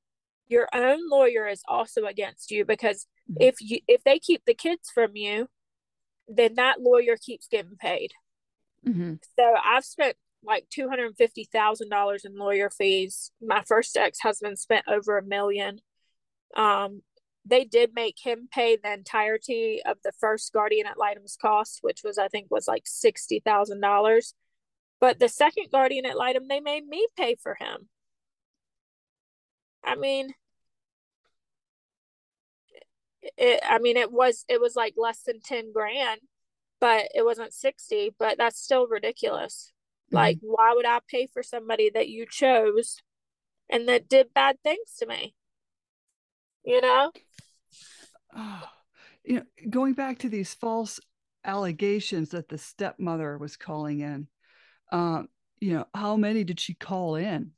your 0.49 0.69
own 0.75 0.99
lawyer 1.11 1.49
is 1.49 1.63
also 1.67 2.05
against 2.05 2.51
you 2.51 2.65
because 2.65 3.07
mm-hmm. 3.31 3.43
if 3.43 3.57
you 3.61 3.79
if 3.89 4.05
they 4.05 4.19
keep 4.19 4.43
the 4.47 4.55
kids 4.55 4.91
from 4.95 5.13
you, 5.15 5.49
then 6.29 6.55
that 6.57 6.81
lawyer 6.81 7.17
keeps 7.17 7.49
getting 7.49 7.77
paid. 7.77 8.13
Mm-hmm. 8.87 9.15
So 9.39 9.55
I've 9.65 9.85
spent 9.85 10.17
like 10.45 10.67
two 10.71 10.89
hundred 10.89 11.17
fifty 11.17 11.49
thousand 11.53 11.89
dollars 11.89 12.25
in 12.25 12.37
lawyer 12.37 12.71
fees. 12.71 13.31
My 13.41 13.63
first 13.67 13.97
ex 13.97 14.19
husband 14.21 14.59
spent 14.59 14.87
over 14.89 15.19
a 15.19 15.25
million. 15.25 15.81
Um, 16.57 17.03
they 17.45 17.65
did 17.65 17.95
make 17.95 18.17
him 18.23 18.49
pay 18.53 18.77
the 18.77 18.93
entirety 18.93 19.81
of 19.85 19.99
the 20.05 20.13
first 20.21 20.53
guardian 20.53 20.87
ad 20.87 20.97
litem's 20.97 21.37
cost, 21.41 21.79
which 21.83 22.01
was 22.05 22.19
I 22.19 22.29
think 22.29 22.49
was 22.51 22.69
like 22.69 22.83
sixty 22.87 23.41
thousand 23.45 23.81
dollars. 23.81 24.35
But 25.01 25.19
the 25.19 25.29
second 25.29 25.67
guardian 25.73 26.07
ad 26.07 26.15
litem, 26.15 26.47
they 26.49 26.61
made 26.61 26.87
me 26.87 27.07
pay 27.17 27.37
for 27.43 27.57
him. 27.59 27.89
I 29.85 29.97
mean, 29.97 30.33
it, 33.37 33.61
I 33.69 33.79
mean, 33.79 33.97
it 33.97 34.13
was 34.13 34.45
it 34.49 34.61
was 34.61 34.77
like 34.77 34.95
less 34.97 35.23
than 35.23 35.41
ten 35.41 35.73
grand, 35.73 36.21
but 36.81 37.09
it 37.15 37.25
wasn't 37.25 37.53
sixty. 37.53 38.15
But 38.17 38.39
that's 38.39 38.61
still 38.63 38.87
ridiculous. 38.87 39.73
Mm-hmm. 40.13 40.17
Like, 40.17 40.39
why 40.43 40.73
would 40.75 40.87
I 40.87 41.01
pay 41.09 41.27
for 41.27 41.43
somebody 41.43 41.91
that 41.95 42.09
you 42.09 42.27
chose, 42.29 42.99
and 43.71 43.89
that 43.89 44.09
did 44.09 44.35
bad 44.35 44.57
things 44.63 44.97
to 44.99 45.07
me? 45.07 45.35
You 46.65 46.81
know, 46.81 47.11
oh, 48.37 48.63
you 49.25 49.37
know, 49.37 49.43
going 49.71 49.95
back 49.95 50.19
to 50.21 50.29
these 50.29 50.55
false 50.55 51.01
allegations 51.45 52.31
that 52.31 52.49
the 52.49 52.59
stepmother 52.59 53.39
was 53.39 53.57
calling 53.57 54.01
in, 54.01 54.29
um, 54.93 55.29
you 55.61 55.73
know, 55.73 55.87
how 55.95 56.17
many 56.17 56.45
did 56.45 56.61
she 56.61 56.75
call 56.75 57.17
in? 57.17 57.53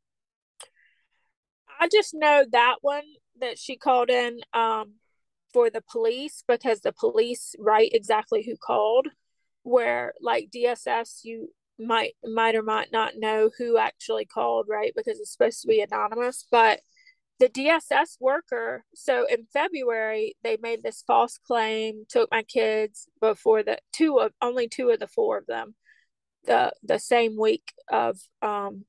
I 1.81 1.89
just 1.91 2.15
know 2.15 2.45
that 2.53 2.77
one 2.81 3.05
that 3.41 3.59
she 3.59 3.77
called 3.77 4.09
in 4.09 4.41
um, 4.53 4.95
for 5.53 5.71
the 5.71 5.83
police 5.91 6.45
because 6.47 6.81
the 6.81 6.93
police 6.93 7.55
write 7.59 7.91
exactly 7.93 8.45
who 8.45 8.57
called. 8.57 9.09
Where 9.65 10.13
like 10.21 10.51
DSS, 10.55 11.21
you 11.25 11.49
might 11.79 12.15
might 12.25 12.55
or 12.55 12.63
might 12.63 12.93
not 12.93 13.17
know 13.17 13.51
who 13.59 13.79
actually 13.79 14.25
called, 14.25 14.67
right? 14.69 14.93
Because 14.95 15.19
it's 15.21 15.33
supposed 15.33 15.63
to 15.63 15.69
be 15.69 15.81
anonymous, 15.81 16.47
but 16.51 16.81
the 17.41 17.49
DSS 17.49 18.17
worker, 18.21 18.85
so 18.95 19.27
in 19.29 19.47
February, 19.53 20.37
they 20.45 20.57
made 20.63 20.83
this 20.83 21.03
false 21.07 21.39
claim, 21.39 22.05
took 22.09 22.31
my 22.31 22.43
kids 22.45 23.09
before 23.21 23.63
the 23.65 23.79
two 23.93 24.19
of 24.19 24.33
only 24.41 24.69
two 24.69 24.91
of 24.91 25.01
the 25.01 25.09
four 25.09 25.39
of 25.39 25.47
them, 25.47 25.75
the 26.45 26.73
the 26.83 26.99
same 26.99 27.37
week 27.39 27.73
of 27.91 28.19
um 28.43 28.85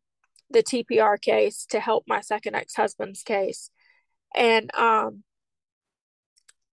the 0.52 0.64
TPR 0.64 1.20
case 1.20 1.66
to 1.72 1.80
help 1.80 2.04
my 2.08 2.22
second 2.22 2.56
ex-husband's 2.56 3.24
case. 3.24 3.72
And 4.36 4.74
um 4.76 5.24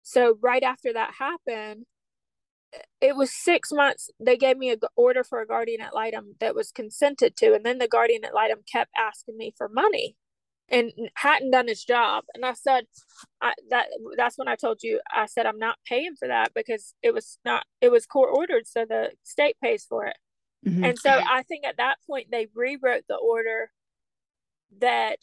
so 0.04 0.38
right 0.42 0.62
after 0.64 0.94
that 0.94 1.16
happened, 1.18 1.86
it 3.02 3.16
was 3.16 3.32
six 3.32 3.72
months. 3.72 4.10
They 4.20 4.38
gave 4.38 4.58
me 4.58 4.72
a 4.72 4.78
order 4.96 5.24
for 5.24 5.42
a 5.42 5.48
guardian 5.48 5.82
ad 5.82 5.92
litem 5.94 6.36
that 6.40 6.56
was 6.56 6.72
consented 6.72 7.36
to, 7.38 7.54
and 7.54 7.66
then 7.66 7.78
the 7.78 7.88
guardian 7.88 8.26
ad 8.26 8.34
litem 8.34 8.60
kept 8.72 8.92
asking 8.98 9.38
me 9.38 9.54
for 9.58 9.70
money 9.70 10.16
and 10.70 10.92
hadn't 11.16 11.52
done 11.52 11.68
his 11.68 11.84
job. 11.84 12.24
And 12.34 12.46
I 12.46 12.54
said, 12.54 12.86
I, 13.42 13.54
that 13.70 13.88
that's 14.18 14.38
when 14.38 14.48
I 14.48 14.56
told 14.56 14.80
you 14.82 15.00
I 15.14 15.28
said 15.28 15.46
I'm 15.46 15.60
not 15.60 15.78
paying 15.88 16.16
for 16.18 16.28
that 16.28 16.54
because 16.54 16.94
it 17.04 17.14
was 17.14 17.38
not 17.46 17.66
it 17.82 17.92
was 17.92 18.06
court 18.06 18.32
ordered, 18.34 18.68
so 18.68 18.86
the 18.88 19.12
state 19.24 19.58
pays 19.62 19.86
for 19.88 20.06
it. 20.06 20.18
Mm-hmm. 20.66 20.84
And 20.84 21.00
so 21.00 21.10
I 21.10 21.44
think 21.44 21.66
at 21.66 21.78
that 21.78 21.98
point 22.08 22.28
they 22.32 22.48
rewrote 22.56 23.04
the 23.08 23.16
order 23.16 23.72
that 24.80 25.20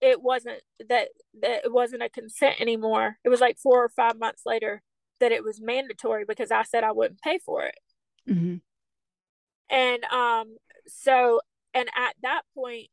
it 0.00 0.20
wasn't 0.20 0.60
that 0.88 1.08
that 1.40 1.64
it 1.64 1.72
wasn't 1.72 2.02
a 2.02 2.08
consent 2.08 2.60
anymore. 2.60 3.18
It 3.24 3.28
was 3.28 3.40
like 3.40 3.58
four 3.58 3.84
or 3.84 3.88
five 3.88 4.18
months 4.18 4.42
later 4.44 4.82
that 5.20 5.32
it 5.32 5.44
was 5.44 5.60
mandatory 5.60 6.24
because 6.26 6.50
I 6.50 6.62
said 6.62 6.84
I 6.84 6.92
wouldn't 6.92 7.22
pay 7.22 7.38
for 7.44 7.64
it. 7.64 7.78
Mm-hmm. 8.28 8.56
And 9.70 10.04
um 10.04 10.56
so 10.86 11.40
and 11.74 11.88
at 11.96 12.14
that 12.22 12.42
point 12.54 12.88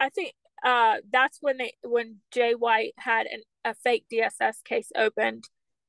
I 0.00 0.08
think 0.08 0.34
uh, 0.64 0.96
that's 1.12 1.38
when 1.40 1.58
they 1.58 1.74
when 1.82 2.16
Jay 2.30 2.54
White 2.54 2.94
had 2.98 3.26
an, 3.26 3.42
a 3.64 3.74
fake 3.74 4.06
DSS 4.12 4.62
case 4.64 4.90
opened, 4.96 5.44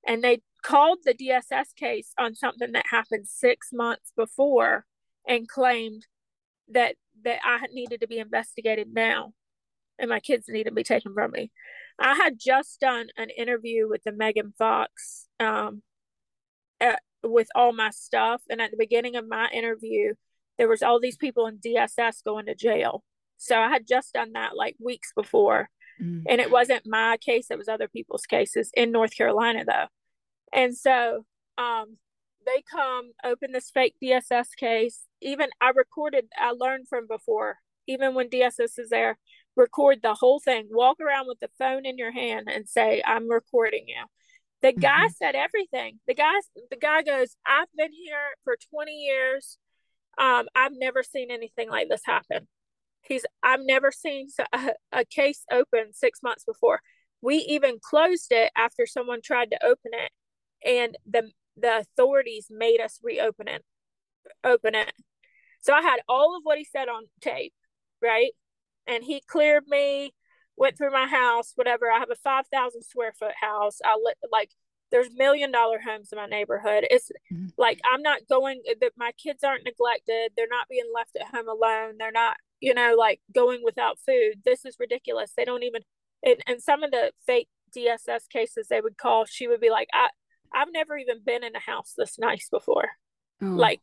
and 0.06 0.24
they 0.24 0.42
called 0.64 1.00
the 1.04 1.14
DSS 1.14 1.76
case 1.76 2.14
on 2.18 2.36
something 2.36 2.72
that 2.74 2.86
happened 2.90 3.28
six 3.28 3.70
months 3.74 4.12
before, 4.16 4.86
and 5.28 5.48
claimed 5.48 6.06
that 6.70 6.96
that 7.24 7.40
I 7.44 7.66
needed 7.74 8.02
to 8.02 8.08
be 8.08 8.20
investigated 8.20 8.94
now, 8.94 9.34
and 10.00 10.10
my 10.10 10.20
kids 10.20 10.46
needed 10.48 10.70
to 10.70 10.76
be 10.76 10.84
taken 10.84 11.14
from 11.14 11.32
me. 11.32 11.52
I 12.02 12.16
had 12.16 12.40
just 12.40 12.80
done 12.80 13.08
an 13.18 13.30
interview 13.30 13.88
with 13.88 14.04
the 14.04 14.12
Megan 14.12 14.54
Fox 14.58 15.28
um, 15.40 15.84
at, 16.80 17.02
with 17.24 17.48
all 17.56 17.74
my 17.74 17.92
stuff, 17.92 18.42
and 18.50 18.62
at 18.62 18.72
the 18.72 18.78
beginning 18.78 19.16
of 19.16 19.28
my 19.28 19.50
interview, 19.54 20.14
there 20.58 20.68
was 20.68 20.82
all 20.82 21.00
these 21.00 21.18
people 21.18 21.48
in 21.48 21.58
DSS 21.58 22.24
going 22.24 22.48
to 22.48 22.56
jail 22.56 23.04
so 23.42 23.58
I 23.58 23.70
had 23.70 23.88
just 23.88 24.14
done 24.14 24.34
that 24.34 24.56
like 24.56 24.76
weeks 24.80 25.14
before. 25.16 25.68
Mm. 26.00 26.26
And 26.30 26.40
it 26.40 26.52
wasn't 26.52 26.84
my 26.86 27.18
case, 27.18 27.50
it 27.50 27.58
was 27.58 27.68
other 27.68 27.88
people's 27.88 28.28
cases 28.28 28.70
in 28.76 28.92
North 28.92 29.18
Carolina 29.18 29.66
though. 29.66 29.88
And 30.54 30.78
so 30.78 31.26
um 31.58 31.98
they 32.46 32.64
come 32.72 33.12
open 33.24 33.52
this 33.52 33.72
fake 33.72 33.96
DSS 34.02 34.50
case. 34.58 35.02
Even 35.24 35.50
I 35.60 35.72
recorded 35.72 36.28
I 36.40 36.52
learned 36.52 36.88
from 36.88 37.08
before, 37.08 37.58
even 37.88 38.14
when 38.14 38.30
DSS 38.30 38.78
is 38.78 38.90
there, 38.92 39.18
record 39.56 40.00
the 40.02 40.14
whole 40.14 40.40
thing. 40.40 40.68
Walk 40.70 41.00
around 41.00 41.28
with 41.28 41.40
the 41.40 41.50
phone 41.58 41.86
in 41.86 41.98
your 41.98 42.12
hand 42.12 42.48
and 42.54 42.68
say, 42.68 43.02
I'm 43.06 43.30
recording 43.30 43.86
you. 43.88 44.04
The 44.62 44.74
guy 44.74 45.06
mm-hmm. 45.06 45.14
said 45.18 45.36
everything. 45.36 46.00
The 46.08 46.14
guy 46.14 46.34
the 46.70 46.78
guy 46.78 47.02
goes, 47.02 47.36
I've 47.46 47.68
been 47.76 47.92
here 47.92 48.36
for 48.44 48.56
20 48.74 48.92
years. 48.92 49.58
Um, 50.18 50.48
I've 50.56 50.74
never 50.76 51.04
seen 51.04 51.32
anything 51.32 51.70
like 51.70 51.90
this 51.90 52.02
happen. 52.06 52.48
He's 53.02 53.26
I've 53.42 53.62
never 53.64 53.92
seen 53.92 54.28
a, 54.54 54.72
a 54.92 55.06
case 55.06 55.44
open 55.52 55.94
six 55.94 56.20
months 56.22 56.44
before. 56.44 56.82
We 57.22 57.38
even 57.38 57.80
closed 57.82 58.32
it 58.32 58.52
after 58.56 58.86
someone 58.86 59.22
tried 59.24 59.52
to 59.52 59.66
open 59.66 59.92
it, 59.94 60.12
and 60.68 60.98
the 61.10 61.32
the 61.58 61.80
authorities 61.80 62.48
made 62.50 62.80
us 62.80 63.00
reopen 63.04 63.48
it, 63.48 63.64
open 64.44 64.76
it. 64.76 64.92
So 65.62 65.74
I 65.74 65.82
had 65.82 66.00
all 66.08 66.38
of 66.38 66.42
what 66.44 66.58
he 66.58 66.66
said 66.66 66.88
on 66.88 67.04
tape, 67.20 67.54
right? 68.02 68.32
And 68.88 69.04
he 69.04 69.22
cleared 69.22 69.68
me, 69.68 70.14
went 70.58 70.78
through 70.78 70.92
my 70.92 71.08
house, 71.08 71.54
whatever. 71.56 71.92
I 71.92 72.00
have 72.00 72.12
a 72.12 72.16
five 72.16 72.46
thousand 72.48 72.84
square 72.84 73.14
foot 73.18 73.34
house. 73.40 73.80
I 73.84 73.96
li- 73.96 74.14
like 74.32 74.50
there's 74.92 75.10
million 75.16 75.52
dollar 75.52 75.80
homes 75.80 76.10
in 76.12 76.18
my 76.18 76.26
neighborhood. 76.26 76.86
It's 76.90 77.12
mm-hmm. 77.32 77.48
like 77.58 77.80
I'm 77.90 78.02
not 78.02 78.28
going 78.30 78.62
that 78.82 78.92
my 78.98 79.12
kids 79.14 79.44
aren't 79.44 79.66
neglected. 79.66 80.32
They're 80.36 80.48
not 80.50 80.68
being 80.70 80.92
left 80.94 81.16
at 81.16 81.34
home 81.34 81.48
alone. 81.48 81.96
They're 81.98 82.12
not 82.12 82.38
you 82.62 82.76
know, 82.76 82.96
like 82.98 83.20
going 83.34 83.62
without 83.64 84.00
food. 84.06 84.36
This 84.46 84.64
is 84.64 84.78
ridiculous. 84.80 85.34
They 85.36 85.46
don't 85.46 85.64
even, 85.64 85.82
and, 86.24 86.38
and 86.48 86.62
some 86.62 86.84
of 86.84 86.92
the 86.92 87.12
fake 87.26 87.50
DSS 87.76 88.30
cases 88.30 88.68
they 88.70 88.80
would 88.80 88.98
call, 88.98 89.26
she 89.26 89.48
would 89.48 89.60
be 89.60 89.72
like, 89.72 89.90
I, 89.94 90.10
I've 90.54 90.72
never 90.72 90.96
even 90.96 91.18
been 91.26 91.44
in 91.44 91.56
a 91.56 91.60
house 91.60 91.94
this 91.98 92.20
nice 92.20 92.48
before. 92.50 92.90
Oh. 93.42 93.48
Like 93.48 93.82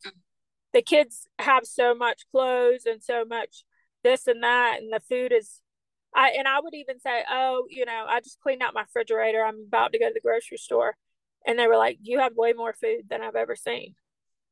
the 0.73 0.81
kids 0.81 1.27
have 1.37 1.65
so 1.65 1.93
much 1.93 2.23
clothes 2.31 2.85
and 2.85 3.03
so 3.03 3.25
much 3.25 3.65
this 4.03 4.27
and 4.27 4.43
that 4.43 4.79
and 4.79 4.91
the 4.91 4.99
food 4.99 5.31
is 5.31 5.61
I 6.15 6.31
and 6.37 6.47
I 6.47 6.59
would 6.59 6.73
even 6.73 6.99
say, 6.99 7.23
"Oh, 7.29 7.65
you 7.69 7.85
know, 7.85 8.05
I 8.07 8.19
just 8.19 8.39
cleaned 8.39 8.63
out 8.63 8.73
my 8.73 8.81
refrigerator. 8.81 9.43
I'm 9.43 9.65
about 9.67 9.93
to 9.93 9.99
go 9.99 10.07
to 10.07 10.13
the 10.13 10.19
grocery 10.19 10.57
store." 10.57 10.95
And 11.45 11.57
they 11.57 11.67
were 11.67 11.77
like, 11.77 11.99
"You 12.01 12.19
have 12.19 12.35
way 12.35 12.53
more 12.53 12.73
food 12.73 13.03
than 13.09 13.21
I've 13.21 13.35
ever 13.35 13.55
seen." 13.55 13.95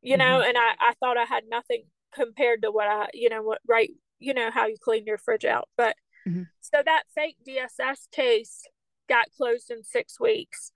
You 0.02 0.18
mm-hmm. 0.18 0.20
know, 0.20 0.42
and 0.42 0.58
I 0.58 0.76
I 0.80 0.94
thought 1.00 1.18
I 1.18 1.26
had 1.26 1.44
nothing 1.50 1.84
compared 2.14 2.62
to 2.64 2.72
what 2.72 2.88
I, 2.88 3.08
you 3.14 3.30
know, 3.30 3.42
what 3.42 3.60
right, 3.68 3.90
you 4.20 4.34
know 4.34 4.52
how 4.52 4.68
you 4.68 4.78
clean 4.80 5.06
your 5.06 5.18
fridge 5.18 5.46
out. 5.46 5.68
But 5.78 5.96
mm-hmm. 6.28 6.44
so 6.62 6.82
that 6.86 7.04
fake 7.14 7.38
DSS 7.48 8.10
case 8.12 8.64
got 9.10 9.32
closed 9.36 9.72
in 9.72 9.84
6 9.84 10.20
weeks. 10.20 10.72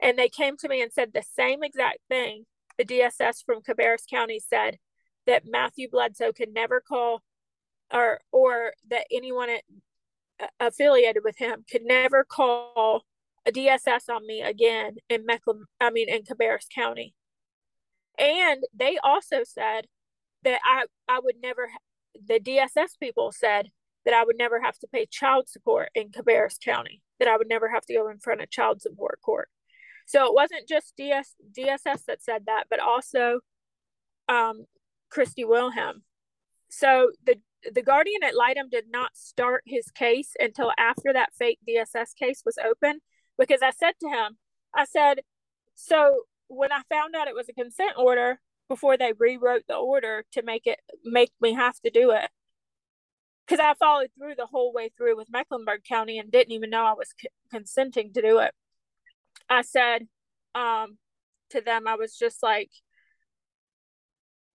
And 0.00 0.18
they 0.18 0.28
came 0.28 0.56
to 0.58 0.68
me 0.68 0.82
and 0.82 0.92
said 0.92 1.12
the 1.12 1.22
same 1.22 1.62
exact 1.62 1.98
thing. 2.08 2.44
The 2.78 2.84
DSS 2.84 3.44
from 3.44 3.62
Cabarrus 3.62 4.06
County 4.08 4.40
said 4.40 4.78
that 5.26 5.44
Matthew 5.46 5.88
Bledsoe 5.90 6.32
could 6.32 6.52
never 6.52 6.80
call 6.80 7.22
or 7.92 8.20
or 8.32 8.72
that 8.90 9.06
anyone 9.12 9.50
affiliated 10.60 11.22
with 11.24 11.38
him 11.38 11.64
could 11.70 11.82
never 11.82 12.24
call 12.24 13.04
a 13.46 13.52
DSS 13.52 14.08
on 14.08 14.26
me 14.26 14.42
again 14.42 14.96
in 15.08 15.26
Mecklen, 15.26 15.62
I 15.80 15.90
mean 15.90 16.08
in 16.08 16.22
Cabarrus 16.22 16.68
County. 16.74 17.14
And 18.18 18.64
they 18.74 18.98
also 19.02 19.44
said 19.44 19.86
that 20.42 20.60
I 20.64 20.86
I 21.08 21.20
would 21.22 21.36
never 21.42 21.68
the 22.26 22.40
DSS 22.40 22.98
people 23.00 23.32
said 23.32 23.70
that 24.04 24.14
I 24.14 24.24
would 24.24 24.38
never 24.38 24.60
have 24.60 24.78
to 24.78 24.86
pay 24.86 25.06
child 25.06 25.48
support 25.48 25.90
in 25.94 26.10
Cabarrus 26.10 26.58
County, 26.58 27.02
that 27.18 27.28
I 27.28 27.36
would 27.36 27.48
never 27.48 27.68
have 27.70 27.84
to 27.86 27.94
go 27.94 28.08
in 28.08 28.18
front 28.18 28.40
of 28.40 28.50
child 28.50 28.80
support 28.80 29.18
court. 29.20 29.48
So 30.06 30.24
it 30.26 30.34
wasn't 30.34 30.68
just 30.68 30.94
DS, 30.96 31.34
DSS 31.52 32.04
that 32.06 32.22
said 32.22 32.44
that, 32.46 32.64
but 32.70 32.78
also 32.78 33.40
um, 34.28 34.66
Christy 35.10 35.44
Wilhelm. 35.44 36.04
So 36.70 37.10
the 37.24 37.40
the 37.72 37.82
guardian 37.82 38.22
ad 38.22 38.34
litem 38.34 38.68
did 38.68 38.86
not 38.90 39.16
start 39.16 39.62
his 39.66 39.90
case 39.90 40.32
until 40.38 40.72
after 40.78 41.12
that 41.12 41.34
fake 41.34 41.58
DSS 41.68 42.14
case 42.14 42.42
was 42.44 42.58
open 42.58 43.00
because 43.38 43.62
I 43.62 43.70
said 43.70 43.92
to 44.00 44.08
him, 44.08 44.38
I 44.74 44.84
said, 44.84 45.20
so 45.74 46.22
when 46.48 46.72
I 46.72 46.82
found 46.88 47.14
out 47.14 47.28
it 47.28 47.34
was 47.34 47.48
a 47.48 47.52
consent 47.52 47.92
order 47.98 48.40
before 48.68 48.96
they 48.96 49.12
rewrote 49.18 49.64
the 49.68 49.76
order 49.76 50.24
to 50.32 50.42
make 50.42 50.66
it 50.66 50.80
make 51.04 51.32
me 51.40 51.54
have 51.54 51.78
to 51.80 51.90
do 51.90 52.10
it 52.10 52.30
because 53.46 53.60
I 53.60 53.74
followed 53.74 54.10
through 54.18 54.34
the 54.36 54.46
whole 54.46 54.72
way 54.72 54.90
through 54.96 55.16
with 55.16 55.30
Mecklenburg 55.30 55.84
County 55.84 56.18
and 56.18 56.30
didn't 56.30 56.52
even 56.52 56.70
know 56.70 56.84
I 56.84 56.94
was 56.94 57.14
c- 57.20 57.28
consenting 57.50 58.12
to 58.12 58.22
do 58.22 58.38
it. 58.40 58.52
I 59.48 59.62
said 59.62 60.08
um, 60.54 60.98
to 61.50 61.60
them, 61.60 61.86
I 61.86 61.94
was 61.94 62.16
just 62.16 62.42
like, 62.42 62.70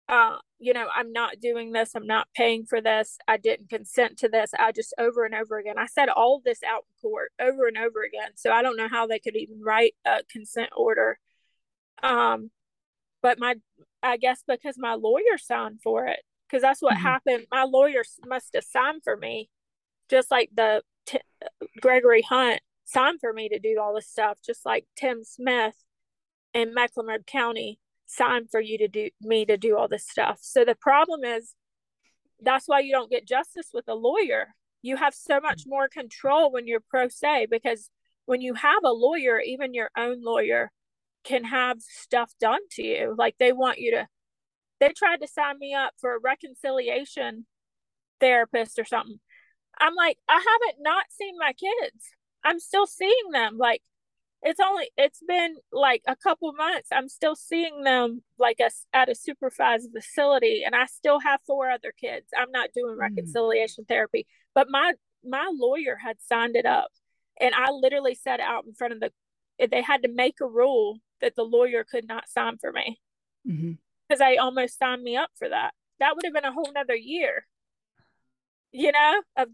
uh, 0.10 0.38
you 0.62 0.74
know, 0.74 0.88
I'm 0.96 1.12
not 1.12 1.40
doing 1.42 1.72
this. 1.72 1.96
I'm 1.96 2.06
not 2.06 2.28
paying 2.36 2.66
for 2.66 2.82
this. 2.82 3.18
I 3.28 3.38
didn't 3.38 3.70
consent 3.70 4.20
to 4.20 4.30
this. 4.30 4.52
I 4.58 4.72
just 4.72 4.94
over 5.00 5.26
and 5.26 5.34
over 5.34 5.58
again. 5.58 5.80
I 5.80 5.88
said 5.88 6.08
all 6.08 6.40
this 6.46 6.60
out 6.64 6.86
in 6.88 7.10
court 7.10 7.32
over 7.42 7.68
and 7.68 7.80
over 7.80 8.04
again. 8.04 8.32
So 8.36 8.52
I 8.52 8.62
don't 8.62 8.78
know 8.78 8.88
how 8.88 9.08
they 9.08 9.18
could 9.18 9.36
even 9.36 9.60
write 9.60 9.96
a 10.06 10.22
consent 10.32 10.70
order. 10.78 11.18
Um, 12.04 12.52
but 13.24 13.40
my, 13.40 13.56
I 14.04 14.18
guess 14.18 14.44
because 14.48 14.76
my 14.78 14.94
lawyer 14.94 15.38
signed 15.38 15.80
for 15.84 16.06
it, 16.06 16.20
because 16.48 16.62
that's 16.62 16.82
what 16.82 16.94
mm-hmm. 16.94 17.04
happened. 17.04 17.46
My 17.52 17.64
lawyer 17.64 18.04
must 18.28 18.54
have 18.54 18.64
signed 18.64 19.02
for 19.04 19.18
me, 19.18 19.50
just 20.10 20.30
like 20.30 20.52
the 20.56 20.84
t- 21.08 21.20
Gregory 21.82 22.22
Hunt 22.22 22.62
signed 22.86 23.20
for 23.20 23.34
me 23.34 23.50
to 23.50 23.58
do 23.58 23.78
all 23.82 23.96
this 23.96 24.08
stuff, 24.08 24.38
just 24.46 24.64
like 24.64 24.86
Tim 24.96 25.24
Smith 25.24 25.76
in 26.54 26.76
Mecklenburg 26.76 27.26
County 27.26 27.80
signed 28.12 28.50
for 28.52 28.60
you 28.60 28.78
to 28.78 28.88
do 28.88 29.10
me 29.22 29.46
to 29.46 29.58
do 29.58 29.78
all 29.78 29.88
this 29.88 30.08
stuff. 30.08 30.40
So 30.42 30.66
the 30.66 30.76
problem 30.76 31.24
is 31.24 31.54
that's 32.42 32.68
why 32.68 32.80
you 32.80 32.92
don't 32.92 33.12
get 33.12 33.28
justice 33.28 33.70
with 33.74 33.86
a 33.88 33.96
lawyer. 33.96 34.56
You 34.82 34.98
have 34.98 35.14
so 35.14 35.40
much 35.40 35.64
more 35.66 35.88
control 35.88 36.52
when 36.52 36.68
you're 36.68 36.82
pro 36.82 37.08
se 37.08 37.48
because 37.50 37.90
when 38.26 38.42
you 38.42 38.54
have 38.56 38.84
a 38.84 38.92
lawyer, 38.92 39.40
even 39.40 39.74
your 39.74 39.90
own 39.98 40.24
lawyer 40.24 40.72
can 41.24 41.46
have 41.46 41.82
stuff 41.82 42.34
done 42.40 42.62
to 42.72 42.84
you. 42.84 43.16
Like 43.18 43.36
they 43.40 43.52
want 43.54 43.80
you 43.80 43.92
to 43.92 44.08
they 44.80 44.90
tried 44.90 45.22
to 45.22 45.28
sign 45.28 45.60
me 45.60 45.76
up 45.76 45.94
for 46.00 46.16
a 46.16 46.20
reconciliation 46.20 47.46
therapist 48.20 48.80
or 48.80 48.86
something. 48.86 49.20
I'm 49.80 49.94
like, 49.96 50.18
I 50.28 50.34
haven't 50.34 50.84
not 50.84 51.06
seen 51.12 51.36
my 51.38 51.54
kids. 51.54 52.10
I'm 52.44 52.60
still 52.60 52.88
seeing 52.88 53.32
them. 53.32 53.58
Like 53.58 53.84
it's 54.44 54.60
only 54.60 54.90
it's 54.98 55.22
been 55.28 55.56
like 55.72 56.02
a 56.08 56.16
couple 56.16 56.52
months 56.54 56.90
i'm 56.92 57.08
still 57.08 57.36
seeing 57.36 57.84
them 57.84 58.22
like 58.40 58.60
a, 58.60 58.70
at 58.94 59.10
a 59.10 59.16
supervised 59.16 59.90
facility 59.94 60.64
and 60.66 60.76
i 60.76 60.86
still 60.86 61.20
have 61.20 61.40
four 61.46 61.70
other 61.70 61.94
kids 62.00 62.28
i'm 62.38 62.52
not 62.52 62.70
doing 62.76 62.96
hmm. 62.96 63.02
reconciliation 63.02 63.84
mm. 63.84 63.88
therapy 63.88 64.26
but 64.54 64.68
my 64.70 64.94
my 65.24 65.52
lawyer 65.54 65.98
had 66.04 66.18
signed 66.22 66.56
it 66.56 66.66
up 66.66 66.92
and 67.40 67.54
i 67.56 67.70
literally 67.72 68.16
said 68.16 68.40
out 68.40 68.66
in 68.66 68.74
front 68.74 68.94
of 68.94 69.00
the 69.00 69.12
they 69.70 69.82
had 69.82 70.02
to 70.02 70.10
make 70.10 70.36
a 70.42 70.48
rule 70.48 70.98
that 71.22 71.36
the 71.36 71.44
lawyer 71.44 71.84
could 71.84 72.08
not 72.08 72.28
sign 72.28 72.58
for 72.58 72.72
me 72.72 73.00
because 73.46 73.60
mm-hmm. 73.60 74.18
they 74.18 74.38
almost 74.38 74.80
signed 74.80 75.04
me 75.04 75.16
up 75.16 75.30
for 75.38 75.50
that 75.50 75.72
that 76.00 76.16
would 76.16 76.26
have 76.26 76.34
been 76.34 76.46
a 76.46 76.52
whole 76.52 76.72
nother 76.74 76.96
year 76.96 77.46
you 78.72 78.92
know 78.92 79.22
of 79.38 79.50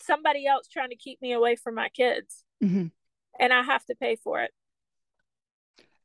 somebody 0.00 0.46
else 0.46 0.68
trying 0.68 0.90
to 0.90 0.96
keep 0.96 1.20
me 1.20 1.32
away 1.32 1.56
from 1.56 1.74
my 1.74 1.88
kids 1.88 2.44
mm-hmm 2.62 2.86
and 3.38 3.52
I 3.52 3.62
have 3.62 3.84
to 3.86 3.94
pay 3.94 4.16
for 4.16 4.40
it. 4.40 4.50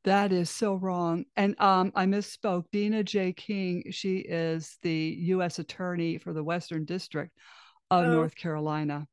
That 0.04 0.32
is 0.32 0.48
so 0.48 0.74
wrong. 0.74 1.26
And 1.36 1.60
um, 1.60 1.92
I 1.94 2.06
misspoke. 2.06 2.64
Dena 2.72 3.04
J. 3.04 3.32
King, 3.32 3.84
she 3.90 4.18
is 4.18 4.78
the 4.82 5.16
U.S. 5.20 5.58
Attorney 5.58 6.16
for 6.18 6.32
the 6.32 6.42
Western 6.42 6.84
District 6.84 7.32
of 7.90 8.06
oh. 8.06 8.10
North 8.10 8.34
Carolina. 8.34 9.06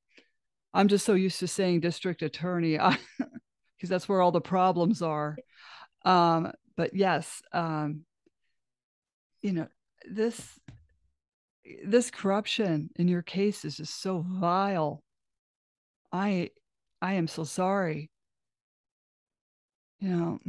I'm 0.73 0.87
just 0.87 1.05
so 1.05 1.13
used 1.13 1.39
to 1.39 1.47
saying 1.47 1.81
district 1.81 2.21
attorney 2.21 2.77
because 3.17 3.89
that's 3.89 4.07
where 4.07 4.21
all 4.21 4.31
the 4.31 4.41
problems 4.41 5.01
are. 5.01 5.35
Um, 6.05 6.51
but 6.75 6.95
yes, 6.95 7.41
um, 7.51 8.01
you 9.41 9.53
know, 9.53 9.67
this 10.09 10.59
this 11.85 12.11
corruption 12.11 12.89
in 12.95 13.07
your 13.07 13.23
case 13.23 13.65
is 13.65 13.77
just 13.77 14.01
so 14.01 14.23
vile. 14.25 15.03
I 16.13 16.51
I 17.01 17.13
am 17.13 17.27
so 17.27 17.43
sorry. 17.43 18.09
You 19.99 20.09
know, 20.09 20.39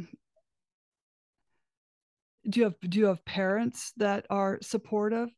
do 2.48 2.60
you 2.60 2.64
have 2.64 2.74
do 2.80 2.98
you 2.98 3.06
have 3.06 3.24
parents 3.24 3.92
that 3.96 4.26
are 4.30 4.58
supportive? 4.62 5.28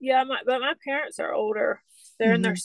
Yeah, 0.00 0.24
my, 0.24 0.38
but 0.44 0.60
my 0.60 0.74
parents 0.84 1.18
are 1.18 1.32
older. 1.32 1.80
They're 2.18 2.28
mm-hmm. 2.28 2.36
in 2.36 2.42
their 2.42 2.56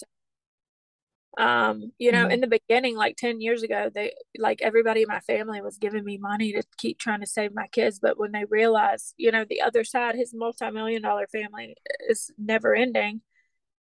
um, 1.37 1.91
you 1.99 2.11
know, 2.11 2.23
mm-hmm. 2.23 2.31
in 2.31 2.41
the 2.41 2.47
beginning, 2.47 2.95
like 2.95 3.15
10 3.15 3.41
years 3.41 3.61
ago, 3.61 3.91
they 3.93 4.13
like 4.39 4.61
everybody 4.63 5.03
in 5.03 5.07
my 5.07 5.19
family 5.19 5.61
was 5.61 5.77
giving 5.77 6.03
me 6.03 6.17
money 6.17 6.51
to 6.53 6.63
keep 6.77 6.97
trying 6.97 7.19
to 7.21 7.27
save 7.27 7.53
my 7.53 7.67
kids. 7.67 7.99
But 7.99 8.17
when 8.17 8.31
they 8.31 8.45
realized, 8.45 9.13
you 9.17 9.31
know, 9.31 9.45
the 9.47 9.61
other 9.61 9.83
side, 9.83 10.15
his 10.15 10.33
multi-million 10.33 11.03
dollar 11.03 11.27
family 11.27 11.75
is 12.09 12.31
never 12.39 12.73
ending, 12.73 13.21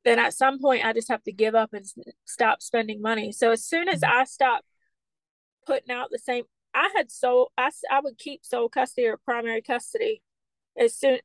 then 0.04 0.18
at 0.18 0.34
some 0.34 0.60
point 0.60 0.84
I 0.84 0.92
just 0.92 1.08
have 1.08 1.22
to 1.24 1.32
give 1.32 1.54
up 1.54 1.72
and 1.72 1.84
stop 2.24 2.62
spending 2.62 3.00
money. 3.00 3.32
So 3.32 3.52
as 3.52 3.64
soon 3.64 3.88
as 3.88 4.00
mm-hmm. 4.00 4.20
I 4.20 4.24
stop 4.24 4.64
putting 5.66 5.94
out 5.94 6.08
the 6.10 6.18
same, 6.18 6.44
I 6.74 6.90
had 6.94 7.10
so 7.10 7.50
I, 7.56 7.70
I 7.90 8.00
would 8.00 8.18
keep 8.18 8.44
sole 8.44 8.68
custody 8.68 9.06
or 9.06 9.16
primary 9.16 9.62
custody 9.62 10.22
as 10.78 10.94
soon 10.94 11.18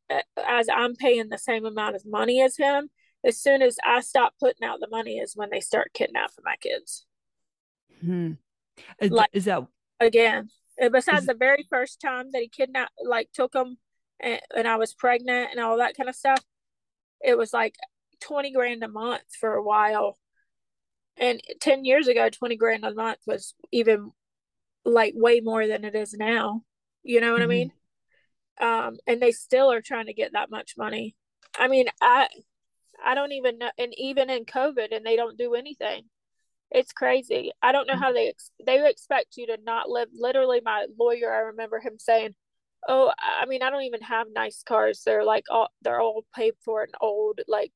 as 0.48 0.68
I'm 0.74 0.96
paying 0.96 1.30
the 1.30 1.38
same 1.38 1.66
amount 1.66 1.96
of 1.96 2.06
money 2.06 2.42
as 2.42 2.58
him. 2.58 2.90
As 3.26 3.42
soon 3.42 3.62
as 3.62 3.78
I 3.86 4.00
stop 4.00 4.34
putting 4.40 4.66
out 4.66 4.80
the 4.80 4.88
money 4.88 5.18
is 5.18 5.36
when 5.36 5.50
they 5.50 5.60
start 5.60 5.92
kidnapping 5.94 6.44
my 6.46 6.56
kids. 6.62 7.06
Hmm. 8.00 8.34
Is, 9.02 9.12
like, 9.12 9.30
is 9.34 9.46
that 9.46 9.66
again? 10.00 10.50
Besides 10.80 11.22
is, 11.22 11.28
the 11.28 11.34
very 11.34 11.68
first 11.70 12.00
time 12.00 12.32
that 12.32 12.42
he 12.42 12.48
kidnapped, 12.48 12.94
like 13.04 13.30
took 13.34 13.52
them, 13.52 13.78
and, 14.22 14.40
and 14.56 14.68
I 14.70 14.78
was 14.78 14.94
pregnant 14.94 15.50
and 15.52 15.60
all 15.60 15.80
that 15.80 15.98
kind 15.98 16.08
of 16.08 16.16
stuff, 16.16 16.42
it 17.22 17.38
was 17.38 17.52
like 17.52 17.76
20 18.22 18.52
grand 18.52 18.84
a 18.84 18.88
month 18.88 19.24
for 19.40 19.54
a 19.54 19.64
while. 19.64 20.18
And 21.18 21.42
10 21.62 21.86
years 21.86 22.08
ago, 22.08 22.30
20 22.30 22.56
grand 22.56 22.86
a 22.86 22.94
month 22.94 23.20
was 23.28 23.54
even 23.72 24.12
like 24.86 25.14
way 25.16 25.42
more 25.42 25.68
than 25.68 25.84
it 25.84 25.96
is 25.96 26.14
now. 26.14 26.64
You 27.04 27.22
know 27.22 27.32
what 27.32 27.42
mm-hmm. 27.42 27.52
I 27.52 27.56
mean? 27.56 27.72
Um, 28.62 28.98
and 29.08 29.22
they 29.22 29.32
still 29.32 29.72
are 29.72 29.82
trying 29.82 30.08
to 30.08 30.14
get 30.14 30.34
that 30.34 30.50
much 30.50 30.76
money. 30.78 31.16
I 31.58 31.68
mean, 31.68 31.88
I 32.02 32.28
I 33.04 33.16
don't 33.16 33.32
even 33.32 33.58
know 33.58 33.72
and 33.78 33.94
even 33.98 34.30
in 34.30 34.46
COVID 34.46 34.96
and 34.96 35.06
they 35.06 35.16
don't 35.16 35.38
do 35.38 35.56
anything. 35.56 36.04
It's 36.72 36.92
crazy. 36.92 37.52
I 37.62 37.72
don't 37.72 37.88
know 37.88 37.94
mm-hmm. 37.94 38.04
how 38.04 38.14
they 38.14 38.30
ex- 38.30 38.52
they 38.66 38.88
expect 38.88 39.38
you 39.38 39.48
to 39.48 39.58
not 39.64 39.90
live. 39.90 40.10
Literally, 40.14 40.62
my 40.64 40.86
lawyer, 41.00 41.34
I 41.34 41.40
remember 41.40 41.80
him 41.80 41.98
saying, 41.98 42.36
"Oh, 42.88 43.12
I 43.20 43.46
mean, 43.48 43.64
I 43.64 43.70
don't 43.72 43.84
even 43.84 44.02
have 44.02 44.28
nice 44.34 44.62
cars. 44.64 45.02
They're 45.06 45.24
like 45.24 45.46
all 45.50 45.70
they're 45.82 46.02
all 46.02 46.26
paid 46.36 46.54
for 46.64 46.84
and 46.84 46.94
old. 47.02 47.40
Like 47.48 47.72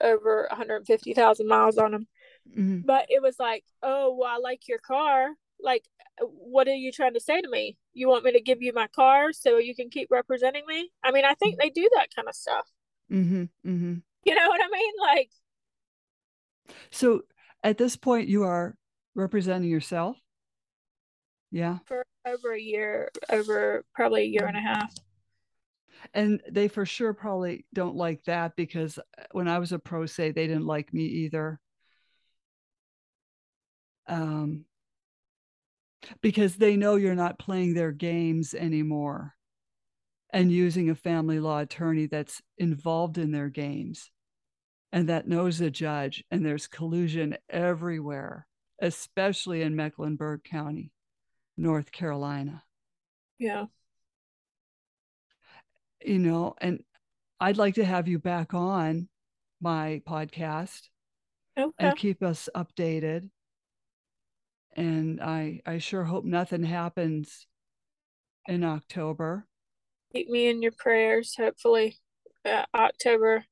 over 0.00 0.46
150,000 0.50 1.46
miles 1.46 1.78
on 1.78 1.92
them. 1.92 2.06
Mm-hmm. 2.50 2.80
But 2.86 3.06
it 3.08 3.22
was 3.22 3.36
like, 3.38 3.64
oh, 3.82 4.16
well, 4.18 4.30
I 4.30 4.38
like 4.38 4.68
your 4.68 4.78
car. 4.78 5.28
Like, 5.60 5.84
what 6.20 6.68
are 6.68 6.74
you 6.74 6.92
trying 6.92 7.14
to 7.14 7.20
say 7.20 7.40
to 7.40 7.48
me? 7.48 7.76
you 7.98 8.08
want 8.08 8.24
me 8.24 8.32
to 8.32 8.40
give 8.40 8.62
you 8.62 8.72
my 8.72 8.86
car 8.86 9.32
so 9.32 9.58
you 9.58 9.74
can 9.74 9.90
keep 9.90 10.08
representing 10.10 10.64
me? 10.66 10.90
I 11.02 11.10
mean, 11.10 11.24
I 11.24 11.34
think 11.34 11.58
they 11.58 11.68
do 11.68 11.88
that 11.96 12.14
kind 12.14 12.28
of 12.28 12.34
stuff. 12.34 12.68
Mm-hmm. 13.12 13.42
Mm-hmm. 13.66 13.94
You 14.24 14.34
know 14.34 14.48
what 14.48 14.60
I 14.62 14.68
mean? 14.70 14.92
Like, 15.00 15.30
so 16.90 17.22
at 17.64 17.78
this 17.78 17.96
point, 17.96 18.28
you 18.28 18.44
are 18.44 18.76
representing 19.14 19.68
yourself. 19.68 20.16
Yeah. 21.50 21.78
For 21.86 22.04
over 22.26 22.52
a 22.52 22.60
year, 22.60 23.10
over 23.30 23.84
probably 23.94 24.22
a 24.22 24.26
year 24.26 24.46
and 24.46 24.56
a 24.56 24.60
half. 24.60 24.94
And 26.14 26.40
they 26.50 26.68
for 26.68 26.86
sure 26.86 27.12
probably 27.12 27.66
don't 27.72 27.96
like 27.96 28.24
that 28.24 28.56
because 28.56 28.98
when 29.32 29.48
I 29.48 29.58
was 29.58 29.72
a 29.72 29.78
pro 29.78 30.06
se, 30.06 30.32
they 30.32 30.46
didn't 30.46 30.66
like 30.66 30.92
me 30.92 31.04
either. 31.04 31.60
Um, 34.06 34.64
because 36.20 36.56
they 36.56 36.76
know 36.76 36.96
you're 36.96 37.14
not 37.14 37.38
playing 37.38 37.74
their 37.74 37.92
games 37.92 38.54
anymore 38.54 39.34
and 40.32 40.52
using 40.52 40.90
a 40.90 40.94
family 40.94 41.40
law 41.40 41.58
attorney 41.60 42.06
that's 42.06 42.42
involved 42.58 43.18
in 43.18 43.32
their 43.32 43.48
games 43.48 44.10
and 44.92 45.08
that 45.08 45.28
knows 45.28 45.58
the 45.58 45.70
judge 45.70 46.24
and 46.30 46.44
there's 46.44 46.66
collusion 46.66 47.36
everywhere 47.48 48.46
especially 48.80 49.62
in 49.62 49.74
mecklenburg 49.74 50.44
county 50.44 50.92
north 51.56 51.90
carolina 51.90 52.62
yeah 53.38 53.64
you 56.04 56.18
know 56.18 56.54
and 56.60 56.82
i'd 57.40 57.56
like 57.56 57.74
to 57.74 57.84
have 57.84 58.08
you 58.08 58.18
back 58.18 58.54
on 58.54 59.08
my 59.60 60.00
podcast 60.06 60.88
okay. 61.58 61.72
and 61.78 61.96
keep 61.96 62.22
us 62.22 62.48
updated 62.54 63.28
and 64.78 65.20
I 65.20 65.60
I 65.66 65.78
sure 65.78 66.04
hope 66.04 66.24
nothing 66.24 66.62
happens 66.62 67.46
in 68.46 68.62
October. 68.64 69.44
Keep 70.12 70.28
me 70.30 70.48
in 70.48 70.62
your 70.62 70.72
prayers. 70.72 71.34
Hopefully, 71.36 71.98
uh, 72.44 72.64
October. 72.74 73.44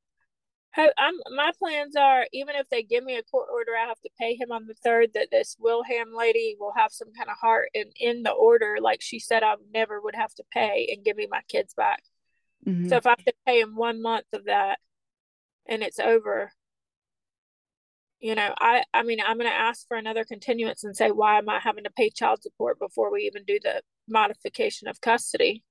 I'm, 0.78 1.14
my 1.34 1.53
plans 1.59 1.97
are 1.97 2.26
even 2.34 2.55
if 2.55 2.68
they 2.68 2.82
give 2.82 3.03
me 3.03 3.16
a 3.16 3.22
court 3.22 3.49
order, 3.51 3.72
I 3.74 3.88
have 3.88 4.01
to 4.03 4.11
pay 4.20 4.34
him 4.34 4.53
on 4.53 4.66
the 4.66 4.74
third. 4.74 5.11
That 5.14 5.28
this 5.32 5.57
Wilhelm 5.59 6.14
lady 6.16 6.55
will 6.61 6.74
have 6.76 6.92
some 6.92 7.12
kind 7.16 7.28
of 7.28 7.36
heart, 7.38 7.70
and 7.74 7.90
in 7.99 8.22
the 8.22 8.30
order, 8.30 8.76
like 8.80 9.03
she 9.03 9.18
said, 9.18 9.42
I 9.42 9.55
never 9.72 10.01
would 10.01 10.14
have 10.14 10.34
to 10.34 10.44
pay 10.53 10.88
and 10.94 11.05
give 11.05 11.16
me 11.16 11.26
my 11.30 11.40
kids 11.49 11.74
back. 11.74 12.03
Mm-hmm. 12.67 12.89
So 12.89 12.97
if 12.97 13.07
I 13.07 13.11
have 13.11 13.25
to 13.25 13.35
pay 13.47 13.61
him 13.61 13.77
one 13.77 14.01
month 14.01 14.27
of 14.33 14.45
that, 14.45 14.79
and 15.69 15.83
it's 15.83 15.99
over, 15.99 16.53
you 18.21 18.35
know 18.35 18.55
i 18.59 18.83
i 18.95 19.03
mean 19.03 19.19
i'm 19.25 19.39
going 19.39 19.49
to 19.49 19.55
ask 19.55 19.87
for 19.89 19.97
another 19.97 20.25
continuance 20.25 20.85
and 20.85 20.97
say 20.97 21.11
why 21.11 21.39
am 21.39 21.49
i 21.49 21.59
having 21.59 21.85
to 21.85 21.91
pay 21.91 22.11
child 22.11 22.43
support 22.43 22.79
before 22.79 23.13
we 23.13 23.23
even 23.23 23.45
do 23.45 23.59
the 23.63 23.83
modification 24.09 24.89
of 24.89 25.01
custody 25.01 25.63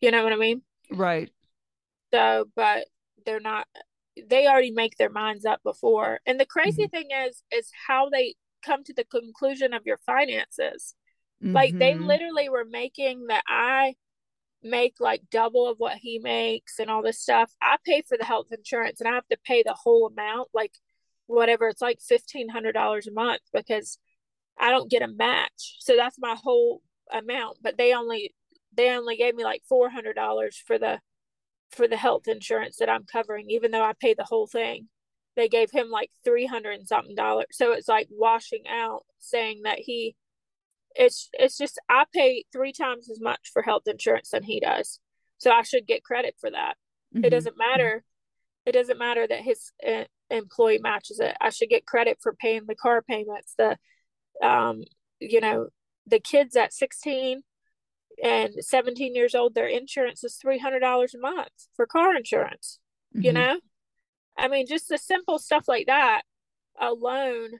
you 0.00 0.10
know 0.10 0.22
what 0.22 0.32
i 0.32 0.36
mean 0.36 0.62
right 0.90 1.30
so 2.12 2.44
but 2.54 2.86
they're 3.24 3.40
not 3.40 3.66
they 4.28 4.46
already 4.46 4.70
make 4.70 4.96
their 4.96 5.10
minds 5.10 5.44
up 5.44 5.60
before 5.62 6.20
and 6.26 6.38
the 6.38 6.46
crazy 6.46 6.84
mm-hmm. 6.84 6.96
thing 6.96 7.08
is 7.26 7.42
is 7.52 7.70
how 7.86 8.08
they 8.08 8.34
come 8.64 8.82
to 8.84 8.92
the 8.94 9.04
conclusion 9.04 9.72
of 9.72 9.82
your 9.86 9.98
finances 10.04 10.94
mm-hmm. 11.42 11.54
like 11.54 11.76
they 11.78 11.92
mm-hmm. 11.92 12.06
literally 12.06 12.48
were 12.48 12.66
making 12.68 13.26
that 13.28 13.44
i 13.48 13.94
make 14.62 14.94
like 14.98 15.22
double 15.30 15.68
of 15.68 15.78
what 15.78 15.96
he 15.96 16.18
makes 16.18 16.78
and 16.78 16.90
all 16.90 17.02
this 17.02 17.20
stuff 17.20 17.52
i 17.62 17.76
pay 17.86 18.02
for 18.08 18.18
the 18.18 18.24
health 18.24 18.48
insurance 18.50 19.00
and 19.00 19.08
i 19.08 19.12
have 19.12 19.26
to 19.28 19.38
pay 19.44 19.62
the 19.62 19.74
whole 19.74 20.06
amount 20.06 20.48
like 20.52 20.72
whatever 21.26 21.68
it's 21.68 21.82
like 21.82 21.98
$1500 22.00 23.06
a 23.06 23.12
month 23.12 23.42
because 23.52 23.98
i 24.58 24.70
don't 24.70 24.90
get 24.90 25.02
a 25.02 25.08
match. 25.08 25.76
So 25.80 25.94
that's 25.94 26.18
my 26.18 26.36
whole 26.42 26.82
amount 27.12 27.58
but 27.62 27.78
they 27.78 27.94
only 27.94 28.34
they 28.76 28.90
only 28.90 29.16
gave 29.16 29.34
me 29.34 29.44
like 29.44 29.62
$400 29.70 30.54
for 30.66 30.78
the 30.78 31.00
for 31.70 31.86
the 31.86 31.96
health 31.96 32.28
insurance 32.28 32.76
that 32.78 32.88
i'm 32.88 33.04
covering 33.04 33.50
even 33.50 33.70
though 33.70 33.84
i 33.84 33.92
pay 33.92 34.14
the 34.14 34.24
whole 34.24 34.46
thing. 34.46 34.88
They 35.36 35.48
gave 35.48 35.70
him 35.70 35.88
like 35.88 36.10
300 36.24 36.72
and 36.72 36.88
something 36.88 37.14
dollars. 37.14 37.46
So 37.52 37.70
it's 37.70 37.86
like 37.86 38.08
washing 38.10 38.64
out 38.68 39.02
saying 39.20 39.62
that 39.62 39.78
he 39.78 40.16
it's 40.98 41.30
it's 41.32 41.56
just 41.56 41.80
i 41.88 42.04
pay 42.14 42.44
three 42.52 42.72
times 42.72 43.08
as 43.10 43.20
much 43.20 43.50
for 43.52 43.62
health 43.62 43.84
insurance 43.86 44.30
than 44.30 44.42
he 44.42 44.60
does 44.60 45.00
so 45.38 45.50
i 45.50 45.62
should 45.62 45.86
get 45.86 46.04
credit 46.04 46.34
for 46.38 46.50
that 46.50 46.76
mm-hmm. 47.14 47.24
it 47.24 47.30
doesn't 47.30 47.56
matter 47.56 48.04
it 48.68 48.72
doesn't 48.72 48.98
matter 48.98 49.26
that 49.26 49.40
his 49.40 49.72
uh, 49.86 50.04
employee 50.30 50.78
matches 50.78 51.20
it. 51.20 51.34
I 51.40 51.48
should 51.48 51.70
get 51.70 51.86
credit 51.86 52.18
for 52.20 52.34
paying 52.34 52.66
the 52.66 52.74
car 52.74 53.00
payments. 53.00 53.54
The, 53.56 53.78
um, 54.42 54.84
you 55.20 55.40
know, 55.40 55.68
the 56.06 56.20
kids 56.20 56.54
at 56.54 56.74
16 56.74 57.40
and 58.22 58.52
17 58.60 59.14
years 59.14 59.34
old, 59.34 59.54
their 59.54 59.68
insurance 59.68 60.22
is 60.22 60.38
$300 60.44 61.14
a 61.14 61.18
month 61.18 61.48
for 61.76 61.86
car 61.86 62.14
insurance, 62.14 62.78
mm-hmm. 63.16 63.24
you 63.24 63.32
know? 63.32 63.58
I 64.36 64.48
mean, 64.48 64.66
just 64.66 64.88
the 64.88 64.98
simple 64.98 65.38
stuff 65.38 65.64
like 65.66 65.86
that 65.86 66.22
alone. 66.78 67.52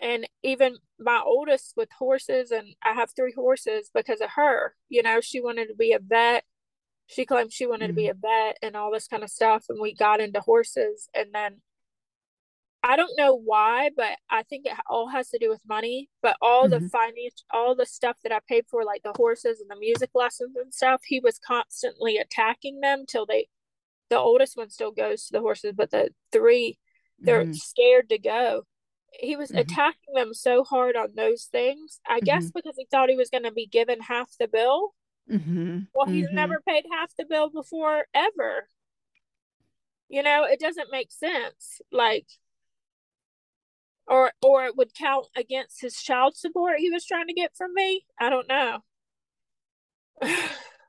And 0.00 0.28
even 0.42 0.76
my 0.98 1.20
oldest 1.24 1.74
with 1.76 1.88
horses, 1.98 2.50
and 2.50 2.68
I 2.84 2.92
have 2.94 3.10
three 3.14 3.32
horses 3.32 3.90
because 3.92 4.20
of 4.20 4.30
her, 4.36 4.74
you 4.88 5.02
know, 5.02 5.20
she 5.20 5.40
wanted 5.40 5.68
to 5.68 5.74
be 5.74 5.92
a 5.92 5.98
vet 5.98 6.44
she 7.08 7.24
claimed 7.24 7.52
she 7.52 7.66
wanted 7.66 7.86
mm-hmm. 7.86 7.96
to 7.96 8.02
be 8.02 8.08
mm-hmm. 8.08 8.24
a 8.24 8.50
vet 8.50 8.58
and 8.62 8.76
all 8.76 8.92
this 8.92 9.08
kind 9.08 9.24
of 9.24 9.30
stuff 9.30 9.64
and 9.68 9.80
we 9.80 9.94
got 9.94 10.20
into 10.20 10.40
horses 10.40 11.08
and 11.14 11.30
then 11.32 11.60
I 12.80 12.96
don't 12.96 13.18
know 13.18 13.34
why, 13.34 13.90
but 13.96 14.18
I 14.30 14.44
think 14.44 14.64
it 14.64 14.72
all 14.88 15.08
has 15.08 15.30
to 15.30 15.38
do 15.38 15.50
with 15.50 15.60
money. 15.68 16.08
But 16.22 16.36
all 16.40 16.68
mm-hmm. 16.68 16.84
the 16.84 16.88
finance, 16.88 17.44
all 17.50 17.74
the 17.74 17.84
stuff 17.84 18.16
that 18.22 18.30
I 18.30 18.38
paid 18.48 18.66
for, 18.70 18.84
like 18.84 19.02
the 19.02 19.12
horses 19.16 19.60
and 19.60 19.68
the 19.68 19.78
music 19.78 20.10
lessons 20.14 20.56
and 20.56 20.72
stuff, 20.72 21.02
he 21.04 21.18
was 21.18 21.40
constantly 21.44 22.18
attacking 22.18 22.80
them 22.80 23.04
till 23.06 23.26
they. 23.26 23.48
The 24.10 24.16
oldest 24.16 24.56
one 24.56 24.70
still 24.70 24.92
goes 24.92 25.26
to 25.26 25.32
the 25.32 25.40
horses, 25.40 25.72
but 25.76 25.90
the 25.90 26.10
three, 26.30 26.78
they're 27.18 27.42
mm-hmm. 27.42 27.52
scared 27.52 28.08
to 28.10 28.18
go. 28.18 28.62
He 29.12 29.36
was 29.36 29.50
mm-hmm. 29.50 29.58
attacking 29.58 30.14
them 30.14 30.34
so 30.34 30.64
hard 30.64 30.96
on 30.96 31.14
those 31.16 31.44
things. 31.44 32.00
I 32.06 32.20
guess 32.20 32.44
mm-hmm. 32.44 32.58
because 32.58 32.76
he 32.76 32.86
thought 32.90 33.08
he 33.08 33.16
was 33.16 33.30
going 33.30 33.44
to 33.44 33.52
be 33.52 33.66
given 33.66 34.00
half 34.00 34.30
the 34.38 34.48
bill. 34.48 34.94
Mm-hmm. 35.30 35.80
Well, 35.94 36.06
he's 36.06 36.26
mm-hmm. 36.26 36.36
never 36.36 36.62
paid 36.66 36.84
half 36.90 37.12
the 37.16 37.26
bill 37.26 37.50
before 37.50 38.04
ever. 38.14 38.68
You 40.08 40.22
know, 40.22 40.44
it 40.44 40.60
doesn't 40.60 40.90
make 40.90 41.12
sense. 41.12 41.80
Like, 41.92 42.26
or 44.06 44.32
or 44.42 44.64
it 44.64 44.76
would 44.76 44.94
count 44.94 45.26
against 45.36 45.80
his 45.80 45.96
child 45.96 46.36
support 46.36 46.78
he 46.78 46.90
was 46.90 47.04
trying 47.04 47.26
to 47.26 47.34
get 47.34 47.56
from 47.56 47.74
me. 47.74 48.04
I 48.18 48.30
don't 48.30 48.48
know. 48.48 48.78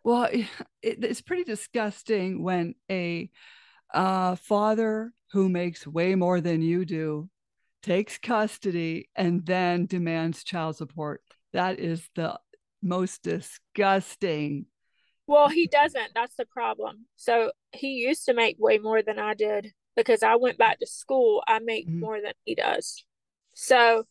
well, 0.04 0.30
it, 0.32 0.48
it's 0.82 1.22
pretty 1.22 1.44
disgusting 1.44 2.44
when 2.44 2.76
a 2.90 3.30
uh, 3.94 4.36
father 4.36 5.12
who 5.32 5.50
makes 5.50 5.86
way 5.86 6.16
more 6.16 6.42
than 6.42 6.62
you 6.62 6.86
do 6.86 7.30
takes 7.82 8.18
custody 8.18 9.10
and 9.16 9.46
then 9.46 9.86
demands 9.86 10.44
child 10.44 10.76
support. 10.76 11.22
That 11.54 11.80
is 11.80 12.08
the 12.16 12.40
most 12.82 13.24
disgusting. 13.24 14.66
Well, 15.28 15.48
he 15.48 15.68
doesn't. 15.68 16.12
That's 16.16 16.36
the 16.36 16.46
problem. 16.46 17.06
So 17.16 17.52
he 17.72 17.96
used 17.96 18.26
to 18.26 18.34
make 18.34 18.58
way 18.60 18.78
more 18.78 19.02
than 19.02 19.20
I 19.20 19.34
did 19.34 19.74
because 19.96 20.24
I 20.24 20.36
went 20.36 20.58
back 20.58 20.80
to 20.80 20.88
school. 20.88 21.44
I 21.48 21.60
make 21.60 21.88
mm-hmm. 21.88 22.00
more 22.00 22.22
than 22.22 22.34
he 22.46 22.56
does. 22.56 23.04
So 23.56 24.06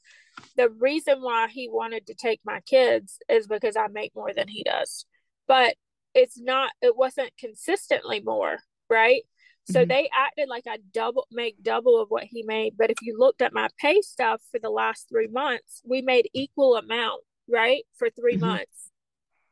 the 0.56 0.68
reason 0.68 1.20
why 1.20 1.48
he 1.48 1.68
wanted 1.68 2.06
to 2.06 2.14
take 2.14 2.40
my 2.44 2.60
kids 2.60 3.18
is 3.28 3.46
because 3.46 3.76
I 3.76 3.88
make 3.88 4.12
more 4.14 4.32
than 4.32 4.48
he 4.48 4.62
does. 4.62 5.06
But 5.46 5.74
it's 6.14 6.38
not, 6.38 6.70
it 6.82 6.96
wasn't 6.96 7.32
consistently 7.38 8.20
more, 8.20 8.58
right? 8.88 9.22
So 9.70 9.80
mm-hmm. 9.80 9.88
they 9.88 10.10
acted 10.16 10.48
like 10.48 10.64
I 10.66 10.78
double 10.92 11.26
make 11.30 11.62
double 11.62 12.00
of 12.00 12.08
what 12.08 12.24
he 12.24 12.42
made. 12.42 12.74
But 12.78 12.90
if 12.90 12.98
you 13.02 13.16
looked 13.18 13.42
at 13.42 13.52
my 13.52 13.68
pay 13.78 14.00
stuff 14.00 14.40
for 14.50 14.58
the 14.58 14.70
last 14.70 15.08
three 15.08 15.28
months, 15.28 15.82
we 15.84 16.02
made 16.02 16.28
equal 16.32 16.76
amount 16.76 17.22
right? 17.48 17.84
For 17.96 18.08
3 18.10 18.34
mm-hmm. 18.34 18.46
months. 18.46 18.90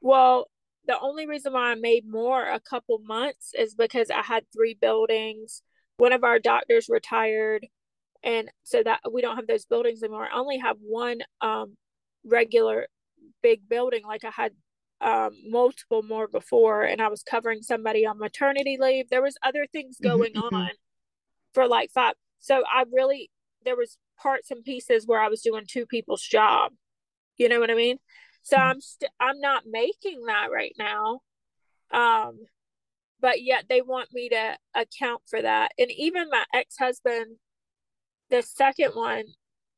Well, 0.00 0.46
the 0.86 0.98
only 1.00 1.26
reason 1.26 1.54
why 1.54 1.72
I 1.72 1.74
made 1.74 2.04
more 2.08 2.44
a 2.44 2.60
couple 2.60 3.00
months 3.04 3.52
is 3.58 3.74
because 3.74 4.10
I 4.10 4.22
had 4.22 4.44
three 4.52 4.74
buildings. 4.80 5.62
One 5.96 6.12
of 6.12 6.22
our 6.22 6.38
doctors 6.38 6.88
retired, 6.88 7.66
and 8.22 8.50
so 8.62 8.82
that 8.82 9.00
we 9.10 9.22
don't 9.22 9.36
have 9.36 9.46
those 9.46 9.64
buildings 9.64 10.02
anymore. 10.02 10.28
I 10.30 10.38
only 10.38 10.58
have 10.58 10.76
one 10.80 11.20
um, 11.40 11.76
regular 12.24 12.86
big 13.42 13.68
building. 13.68 14.02
Like 14.06 14.24
I 14.24 14.30
had 14.30 14.52
um, 15.00 15.30
multiple 15.48 16.02
more 16.02 16.28
before, 16.28 16.82
and 16.82 17.02
I 17.02 17.08
was 17.08 17.22
covering 17.22 17.62
somebody 17.62 18.06
on 18.06 18.18
maternity 18.18 18.78
leave. 18.80 19.08
There 19.10 19.22
was 19.22 19.36
other 19.42 19.66
things 19.70 19.96
mm-hmm, 19.96 20.16
going 20.16 20.32
mm-hmm. 20.34 20.54
on 20.54 20.70
for 21.54 21.68
like 21.68 21.90
five. 21.90 22.14
So 22.38 22.62
I 22.70 22.84
really 22.92 23.30
there 23.64 23.76
was 23.76 23.98
parts 24.18 24.50
and 24.50 24.64
pieces 24.64 25.06
where 25.06 25.20
I 25.20 25.28
was 25.28 25.42
doing 25.42 25.64
two 25.66 25.86
people's 25.86 26.22
job. 26.22 26.72
You 27.36 27.48
know 27.48 27.60
what 27.60 27.70
I 27.70 27.74
mean? 27.74 27.98
So 28.42 28.56
mm-hmm. 28.56 28.68
I'm 28.68 28.80
st- 28.80 29.10
I'm 29.20 29.40
not 29.40 29.64
making 29.66 30.24
that 30.26 30.48
right 30.52 30.74
now. 30.78 31.20
Um 31.92 32.38
but 33.20 33.42
yet 33.42 33.64
they 33.68 33.80
want 33.80 34.10
me 34.12 34.28
to 34.28 34.56
account 34.74 35.22
for 35.28 35.40
that. 35.40 35.72
And 35.78 35.90
even 35.90 36.28
my 36.30 36.44
ex-husband 36.54 37.36
the 38.28 38.42
second 38.42 38.92
one, 38.94 39.24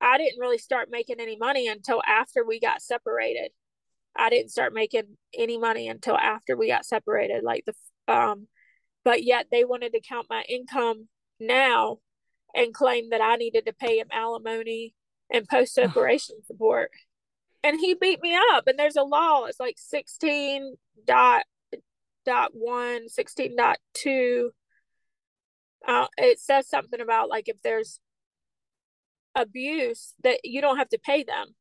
I 0.00 0.16
didn't 0.18 0.40
really 0.40 0.58
start 0.58 0.88
making 0.90 1.20
any 1.20 1.36
money 1.36 1.68
until 1.68 2.02
after 2.06 2.44
we 2.44 2.60
got 2.60 2.82
separated. 2.82 3.50
I 4.18 4.30
didn't 4.30 4.50
start 4.50 4.74
making 4.74 5.16
any 5.32 5.58
money 5.58 5.88
until 5.88 6.16
after 6.16 6.56
we 6.56 6.68
got 6.68 6.84
separated. 6.84 7.44
Like 7.44 7.64
the 7.64 8.12
um, 8.12 8.48
but 9.04 9.22
yet 9.22 9.46
they 9.50 9.64
wanted 9.64 9.92
to 9.92 10.00
count 10.00 10.26
my 10.28 10.42
income 10.48 11.08
now 11.38 11.98
and 12.54 12.74
claim 12.74 13.10
that 13.10 13.20
I 13.20 13.36
needed 13.36 13.66
to 13.66 13.72
pay 13.72 13.98
him 13.98 14.08
alimony 14.12 14.94
and 15.30 15.48
post 15.48 15.74
separation 15.74 16.36
support. 16.44 16.90
And 17.62 17.78
he 17.78 17.94
beat 17.94 18.20
me 18.22 18.36
up. 18.52 18.66
And 18.66 18.78
there's 18.78 18.96
a 18.96 19.02
law. 19.02 19.44
It's 19.44 19.60
like 19.60 19.76
16 19.78 20.74
dot 21.06 21.44
dot 22.24 22.50
one, 22.54 23.08
16 23.08 23.56
dot 23.56 23.78
two. 23.94 24.50
Uh, 25.86 26.06
it 26.16 26.40
says 26.40 26.68
something 26.68 27.00
about 27.00 27.28
like 27.28 27.48
if 27.48 27.60
there's 27.62 28.00
abuse 29.34 30.14
that 30.24 30.40
you 30.44 30.60
don't 30.60 30.78
have 30.78 30.88
to 30.88 30.98
pay 30.98 31.22
them 31.22 31.54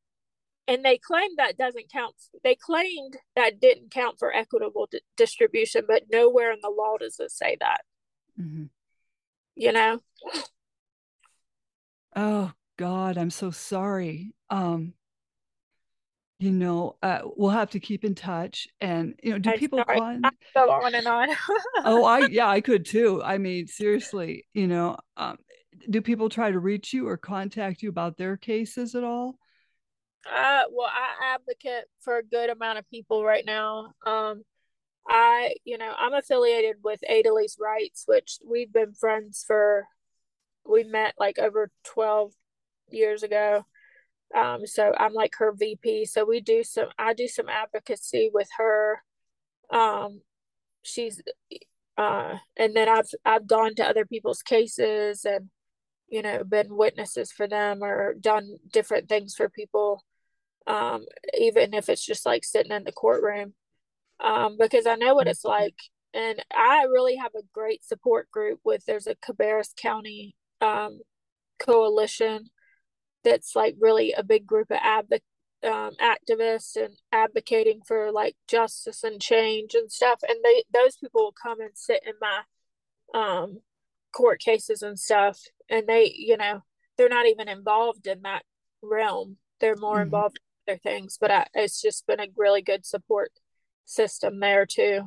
and 0.67 0.83
they 0.83 0.97
claim 0.97 1.29
that 1.37 1.57
doesn't 1.57 1.91
count 1.91 2.13
they 2.43 2.55
claimed 2.55 3.17
that 3.35 3.59
didn't 3.59 3.91
count 3.91 4.17
for 4.19 4.33
equitable 4.33 4.87
d- 4.91 5.01
distribution 5.15 5.83
but 5.87 6.03
nowhere 6.11 6.51
in 6.51 6.59
the 6.61 6.69
law 6.69 6.97
does 6.99 7.19
it 7.19 7.31
say 7.31 7.57
that. 7.59 7.81
Mm-hmm. 8.39 8.65
you 9.55 9.71
know? 9.71 9.99
Oh 12.15 12.51
god 12.77 13.17
i'm 13.17 13.29
so 13.31 13.51
sorry. 13.51 14.33
Um 14.49 14.93
you 16.39 16.51
know 16.51 16.95
uh, 17.01 17.21
we'll 17.35 17.49
have 17.49 17.71
to 17.71 17.79
keep 17.79 18.05
in 18.05 18.13
touch 18.13 18.67
and 18.79 19.15
you 19.23 19.31
know 19.31 19.39
do 19.39 19.49
I'm 19.49 19.57
people 19.57 19.83
sorry. 19.83 20.19
go 20.53 20.69
on 20.71 20.93
and 20.93 21.07
on. 21.07 21.29
Oh 21.83 22.05
i 22.05 22.27
yeah 22.27 22.47
i 22.47 22.61
could 22.61 22.85
too. 22.85 23.21
I 23.23 23.37
mean 23.39 23.65
seriously 23.67 24.45
you 24.53 24.67
know 24.67 24.97
um 25.15 25.37
do 25.89 26.01
people 26.01 26.29
try 26.29 26.51
to 26.51 26.59
reach 26.59 26.93
you 26.93 27.07
or 27.07 27.17
contact 27.17 27.81
you 27.81 27.89
about 27.89 28.17
their 28.17 28.37
cases 28.37 28.93
at 28.93 29.03
all 29.03 29.39
uh, 30.33 30.63
well, 30.71 30.89
I 30.91 31.35
advocate 31.35 31.85
for 32.01 32.17
a 32.17 32.23
good 32.23 32.49
amount 32.49 32.79
of 32.79 32.89
people 32.89 33.23
right 33.23 33.45
now. 33.45 33.93
Um, 34.05 34.43
I, 35.07 35.55
you 35.63 35.77
know, 35.77 35.93
I'm 35.97 36.13
affiliated 36.13 36.77
with 36.83 36.99
Adalys 37.09 37.59
Rights, 37.59 38.03
which 38.07 38.39
we've 38.45 38.71
been 38.71 38.93
friends 38.93 39.43
for, 39.45 39.85
we 40.65 40.83
met 40.83 41.13
like 41.17 41.39
over 41.39 41.71
12 41.85 42.33
years 42.89 43.23
ago. 43.23 43.63
Um, 44.35 44.67
so 44.67 44.93
I'm 44.97 45.13
like 45.13 45.35
her 45.37 45.53
VP. 45.53 46.05
So 46.05 46.25
we 46.25 46.41
do 46.41 46.63
some, 46.63 46.89
I 46.97 47.13
do 47.13 47.27
some 47.27 47.47
advocacy 47.47 48.29
with 48.33 48.49
her. 48.57 49.01
Um, 49.71 50.21
she's, 50.83 51.21
uh, 51.97 52.35
and 52.57 52.75
then 52.75 52.89
I've, 52.89 53.09
I've 53.23 53.47
gone 53.47 53.75
to 53.75 53.87
other 53.87 54.05
people's 54.05 54.41
cases 54.41 55.23
and, 55.23 55.49
you 56.09 56.21
know, 56.21 56.43
been 56.43 56.75
witnesses 56.75 57.31
for 57.31 57.47
them 57.47 57.81
or 57.81 58.13
done 58.13 58.57
different 58.71 59.07
things 59.07 59.33
for 59.35 59.47
people 59.47 60.03
um, 60.67 61.05
even 61.39 61.73
if 61.73 61.89
it's 61.89 62.05
just 62.05 62.25
like 62.25 62.43
sitting 62.43 62.71
in 62.71 62.83
the 62.83 62.91
courtroom, 62.91 63.53
um, 64.19 64.57
because 64.59 64.85
I 64.85 64.95
know 64.95 65.15
what 65.15 65.27
it's 65.27 65.45
like. 65.45 65.75
And 66.13 66.43
I 66.55 66.83
really 66.83 67.15
have 67.15 67.33
a 67.35 67.45
great 67.53 67.83
support 67.85 68.29
group 68.31 68.59
with 68.63 68.85
there's 68.85 69.07
a 69.07 69.15
Cabarrus 69.15 69.75
County 69.75 70.35
um, 70.61 70.99
coalition 71.59 72.49
that's 73.23 73.55
like 73.55 73.75
really 73.79 74.13
a 74.13 74.23
big 74.23 74.45
group 74.47 74.71
of 74.71 74.77
adv- 74.81 75.21
um, 75.63 75.91
activists 76.01 76.75
and 76.75 76.95
advocating 77.11 77.81
for 77.85 78.11
like 78.11 78.35
justice 78.47 79.03
and 79.03 79.21
change 79.21 79.73
and 79.73 79.91
stuff. 79.91 80.21
And 80.27 80.39
they 80.43 80.63
those 80.73 80.97
people 80.97 81.23
will 81.23 81.35
come 81.41 81.61
and 81.61 81.71
sit 81.75 82.01
in 82.05 82.13
my 82.21 82.41
um, 83.13 83.59
court 84.13 84.39
cases 84.39 84.81
and 84.81 84.99
stuff, 84.99 85.39
and 85.69 85.87
they 85.87 86.13
you 86.15 86.37
know 86.37 86.61
they're 86.97 87.09
not 87.09 87.27
even 87.27 87.47
involved 87.47 88.07
in 88.07 88.21
that 88.23 88.43
realm. 88.81 89.37
They're 89.59 89.75
more 89.75 89.95
mm-hmm. 89.95 90.03
involved 90.03 90.39
other 90.67 90.77
things, 90.77 91.17
but 91.19 91.31
I, 91.31 91.47
it's 91.53 91.81
just 91.81 92.07
been 92.07 92.19
a 92.19 92.27
really 92.35 92.61
good 92.61 92.85
support 92.85 93.31
system 93.85 94.39
there 94.39 94.65
too. 94.65 95.03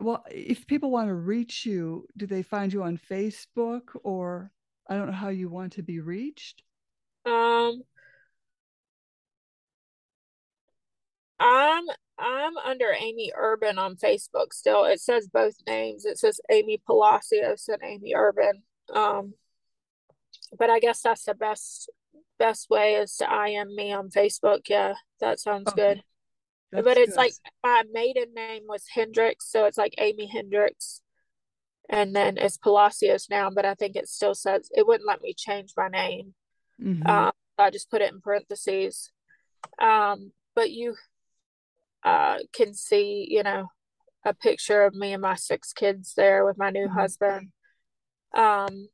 Well, 0.00 0.24
if 0.30 0.66
people 0.66 0.90
want 0.90 1.08
to 1.08 1.14
reach 1.14 1.64
you, 1.64 2.06
do 2.16 2.26
they 2.26 2.42
find 2.42 2.72
you 2.72 2.82
on 2.82 2.98
Facebook 2.98 3.82
or 4.02 4.50
I 4.88 4.96
don't 4.96 5.06
know 5.06 5.12
how 5.12 5.28
you 5.28 5.48
want 5.48 5.74
to 5.74 5.82
be 5.82 6.00
reached? 6.00 6.62
Um 7.24 7.82
I'm 11.38 11.84
I'm 12.18 12.56
under 12.58 12.92
Amy 12.98 13.32
Urban 13.36 13.78
on 13.78 13.96
Facebook 13.96 14.52
still. 14.52 14.84
It 14.84 15.00
says 15.00 15.28
both 15.28 15.54
names. 15.66 16.04
It 16.04 16.18
says 16.18 16.40
Amy 16.50 16.80
Palacios 16.84 17.68
and 17.68 17.82
Amy 17.84 18.14
Urban. 18.14 18.62
Um 18.92 19.34
but 20.58 20.68
I 20.68 20.80
guess 20.80 21.00
that's 21.02 21.24
the 21.24 21.34
best 21.34 21.90
best 22.42 22.68
way 22.68 22.94
is 22.94 23.14
to 23.16 23.46
IM 23.46 23.74
me 23.76 23.92
on 23.92 24.10
Facebook. 24.10 24.62
Yeah, 24.68 24.94
that 25.20 25.38
sounds 25.38 25.68
okay. 25.68 25.76
good. 25.94 26.02
That's 26.72 26.84
but 26.84 26.96
it's 26.96 27.12
good. 27.12 27.18
like 27.18 27.32
my 27.62 27.84
maiden 27.92 28.34
name 28.34 28.62
was 28.66 28.84
Hendricks, 28.92 29.48
so 29.48 29.66
it's 29.66 29.78
like 29.78 29.94
Amy 29.98 30.26
Hendricks. 30.26 31.02
And 31.88 32.16
then 32.16 32.38
it's 32.38 32.56
Palacios 32.56 33.28
now, 33.30 33.50
but 33.50 33.64
I 33.64 33.74
think 33.74 33.94
it 33.94 34.08
still 34.08 34.34
says 34.34 34.68
it 34.72 34.86
wouldn't 34.86 35.06
let 35.06 35.22
me 35.22 35.34
change 35.36 35.74
my 35.76 35.88
name. 35.88 36.34
Mm-hmm. 36.82 37.06
Um, 37.06 37.32
I 37.58 37.70
just 37.70 37.90
put 37.90 38.02
it 38.02 38.12
in 38.12 38.20
parentheses. 38.20 39.10
Um, 39.80 40.32
but 40.56 40.70
you 40.70 40.96
uh, 42.02 42.38
can 42.52 42.74
see, 42.74 43.26
you 43.30 43.42
know, 43.42 43.68
a 44.24 44.34
picture 44.34 44.82
of 44.82 44.94
me 44.94 45.12
and 45.12 45.22
my 45.22 45.34
six 45.36 45.72
kids 45.72 46.14
there 46.16 46.44
with 46.44 46.58
my 46.58 46.70
new 46.70 46.86
mm-hmm. 46.86 46.98
husband. 46.98 47.52
Um, 48.34 48.88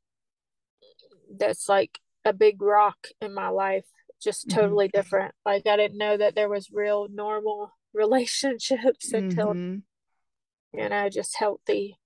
that's 1.35 1.69
like 1.69 1.99
a 2.29 2.33
big 2.33 2.61
rock 2.61 3.07
in 3.21 3.33
my 3.33 3.49
life 3.49 3.85
just 4.21 4.47
mm-hmm. 4.47 4.59
totally 4.59 4.87
mm-hmm. 4.87 4.97
different 4.97 5.33
like 5.45 5.65
i 5.65 5.75
didn't 5.75 5.97
know 5.97 6.15
that 6.15 6.35
there 6.35 6.49
was 6.49 6.69
real 6.71 7.07
normal 7.09 7.71
relationships 7.93 9.11
until 9.13 9.47
mm-hmm. 9.47 10.77
you 10.77 10.89
know 10.89 11.09
just 11.09 11.35
healthy 11.37 11.97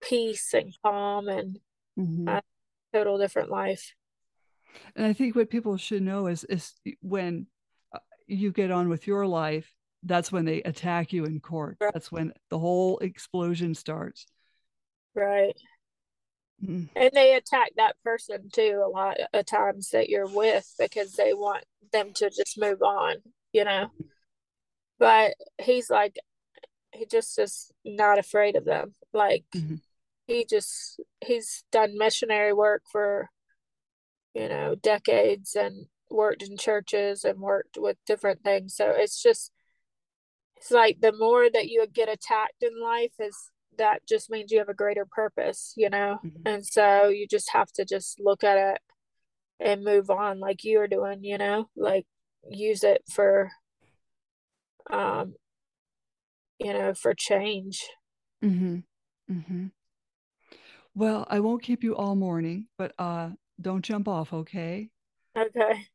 peace 0.00 0.54
and 0.54 0.72
calm 0.84 1.28
and 1.28 1.58
mm-hmm. 1.98 2.28
a 2.28 2.42
total 2.92 3.18
different 3.18 3.50
life 3.50 3.92
and 4.94 5.04
i 5.04 5.12
think 5.12 5.34
what 5.34 5.50
people 5.50 5.76
should 5.76 6.02
know 6.02 6.28
is 6.28 6.44
is 6.44 6.74
when 7.00 7.46
uh, 7.92 7.98
you 8.28 8.52
get 8.52 8.70
on 8.70 8.88
with 8.88 9.08
your 9.08 9.26
life 9.26 9.72
that's 10.04 10.30
when 10.30 10.44
they 10.44 10.62
attack 10.62 11.12
you 11.12 11.24
in 11.24 11.40
court 11.40 11.76
right. 11.80 11.92
that's 11.92 12.12
when 12.12 12.32
the 12.50 12.58
whole 12.58 12.98
explosion 12.98 13.74
starts 13.74 14.26
right 15.16 15.56
Mm-hmm. 16.62 16.86
And 16.96 17.10
they 17.14 17.34
attack 17.34 17.70
that 17.76 17.96
person 18.02 18.50
too 18.52 18.82
a 18.84 18.88
lot 18.88 19.16
of 19.32 19.46
times 19.46 19.90
that 19.90 20.08
you're 20.08 20.26
with 20.26 20.72
because 20.78 21.12
they 21.12 21.32
want 21.32 21.64
them 21.92 22.12
to 22.14 22.30
just 22.30 22.58
move 22.58 22.82
on, 22.82 23.16
you 23.52 23.64
know. 23.64 23.90
But 24.98 25.34
he's 25.58 25.88
like, 25.88 26.16
he 26.92 27.06
just 27.06 27.38
is 27.38 27.70
not 27.84 28.18
afraid 28.18 28.56
of 28.56 28.64
them. 28.64 28.94
Like, 29.12 29.44
mm-hmm. 29.54 29.76
he 30.26 30.44
just, 30.44 31.00
he's 31.24 31.62
done 31.70 31.96
missionary 31.96 32.52
work 32.52 32.82
for, 32.90 33.30
you 34.34 34.48
know, 34.48 34.74
decades 34.74 35.54
and 35.54 35.86
worked 36.10 36.42
in 36.42 36.56
churches 36.56 37.24
and 37.24 37.38
worked 37.38 37.78
with 37.78 37.96
different 38.06 38.42
things. 38.42 38.74
So 38.74 38.90
it's 38.90 39.22
just, 39.22 39.52
it's 40.56 40.72
like 40.72 41.00
the 41.00 41.12
more 41.12 41.48
that 41.48 41.68
you 41.68 41.86
get 41.86 42.08
attacked 42.08 42.62
in 42.62 42.80
life 42.82 43.12
is 43.20 43.52
that 43.78 44.06
just 44.06 44.30
means 44.30 44.52
you 44.52 44.58
have 44.58 44.68
a 44.68 44.74
greater 44.74 45.06
purpose, 45.06 45.72
you 45.76 45.90
know? 45.90 46.18
Mm-hmm. 46.24 46.42
And 46.46 46.66
so 46.66 47.08
you 47.08 47.26
just 47.26 47.50
have 47.52 47.70
to 47.72 47.84
just 47.84 48.20
look 48.20 48.44
at 48.44 48.58
it 48.58 48.80
and 49.60 49.84
move 49.84 50.10
on 50.10 50.40
like 50.40 50.64
you're 50.64 50.88
doing, 50.88 51.24
you 51.24 51.38
know? 51.38 51.68
Like 51.76 52.06
use 52.48 52.84
it 52.84 53.02
for 53.10 53.50
um 54.90 55.34
you 56.58 56.72
know, 56.72 56.92
for 56.92 57.14
change. 57.14 57.88
Mhm. 58.42 58.82
Mhm. 59.30 59.70
Well, 60.94 61.26
I 61.30 61.40
won't 61.40 61.62
keep 61.62 61.84
you 61.84 61.94
all 61.96 62.16
morning, 62.16 62.66
but 62.76 62.92
uh 62.98 63.30
don't 63.60 63.84
jump 63.84 64.08
off, 64.08 64.32
okay? 64.32 64.90
Okay. 65.36 65.86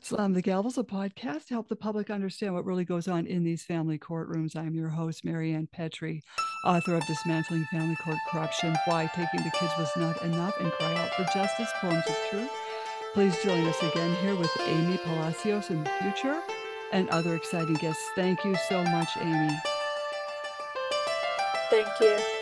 Slam 0.00 0.26
um, 0.26 0.32
the 0.32 0.42
Gavels, 0.42 0.78
a 0.78 0.82
podcast 0.82 1.46
to 1.46 1.54
help 1.54 1.68
the 1.68 1.76
public 1.76 2.10
understand 2.10 2.54
what 2.54 2.64
really 2.64 2.84
goes 2.84 3.06
on 3.06 3.26
in 3.26 3.44
these 3.44 3.62
family 3.62 3.98
courtrooms. 3.98 4.56
I'm 4.56 4.74
your 4.74 4.88
host, 4.88 5.24
Marianne 5.24 5.68
Petrie, 5.72 6.22
author 6.64 6.96
of 6.96 7.06
Dismantling 7.06 7.64
Family 7.70 7.96
Court 7.96 8.18
Corruption, 8.30 8.76
Why 8.86 9.06
Taking 9.14 9.44
the 9.44 9.50
Kids 9.50 9.72
Was 9.78 9.90
Not 9.96 10.20
Enough, 10.22 10.60
and 10.60 10.72
Cry 10.72 10.94
Out 10.96 11.14
for 11.14 11.24
Justice, 11.32 11.70
Poems 11.80 12.04
of 12.08 12.16
Truth. 12.30 12.50
Please 13.14 13.36
join 13.42 13.64
us 13.66 13.82
again 13.82 14.16
here 14.16 14.34
with 14.34 14.50
Amy 14.66 14.98
Palacios 14.98 15.70
in 15.70 15.84
the 15.84 15.90
future 16.00 16.42
and 16.92 17.08
other 17.10 17.34
exciting 17.34 17.74
guests. 17.74 18.02
Thank 18.14 18.44
you 18.44 18.56
so 18.68 18.82
much, 18.84 19.08
Amy. 19.20 19.50
Thank 21.70 21.88
you. 22.00 22.41